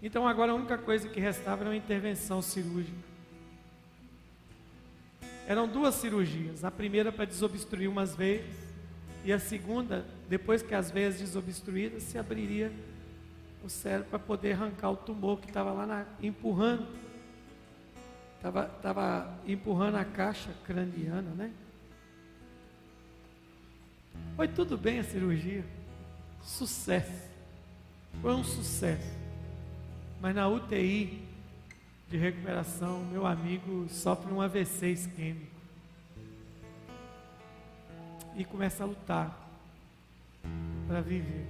Então 0.04 0.28
agora 0.28 0.52
a 0.52 0.56
única 0.56 0.78
coisa 0.78 1.08
que 1.08 1.20
restava 1.20 1.62
era 1.62 1.70
uma 1.70 1.76
intervenção 1.76 2.42
cirúrgica. 2.42 2.98
Eram 5.48 5.68
duas 5.68 5.96
cirurgias. 5.96 6.66
A 6.66 6.72
primeira 6.72 7.12
para 7.12 7.26
desobstruir 7.26 7.90
umas 7.90 8.14
veias 8.16 8.46
e 9.24 9.32
a 9.32 9.40
segunda, 9.40 10.06
depois 10.28 10.62
que 10.62 10.76
as 10.76 10.92
veias 10.92 11.20
desobstruídas, 11.20 12.04
se 12.04 12.18
abriria 12.18 12.72
o 13.64 13.70
cérebro 13.70 14.10
para 14.10 14.20
poder 14.20 14.54
arrancar 14.54 14.92
o 14.92 14.98
tumor 14.98 15.40
que 15.40 15.48
estava 15.48 15.72
lá 15.72 15.86
na, 15.86 16.06
empurrando. 16.22 16.88
Estava 18.38 18.66
tava 18.82 19.40
empurrando 19.46 19.96
a 19.96 20.04
caixa 20.04 20.50
craniana, 20.66 21.30
né? 21.32 21.52
Foi 24.36 24.48
tudo 24.48 24.78
bem 24.78 25.00
a 25.00 25.04
cirurgia. 25.04 25.64
Sucesso. 26.42 27.30
Foi 28.22 28.34
um 28.34 28.44
sucesso. 28.44 29.18
Mas 30.20 30.36
na 30.36 30.48
UTI 30.48 31.28
de 32.10 32.18
recuperação, 32.18 33.06
meu 33.06 33.26
amigo 33.26 33.88
sofre 33.90 34.32
um 34.34 34.42
AVC 34.42 34.92
isquêmico. 34.92 35.52
E 38.36 38.46
começa 38.46 38.84
a 38.84 38.88
lutar 38.88 39.50
para 40.88 41.02
viver. 41.02 41.48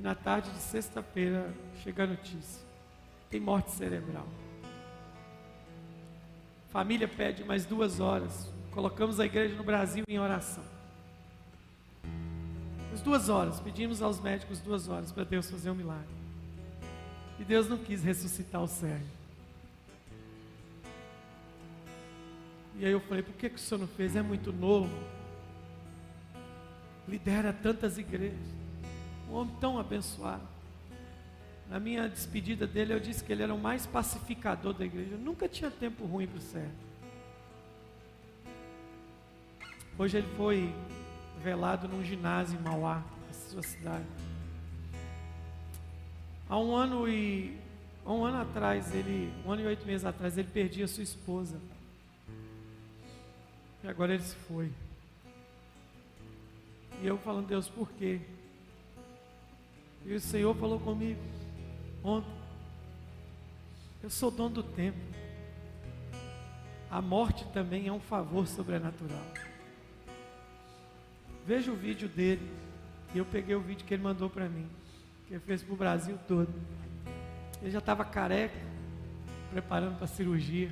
Na 0.00 0.14
tarde 0.14 0.50
de 0.50 0.58
sexta-feira 0.58 1.52
chega 1.82 2.04
a 2.04 2.06
notícia: 2.06 2.62
tem 3.30 3.40
morte 3.40 3.70
cerebral. 3.72 4.26
Família 6.70 7.08
pede 7.08 7.44
mais 7.44 7.64
duas 7.64 7.98
horas. 7.98 8.52
Colocamos 8.72 9.18
a 9.18 9.26
igreja 9.26 9.54
no 9.56 9.64
Brasil 9.64 10.04
em 10.08 10.18
oração. 10.18 10.64
As 12.92 13.00
duas 13.00 13.28
horas, 13.28 13.60
pedimos 13.60 14.02
aos 14.02 14.20
médicos 14.20 14.60
duas 14.60 14.88
horas 14.88 15.12
para 15.12 15.24
Deus 15.24 15.50
fazer 15.50 15.70
um 15.70 15.74
milagre. 15.74 16.18
E 17.38 17.44
Deus 17.44 17.68
não 17.68 17.78
quis 17.78 18.02
ressuscitar 18.02 18.62
o 18.62 18.66
Sérgio. 18.66 19.18
E 22.78 22.84
aí 22.84 22.92
eu 22.92 23.00
falei, 23.00 23.22
por 23.22 23.34
que, 23.34 23.50
que 23.50 23.56
o 23.56 23.58
senhor 23.58 23.80
não 23.80 23.88
fez? 23.88 24.14
É 24.14 24.22
muito 24.22 24.52
novo. 24.52 24.90
Lidera 27.08 27.52
tantas 27.52 27.98
igrejas. 27.98 28.38
Um 29.28 29.34
homem 29.34 29.54
tão 29.60 29.78
abençoado. 29.78 30.46
Na 31.68 31.78
minha 31.78 32.08
despedida 32.08 32.66
dele, 32.66 32.94
eu 32.94 33.00
disse 33.00 33.22
que 33.22 33.32
ele 33.32 33.42
era 33.42 33.52
o 33.52 33.58
mais 33.58 33.84
pacificador 33.84 34.72
da 34.72 34.84
igreja. 34.84 35.12
Eu 35.12 35.18
nunca 35.18 35.48
tinha 35.48 35.70
tempo 35.70 36.04
ruim 36.04 36.26
para 36.26 36.38
o 36.38 36.40
Sérgio. 36.40 36.87
Hoje 39.98 40.18
ele 40.18 40.28
foi 40.36 40.72
velado 41.42 41.88
num 41.88 42.04
ginásio 42.04 42.56
em 42.56 42.62
Mauá, 42.62 43.02
sua 43.32 43.64
cidade. 43.64 44.06
Há 46.48 46.56
um 46.56 46.76
ano 46.76 47.08
e 47.08 47.58
há 48.06 48.12
um 48.12 48.24
ano 48.24 48.40
atrás, 48.40 48.94
ele, 48.94 49.32
um 49.44 49.50
ano 49.50 49.62
e 49.62 49.66
oito 49.66 49.84
meses 49.84 50.04
atrás, 50.04 50.38
ele 50.38 50.46
perdia 50.46 50.86
sua 50.86 51.02
esposa. 51.02 51.60
E 53.82 53.88
agora 53.88 54.14
ele 54.14 54.22
se 54.22 54.36
foi. 54.36 54.70
E 57.02 57.06
eu 57.08 57.18
falando, 57.18 57.48
Deus, 57.48 57.68
por 57.68 57.90
quê? 57.90 58.20
E 60.06 60.14
o 60.14 60.20
Senhor 60.20 60.54
falou 60.54 60.78
comigo 60.78 61.20
ontem. 62.04 62.30
Eu 64.00 64.10
sou 64.10 64.30
dono 64.30 64.50
do 64.50 64.62
tempo. 64.62 64.98
A 66.88 67.02
morte 67.02 67.44
também 67.48 67.88
é 67.88 67.92
um 67.92 68.00
favor 68.00 68.46
sobrenatural. 68.46 69.47
Veja 71.48 71.72
o 71.72 71.74
vídeo 71.74 72.10
dele. 72.10 72.46
E 73.14 73.16
eu 73.16 73.24
peguei 73.24 73.54
o 73.54 73.60
vídeo 73.60 73.86
que 73.86 73.94
ele 73.94 74.02
mandou 74.02 74.28
para 74.28 74.46
mim. 74.50 74.68
Que 75.26 75.32
ele 75.32 75.40
fez 75.40 75.62
para 75.62 75.72
o 75.72 75.76
Brasil 75.78 76.18
todo. 76.28 76.52
Ele 77.62 77.70
já 77.70 77.78
estava 77.78 78.04
careca, 78.04 78.60
preparando 79.50 79.96
para 79.96 80.04
a 80.04 80.08
cirurgia. 80.08 80.70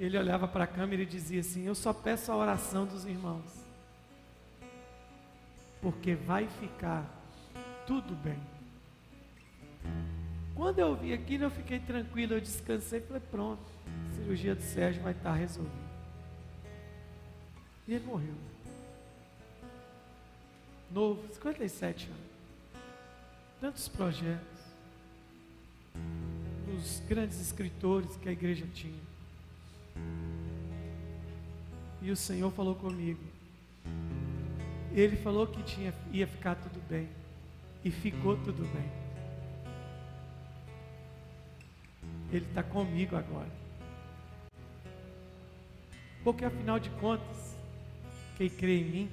Ele 0.00 0.16
olhava 0.16 0.48
para 0.48 0.64
a 0.64 0.66
câmera 0.66 1.02
e 1.02 1.06
dizia 1.06 1.40
assim: 1.40 1.66
Eu 1.66 1.74
só 1.74 1.92
peço 1.92 2.32
a 2.32 2.36
oração 2.36 2.86
dos 2.86 3.04
irmãos. 3.04 3.44
Porque 5.82 6.14
vai 6.14 6.48
ficar 6.48 7.04
tudo 7.86 8.14
bem. 8.14 8.40
Quando 10.54 10.78
eu 10.78 10.96
vi 10.96 11.12
aquilo, 11.12 11.44
eu 11.44 11.50
fiquei 11.50 11.78
tranquilo, 11.78 12.32
eu 12.32 12.40
descansei 12.40 13.00
e 13.00 13.02
falei: 13.02 13.22
Pronto, 13.30 13.70
a 14.08 14.14
cirurgia 14.14 14.54
do 14.54 14.62
Sérgio 14.62 15.02
vai 15.02 15.12
estar 15.12 15.34
resolvida. 15.34 15.84
E 17.86 17.92
ele 17.92 18.06
morreu 18.06 18.53
novo, 20.90 21.22
57 21.32 22.06
anos. 22.06 22.20
Tantos 23.60 23.88
projetos. 23.88 24.44
Os 26.76 27.00
grandes 27.08 27.40
escritores 27.40 28.16
que 28.16 28.28
a 28.28 28.32
igreja 28.32 28.66
tinha. 28.74 29.00
E 32.02 32.10
o 32.10 32.16
Senhor 32.16 32.50
falou 32.50 32.74
comigo. 32.74 33.22
Ele 34.92 35.16
falou 35.16 35.46
que 35.46 35.62
tinha, 35.62 35.94
ia 36.12 36.26
ficar 36.26 36.54
tudo 36.54 36.80
bem. 36.88 37.08
E 37.84 37.90
ficou 37.90 38.36
tudo 38.36 38.64
bem. 38.72 38.90
Ele 42.30 42.44
está 42.46 42.62
comigo 42.62 43.16
agora. 43.16 43.50
Porque 46.22 46.44
afinal 46.44 46.78
de 46.78 46.90
contas, 46.90 47.56
quem 48.36 48.48
crê 48.48 48.80
em 48.80 48.84
mim, 48.84 49.10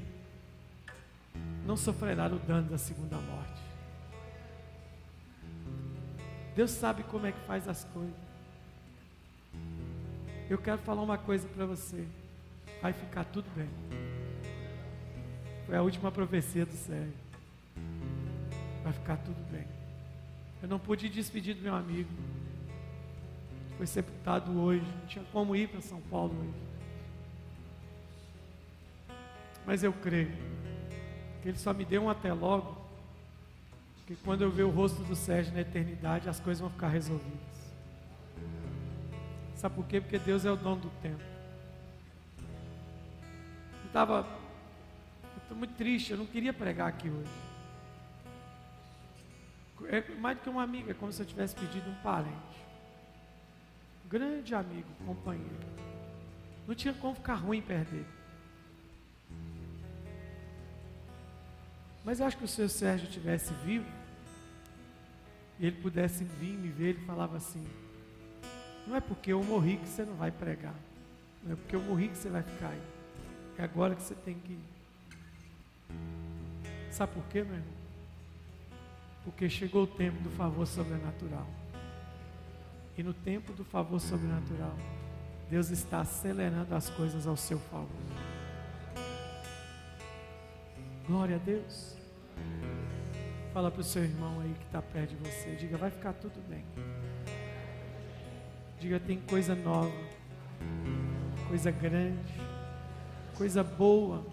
não 1.72 1.78
sofrerá 1.78 2.28
o 2.28 2.38
dano 2.38 2.70
da 2.70 2.78
segunda 2.78 3.16
morte. 3.16 3.62
Deus 6.54 6.70
sabe 6.70 7.02
como 7.04 7.26
é 7.26 7.32
que 7.32 7.40
faz 7.48 7.66
as 7.66 7.86
coisas. 7.86 8.14
Eu 10.50 10.58
quero 10.58 10.80
falar 10.80 11.02
uma 11.02 11.18
coisa 11.18 11.48
para 11.48 11.66
você. 11.66 12.06
Vai 12.82 12.92
ficar 12.92 13.24
tudo 13.24 13.50
bem. 13.56 13.70
Foi 15.66 15.78
a 15.78 15.82
última 15.82 16.12
profecia 16.12 16.66
do 16.66 16.74
Sérgio. 16.74 17.14
Vai 18.84 18.92
ficar 18.92 19.16
tudo 19.16 19.42
bem. 19.50 19.66
Eu 20.62 20.68
não 20.68 20.78
pude 20.78 21.08
despedir 21.08 21.56
do 21.56 21.62
meu 21.62 21.74
amigo. 21.74 22.12
Foi 23.78 23.88
sepultado 23.88 24.60
hoje. 24.60 24.86
Não 25.00 25.08
tinha 25.08 25.24
como 25.32 25.56
ir 25.56 25.70
para 25.70 25.80
São 25.80 26.02
Paulo 26.02 26.36
hoje. 26.38 26.54
Mas 29.66 29.84
eu 29.86 29.94
creio 29.94 30.34
Ele 31.44 31.58
só 31.58 31.74
me 31.74 31.84
deu 31.86 32.04
um 32.04 32.10
até 32.10 32.32
logo, 32.32 32.78
que 34.06 34.16
quando 34.18 34.42
eu 34.44 34.52
ver 34.52 34.64
o 34.64 34.70
rosto 34.70 35.02
do 35.04 35.16
Sérgio 35.16 35.54
na 35.54 35.62
eternidade, 35.62 36.30
as 36.30 36.40
coisas 36.40 36.62
vão 36.62 36.70
ficar 36.70 36.90
resolvidas. 36.90 37.40
Sabe 39.56 39.76
por 39.76 39.86
quê? 39.86 40.02
Porque 40.02 40.20
Deus 40.20 40.46
é 40.46 40.52
o 40.52 40.56
dono 40.56 40.82
do 40.82 40.90
tempo. 41.02 41.22
Eu 43.82 43.88
estava 43.88 44.26
estou 45.52 45.58
muito 45.58 45.76
triste, 45.76 46.12
eu 46.12 46.18
não 46.18 46.26
queria 46.26 46.54
pregar 46.54 46.88
aqui 46.88 47.10
hoje. 47.10 47.30
É 49.90 50.02
mais 50.16 50.38
do 50.38 50.44
que 50.44 50.50
uma 50.50 50.64
amiga, 50.64 50.92
é 50.92 50.94
como 50.94 51.12
se 51.12 51.22
eu 51.22 51.26
tivesse 51.26 51.56
pedido 51.56 51.90
um 51.90 51.96
parente. 51.96 52.32
grande 54.08 54.56
amigo, 54.56 54.88
companheiro. 55.06 55.60
Não 56.68 56.74
tinha 56.74 56.94
como 56.94 57.16
ficar 57.16 57.36
ruim 57.36 57.62
perder. 57.62 58.06
Mas 62.04 62.20
eu 62.20 62.26
acho 62.26 62.38
que 62.38 62.44
o 62.44 62.48
seu 62.48 62.68
Sérgio 62.68 63.08
tivesse 63.08 63.54
vivo, 63.66 63.86
e 65.60 65.66
ele 65.68 65.76
pudesse 65.80 66.24
vir 66.24 66.58
me 66.58 66.70
ver, 66.70 66.90
ele 66.90 67.06
falava 67.06 67.38
assim: 67.38 67.66
Não 68.88 68.96
é 68.96 69.00
porque 69.00 69.32
eu 69.32 69.44
morri 69.44 69.78
que 69.78 69.88
você 69.88 70.04
não 70.04 70.16
vai 70.16 70.32
pregar. 70.32 70.76
Não 71.44 71.54
é 71.54 71.56
porque 71.56 71.76
eu 71.76 71.82
morri 71.82 72.08
que 72.08 72.18
você 72.18 72.30
vai 72.30 72.42
ficar 72.42 72.70
aí. 72.70 72.82
É 73.58 73.64
agora 73.64 73.96
que 73.96 74.02
você 74.02 74.16
tem 74.16 74.36
que 74.36 74.54
ir. 74.54 74.64
Sabe 76.90 77.14
por 77.14 77.24
quê, 77.26 77.44
meu 77.44 77.54
irmão? 77.54 77.74
Porque 79.24 79.48
chegou 79.48 79.84
o 79.84 79.88
tempo 79.88 80.20
do 80.24 80.32
favor 80.32 80.66
sobrenatural. 80.66 81.48
E 82.98 83.04
no 83.04 83.14
tempo 83.14 83.54
do 83.54 83.64
favor 83.64 84.00
sobrenatural, 84.00 84.76
Deus 85.50 85.70
está 85.70 86.02
acelerando 86.02 86.74
as 86.74 86.90
coisas 86.90 87.28
ao 87.28 87.38
seu 87.38 87.60
favor. 87.60 87.88
Glória 91.12 91.36
a 91.36 91.40
Deus. 91.40 91.94
Fala 93.54 93.70
para 93.70 93.82
o 93.82 93.84
seu 93.84 94.02
irmão 94.02 94.40
aí 94.40 94.54
que 94.54 94.64
está 94.64 94.82
perto 94.82 95.10
de 95.10 95.16
você. 95.18 95.58
Diga, 95.58 95.76
vai 95.76 95.92
ficar 95.92 96.14
tudo 96.14 96.42
bem. 96.48 96.64
Diga, 98.80 98.98
tem 98.98 99.20
coisa 99.20 99.54
nova, 99.54 99.92
coisa 101.50 101.70
grande, 101.70 102.34
coisa 103.36 103.62
boa 103.62 104.26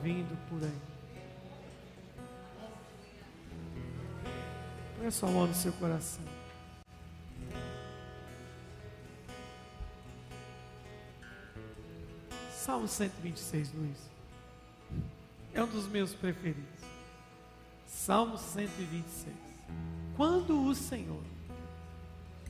vindo 0.00 0.38
por 0.48 0.62
aí. 0.62 0.80
Põe 4.96 5.06
a 5.08 5.10
sua 5.10 5.28
mão 5.28 5.48
no 5.48 5.54
seu 5.54 5.72
coração. 5.72 6.24
Salmo 12.52 12.86
126, 12.86 13.72
Luiz. 13.72 14.13
É 15.54 15.62
um 15.62 15.66
dos 15.68 15.86
meus 15.86 16.12
preferidos. 16.12 16.64
Salmo 17.86 18.36
126. 18.36 19.32
Quando 20.16 20.66
o 20.66 20.74
Senhor, 20.74 21.22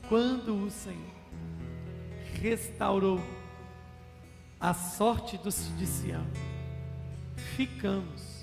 quando 0.09 0.65
o 0.65 0.71
Senhor 0.71 1.15
restaurou 2.41 3.21
a 4.59 4.73
sorte 4.73 5.37
dos 5.37 5.55
de 5.77 5.85
Sião, 5.85 6.25
ficamos 7.55 8.41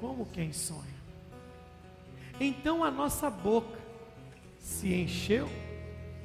como 0.00 0.26
quem 0.26 0.52
sonha. 0.52 0.96
Então 2.40 2.82
a 2.82 2.90
nossa 2.90 3.30
boca 3.30 3.78
se 4.58 4.92
encheu 4.92 5.48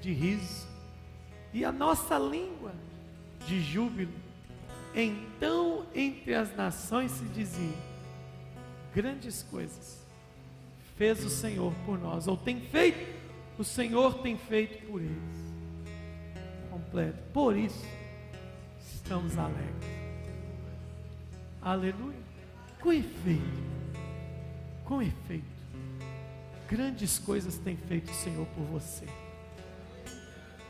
de 0.01 0.11
riso 0.11 0.67
e 1.53 1.63
a 1.63 1.71
nossa 1.71 2.17
língua 2.17 2.73
de 3.45 3.61
júbilo. 3.61 4.30
Então 4.93 5.85
entre 5.95 6.33
as 6.33 6.55
nações 6.55 7.11
se 7.11 7.25
dizia: 7.25 7.77
grandes 8.93 9.43
coisas 9.43 10.01
fez 10.97 11.23
o 11.25 11.29
Senhor 11.29 11.73
por 11.85 11.97
nós, 11.97 12.27
ou 12.27 12.37
tem 12.37 12.59
feito, 12.59 13.19
o 13.57 13.63
Senhor 13.63 14.15
tem 14.21 14.37
feito 14.37 14.85
por 14.85 15.01
eles. 15.01 15.41
Completo. 16.69 17.17
Por 17.33 17.57
isso 17.57 17.85
estamos 18.79 19.37
alegres. 19.37 19.91
Aleluia. 21.61 22.19
Com 22.79 22.91
efeito, 22.91 23.41
com 24.85 25.01
efeito, 25.01 25.45
grandes 26.67 27.19
coisas 27.19 27.57
tem 27.57 27.77
feito 27.77 28.09
o 28.09 28.15
Senhor 28.15 28.47
por 28.47 28.63
você. 28.65 29.05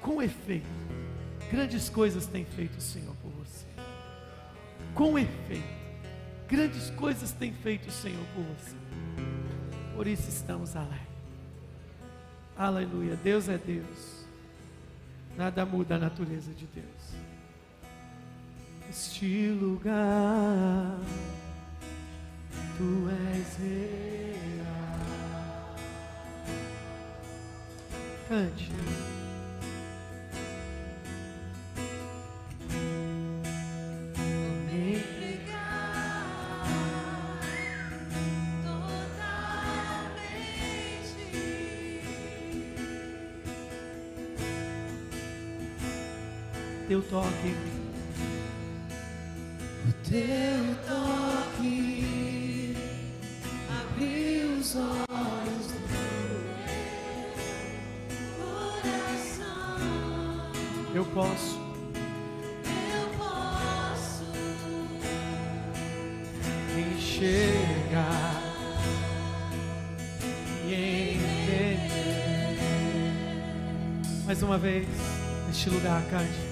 Com 0.02 0.22
efeito, 0.22 0.66
grandes 1.50 1.88
coisas 1.88 2.26
tem 2.26 2.44
feito 2.44 2.78
o 2.78 2.82
Senhor 2.82 3.16
por 3.22 3.32
você. 3.32 3.41
Com 4.94 5.18
efeito, 5.18 5.64
grandes 6.48 6.90
coisas 6.92 7.32
tem 7.32 7.54
feito 7.54 7.88
o 7.88 7.92
Senhor 7.92 8.26
por 8.36 8.44
você. 8.44 8.76
Por 9.96 10.08
isso 10.08 10.30
estamos 10.30 10.76
alegres. 10.76 11.08
Aleluia. 12.58 13.16
Deus 13.16 13.50
é 13.50 13.58
Deus. 13.58 14.26
Nada 15.38 15.66
muda 15.66 15.96
a 15.96 16.00
natureza 16.00 16.52
de 16.54 16.66
Deus. 16.68 17.16
Este 18.90 19.48
lugar, 19.50 21.00
tu 22.78 23.10
és 23.34 23.58
real. 23.58 24.62
Cante. 28.28 29.11
Toque. 47.12 47.54
O 49.86 49.92
teu 50.10 50.76
toque 50.88 52.76
abriu 53.70 54.54
os 54.58 54.76
olhos 54.78 55.68
do 55.68 55.80
meu 55.92 56.08
coração. 58.80 59.80
Eu 60.96 61.06
posso. 61.08 61.60
Eu 62.94 63.10
posso 63.18 64.24
enxergar 66.96 68.42
e 70.66 70.74
entender. 71.16 71.78
Mais 74.26 74.42
uma 74.42 74.58
vez, 74.58 74.88
neste 75.50 75.70
lugar, 75.70 76.02
cante. 76.10 76.51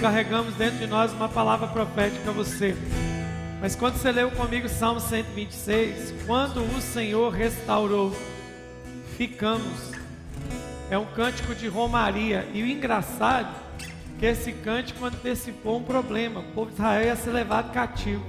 Carregamos 0.00 0.54
dentro 0.54 0.78
de 0.78 0.86
nós 0.86 1.12
uma 1.12 1.28
palavra 1.28 1.66
profética 1.68 2.30
a 2.30 2.32
você. 2.32 2.74
Mas 3.60 3.76
quando 3.76 3.96
você 3.96 4.10
leu 4.10 4.30
comigo 4.30 4.68
Salmo 4.68 5.00
126, 5.00 6.14
quando 6.26 6.62
o 6.62 6.80
Senhor 6.80 7.32
restaurou, 7.32 8.16
ficamos. 9.16 9.92
É 10.90 10.98
um 10.98 11.04
cântico 11.04 11.54
de 11.54 11.68
romaria. 11.68 12.48
E 12.52 12.62
o 12.62 12.66
engraçado 12.66 13.54
é 13.78 14.18
que 14.18 14.26
esse 14.26 14.52
cântico 14.52 15.04
antecipou 15.04 15.78
um 15.78 15.84
problema. 15.84 16.40
O 16.40 16.52
povo 16.52 16.70
de 16.70 16.74
Israel 16.74 17.04
ia 17.04 17.16
ser 17.16 17.30
levado 17.30 17.72
cativo. 17.72 18.24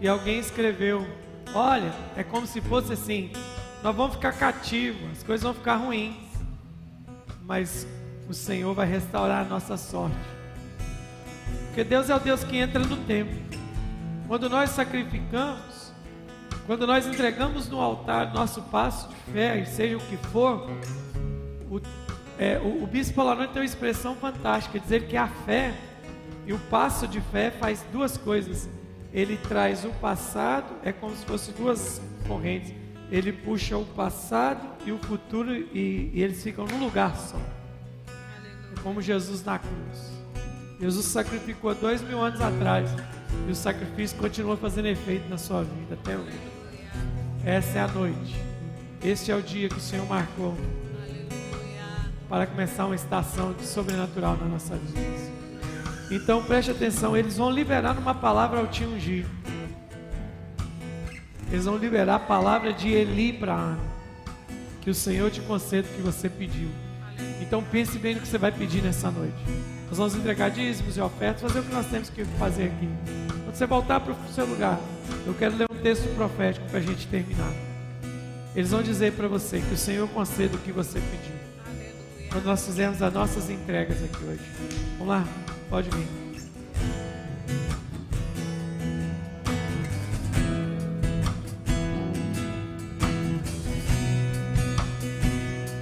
E 0.00 0.08
alguém 0.08 0.40
escreveu: 0.40 1.06
Olha, 1.54 1.92
é 2.16 2.22
como 2.24 2.46
se 2.46 2.60
fosse 2.60 2.92
assim: 2.92 3.30
nós 3.82 3.94
vamos 3.94 4.16
ficar 4.16 4.32
cativos, 4.32 5.10
as 5.12 5.22
coisas 5.22 5.44
vão 5.44 5.54
ficar 5.54 5.76
ruins 5.76 6.30
mas 7.50 7.84
o 8.28 8.32
Senhor 8.32 8.72
vai 8.72 8.86
restaurar 8.86 9.44
a 9.44 9.48
nossa 9.48 9.76
sorte. 9.76 10.14
Porque 11.70 11.84
Deus 11.84 12.10
é 12.10 12.16
o 12.16 12.18
Deus 12.18 12.42
que 12.42 12.56
entra 12.56 12.84
no 12.84 12.96
tempo. 13.04 13.32
Quando 14.26 14.48
nós 14.48 14.70
sacrificamos, 14.70 15.92
quando 16.66 16.84
nós 16.84 17.06
entregamos 17.06 17.68
no 17.68 17.80
altar 17.80 18.34
nosso 18.34 18.60
passo 18.62 19.08
de 19.08 19.14
fé, 19.32 19.60
e 19.60 19.66
seja 19.66 19.96
o 19.96 20.00
que 20.00 20.16
for, 20.16 20.68
o, 21.70 21.80
é, 22.36 22.58
o, 22.58 22.82
o 22.82 22.86
bispo 22.88 23.20
Alanone 23.20 23.48
tem 23.48 23.62
uma 23.62 23.64
expressão 23.64 24.16
fantástica, 24.16 24.80
dizer 24.80 25.06
que 25.06 25.16
a 25.16 25.28
fé 25.28 25.72
e 26.44 26.52
o 26.52 26.58
passo 26.58 27.06
de 27.06 27.20
fé 27.20 27.52
faz 27.52 27.86
duas 27.92 28.16
coisas. 28.16 28.68
ele 29.12 29.36
traz 29.36 29.84
o 29.84 29.90
passado, 29.90 30.74
é 30.82 30.90
como 30.90 31.14
se 31.14 31.24
fossem 31.24 31.54
duas 31.54 32.02
correntes. 32.26 32.74
Ele 33.12 33.32
puxa 33.32 33.76
o 33.76 33.84
passado 33.84 34.60
e 34.84 34.90
o 34.90 34.98
futuro 34.98 35.54
e, 35.54 36.10
e 36.12 36.20
eles 36.20 36.42
ficam 36.42 36.66
num 36.66 36.84
lugar 36.84 37.16
só. 37.16 37.38
Como 38.82 39.00
Jesus 39.00 39.44
na 39.44 39.60
cruz. 39.60 40.19
Jesus 40.80 41.04
sacrificou 41.06 41.74
dois 41.74 42.00
mil 42.00 42.22
anos 42.22 42.40
atrás 42.40 42.88
e 43.46 43.50
o 43.50 43.54
sacrifício 43.54 44.16
continua 44.16 44.56
fazendo 44.56 44.86
efeito 44.86 45.28
na 45.28 45.36
sua 45.36 45.62
vida 45.62 45.92
até 45.94 46.16
hoje. 46.16 46.38
Essa 47.44 47.78
é 47.78 47.80
a 47.82 47.88
noite. 47.88 48.34
Este 49.04 49.30
é 49.30 49.36
o 49.36 49.42
dia 49.42 49.68
que 49.68 49.76
o 49.76 49.80
Senhor 49.80 50.06
marcou 50.06 50.56
para 52.30 52.46
começar 52.46 52.86
uma 52.86 52.94
estação 52.94 53.52
de 53.52 53.66
sobrenatural 53.66 54.38
na 54.38 54.46
nossa 54.46 54.74
vida. 54.74 55.00
Então 56.10 56.42
preste 56.42 56.70
atenção, 56.70 57.14
eles 57.14 57.36
vão 57.36 57.50
liberar 57.50 57.98
uma 57.98 58.14
palavra 58.14 58.60
ao 58.60 58.66
te 58.66 58.84
ungir. 58.84 59.26
Eles 61.52 61.66
vão 61.66 61.76
liberar 61.76 62.14
a 62.14 62.20
palavra 62.20 62.72
de 62.72 62.88
Eli 62.88 63.34
para 63.34 63.52
Ana. 63.52 63.80
Que 64.80 64.88
o 64.88 64.94
Senhor 64.94 65.30
te 65.30 65.42
conceda 65.42 65.86
o 65.86 65.92
que 65.92 66.00
você 66.00 66.28
pediu. 66.28 66.68
Então 67.38 67.62
pense 67.62 67.98
bem 67.98 68.14
no 68.14 68.22
que 68.22 68.28
você 68.28 68.38
vai 68.38 68.50
pedir 68.50 68.82
nessa 68.82 69.10
noite. 69.10 69.79
Nós 69.90 69.98
vamos 69.98 70.14
entregar 70.14 70.50
dízimos 70.50 70.96
e 70.96 71.00
ofertas, 71.00 71.42
fazer 71.42 71.58
o 71.58 71.62
que 71.64 71.74
nós 71.74 71.86
temos 71.86 72.08
que 72.08 72.24
fazer 72.24 72.66
aqui. 72.66 72.88
Quando 73.42 73.56
você 73.56 73.66
voltar 73.66 73.98
para 73.98 74.12
o 74.12 74.32
seu 74.32 74.46
lugar, 74.46 74.78
eu 75.26 75.34
quero 75.34 75.56
ler 75.56 75.66
um 75.68 75.82
texto 75.82 76.08
profético 76.14 76.64
para 76.68 76.78
a 76.78 76.82
gente 76.82 77.08
terminar. 77.08 77.52
Eles 78.54 78.70
vão 78.70 78.82
dizer 78.84 79.12
para 79.14 79.26
você 79.26 79.58
que 79.58 79.74
o 79.74 79.76
Senhor 79.76 80.08
conceda 80.10 80.54
o 80.54 80.60
que 80.60 80.70
você 80.70 81.00
pediu. 81.00 81.34
Quando 82.30 82.44
nós 82.44 82.64
fizermos 82.64 83.02
as 83.02 83.12
nossas 83.12 83.50
entregas 83.50 83.96
aqui 84.04 84.24
hoje. 84.24 84.40
Vamos 84.96 85.08
lá? 85.08 85.24
Pode 85.68 85.90
vir. 85.90 86.06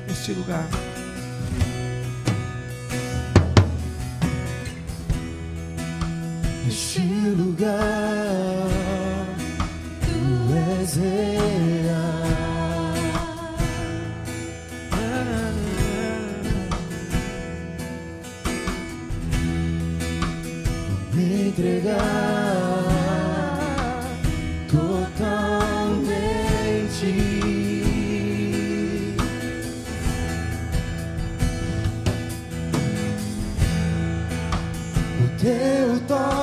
Este 0.09 0.33
lugar. 0.33 0.88
Este 6.81 7.01
lugar, 7.37 8.69
tu 10.01 10.21
és 10.55 10.97
real. 10.97 12.29
me 21.15 21.49
entregar 21.49 21.99
totalmente. 24.71 25.19
O 35.21 35.27
teu 35.41 36.01
toque 36.07 36.38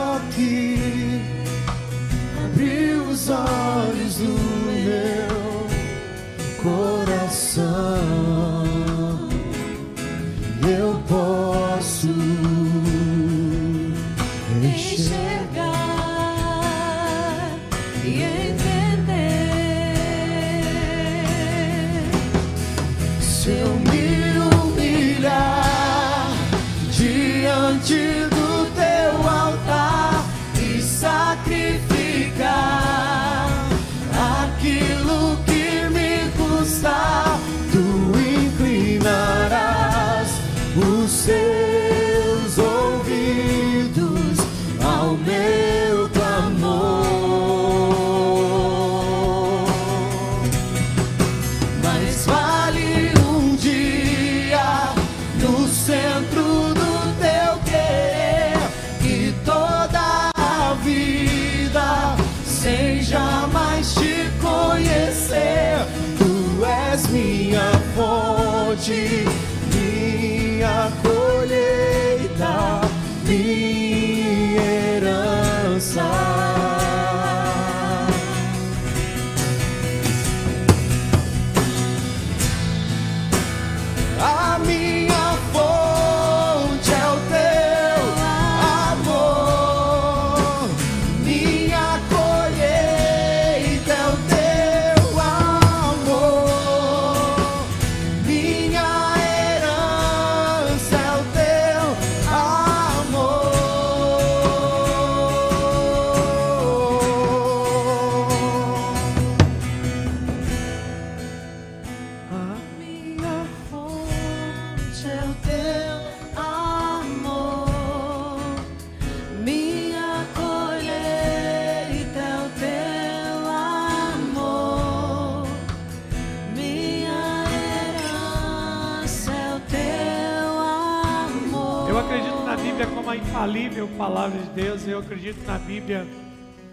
palavra 133.97 134.39
de 134.41 134.49
Deus. 134.49 134.87
Eu 134.87 134.99
acredito 134.99 135.45
na 135.45 135.57
Bíblia 135.57 136.05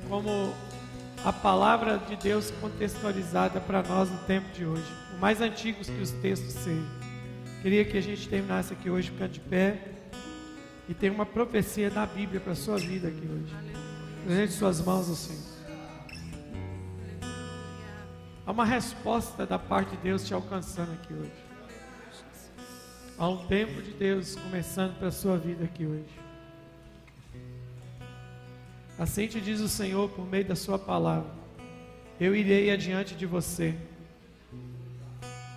como 0.08 0.52
a 1.24 1.32
palavra 1.32 1.98
de 1.98 2.16
Deus 2.16 2.50
contextualizada 2.60 3.60
para 3.60 3.82
nós 3.82 4.10
no 4.10 4.18
tempo 4.18 4.50
de 4.52 4.66
hoje. 4.66 4.84
Por 5.10 5.20
mais 5.20 5.40
antigos 5.40 5.88
que 5.88 6.00
os 6.00 6.10
textos 6.10 6.52
sejam. 6.54 7.02
Queria 7.62 7.84
que 7.84 7.96
a 7.96 8.00
gente 8.00 8.28
terminasse 8.28 8.72
aqui 8.72 8.90
hoje 8.90 9.10
ficando 9.10 9.32
de 9.32 9.40
pé. 9.40 9.78
E 10.88 10.94
tem 10.94 11.10
uma 11.10 11.24
profecia 11.24 11.88
da 11.90 12.04
Bíblia 12.04 12.40
para 12.40 12.52
a 12.52 12.56
sua 12.56 12.76
vida 12.76 13.08
aqui 13.08 13.24
hoje. 13.24 13.54
Presente 14.24 14.52
suas 14.52 14.80
mãos 14.84 15.08
assim. 15.08 15.40
Há 18.44 18.50
uma 18.50 18.64
resposta 18.64 19.46
da 19.46 19.58
parte 19.58 19.90
de 19.90 19.98
Deus 19.98 20.26
te 20.26 20.34
alcançando 20.34 20.92
aqui 20.92 21.14
hoje. 21.14 21.30
Há 23.16 23.28
um 23.28 23.46
tempo 23.46 23.80
de 23.80 23.92
Deus 23.92 24.34
começando 24.34 24.98
para 24.98 25.12
sua 25.12 25.36
vida 25.36 25.64
aqui 25.64 25.86
hoje. 25.86 26.21
Assim 29.02 29.26
te 29.26 29.40
diz 29.40 29.58
o 29.58 29.68
Senhor 29.68 30.08
por 30.10 30.24
meio 30.24 30.44
da 30.44 30.54
sua 30.54 30.78
palavra: 30.78 31.28
Eu 32.20 32.36
irei 32.36 32.70
adiante 32.70 33.16
de 33.16 33.26
você. 33.26 33.74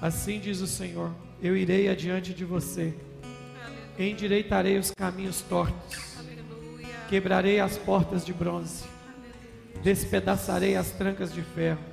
Assim 0.02 0.40
diz 0.40 0.62
o 0.62 0.66
Senhor: 0.66 1.14
Eu 1.44 1.56
irei 1.56 1.88
adiante 1.88 2.34
de 2.34 2.44
você. 2.44 2.92
Endireitarei 4.00 4.80
os 4.80 4.90
caminhos 4.90 5.42
tortos. 5.42 6.18
Quebrarei 7.08 7.60
as 7.60 7.78
portas 7.78 8.26
de 8.26 8.34
bronze. 8.34 8.84
Despedaçarei 9.84 10.76
as 10.76 10.90
trancas 10.90 11.32
de 11.32 11.44
ferro. 11.44 11.86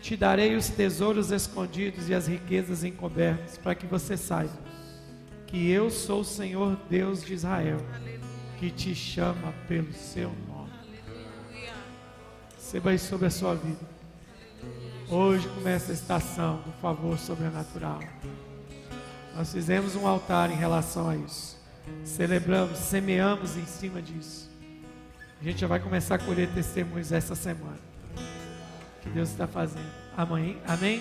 Te 0.00 0.16
darei 0.16 0.56
os 0.56 0.68
tesouros 0.68 1.30
escondidos 1.30 2.08
e 2.08 2.14
as 2.14 2.26
riquezas 2.26 2.82
encobertas, 2.82 3.56
para 3.56 3.76
que 3.76 3.86
você 3.86 4.16
saiba 4.16 4.58
que 5.50 5.68
eu 5.68 5.90
sou 5.90 6.20
o 6.20 6.24
Senhor 6.24 6.76
Deus 6.88 7.24
de 7.24 7.34
Israel, 7.34 7.78
que 8.60 8.70
te 8.70 8.94
chama 8.94 9.54
pelo 9.66 9.90
seu 9.94 10.30
nome. 10.46 10.70
Receba 12.54 12.92
isso 12.92 13.08
sobre 13.08 13.26
a 13.26 13.30
sua 13.30 13.54
vida. 13.54 13.80
Hoje 15.08 15.48
começa 15.48 15.90
a 15.90 15.94
estação 15.94 16.60
do 16.60 16.70
favor 16.72 17.18
sobrenatural. 17.18 18.00
Nós 19.34 19.50
fizemos 19.50 19.96
um 19.96 20.06
altar 20.06 20.50
em 20.50 20.56
relação 20.56 21.08
a 21.08 21.16
isso. 21.16 21.58
Celebramos, 22.04 22.76
semeamos 22.76 23.56
em 23.56 23.64
cima 23.64 24.02
disso. 24.02 24.50
A 25.40 25.44
gente 25.44 25.58
já 25.58 25.66
vai 25.66 25.80
começar 25.80 26.16
a 26.16 26.18
colher 26.18 26.50
testemunhos 26.52 27.12
essa 27.12 27.34
semana. 27.34 27.78
Que 29.00 29.08
Deus 29.08 29.30
está 29.30 29.46
fazendo. 29.46 29.90
Amém? 30.14 30.58
Amém? 30.66 31.00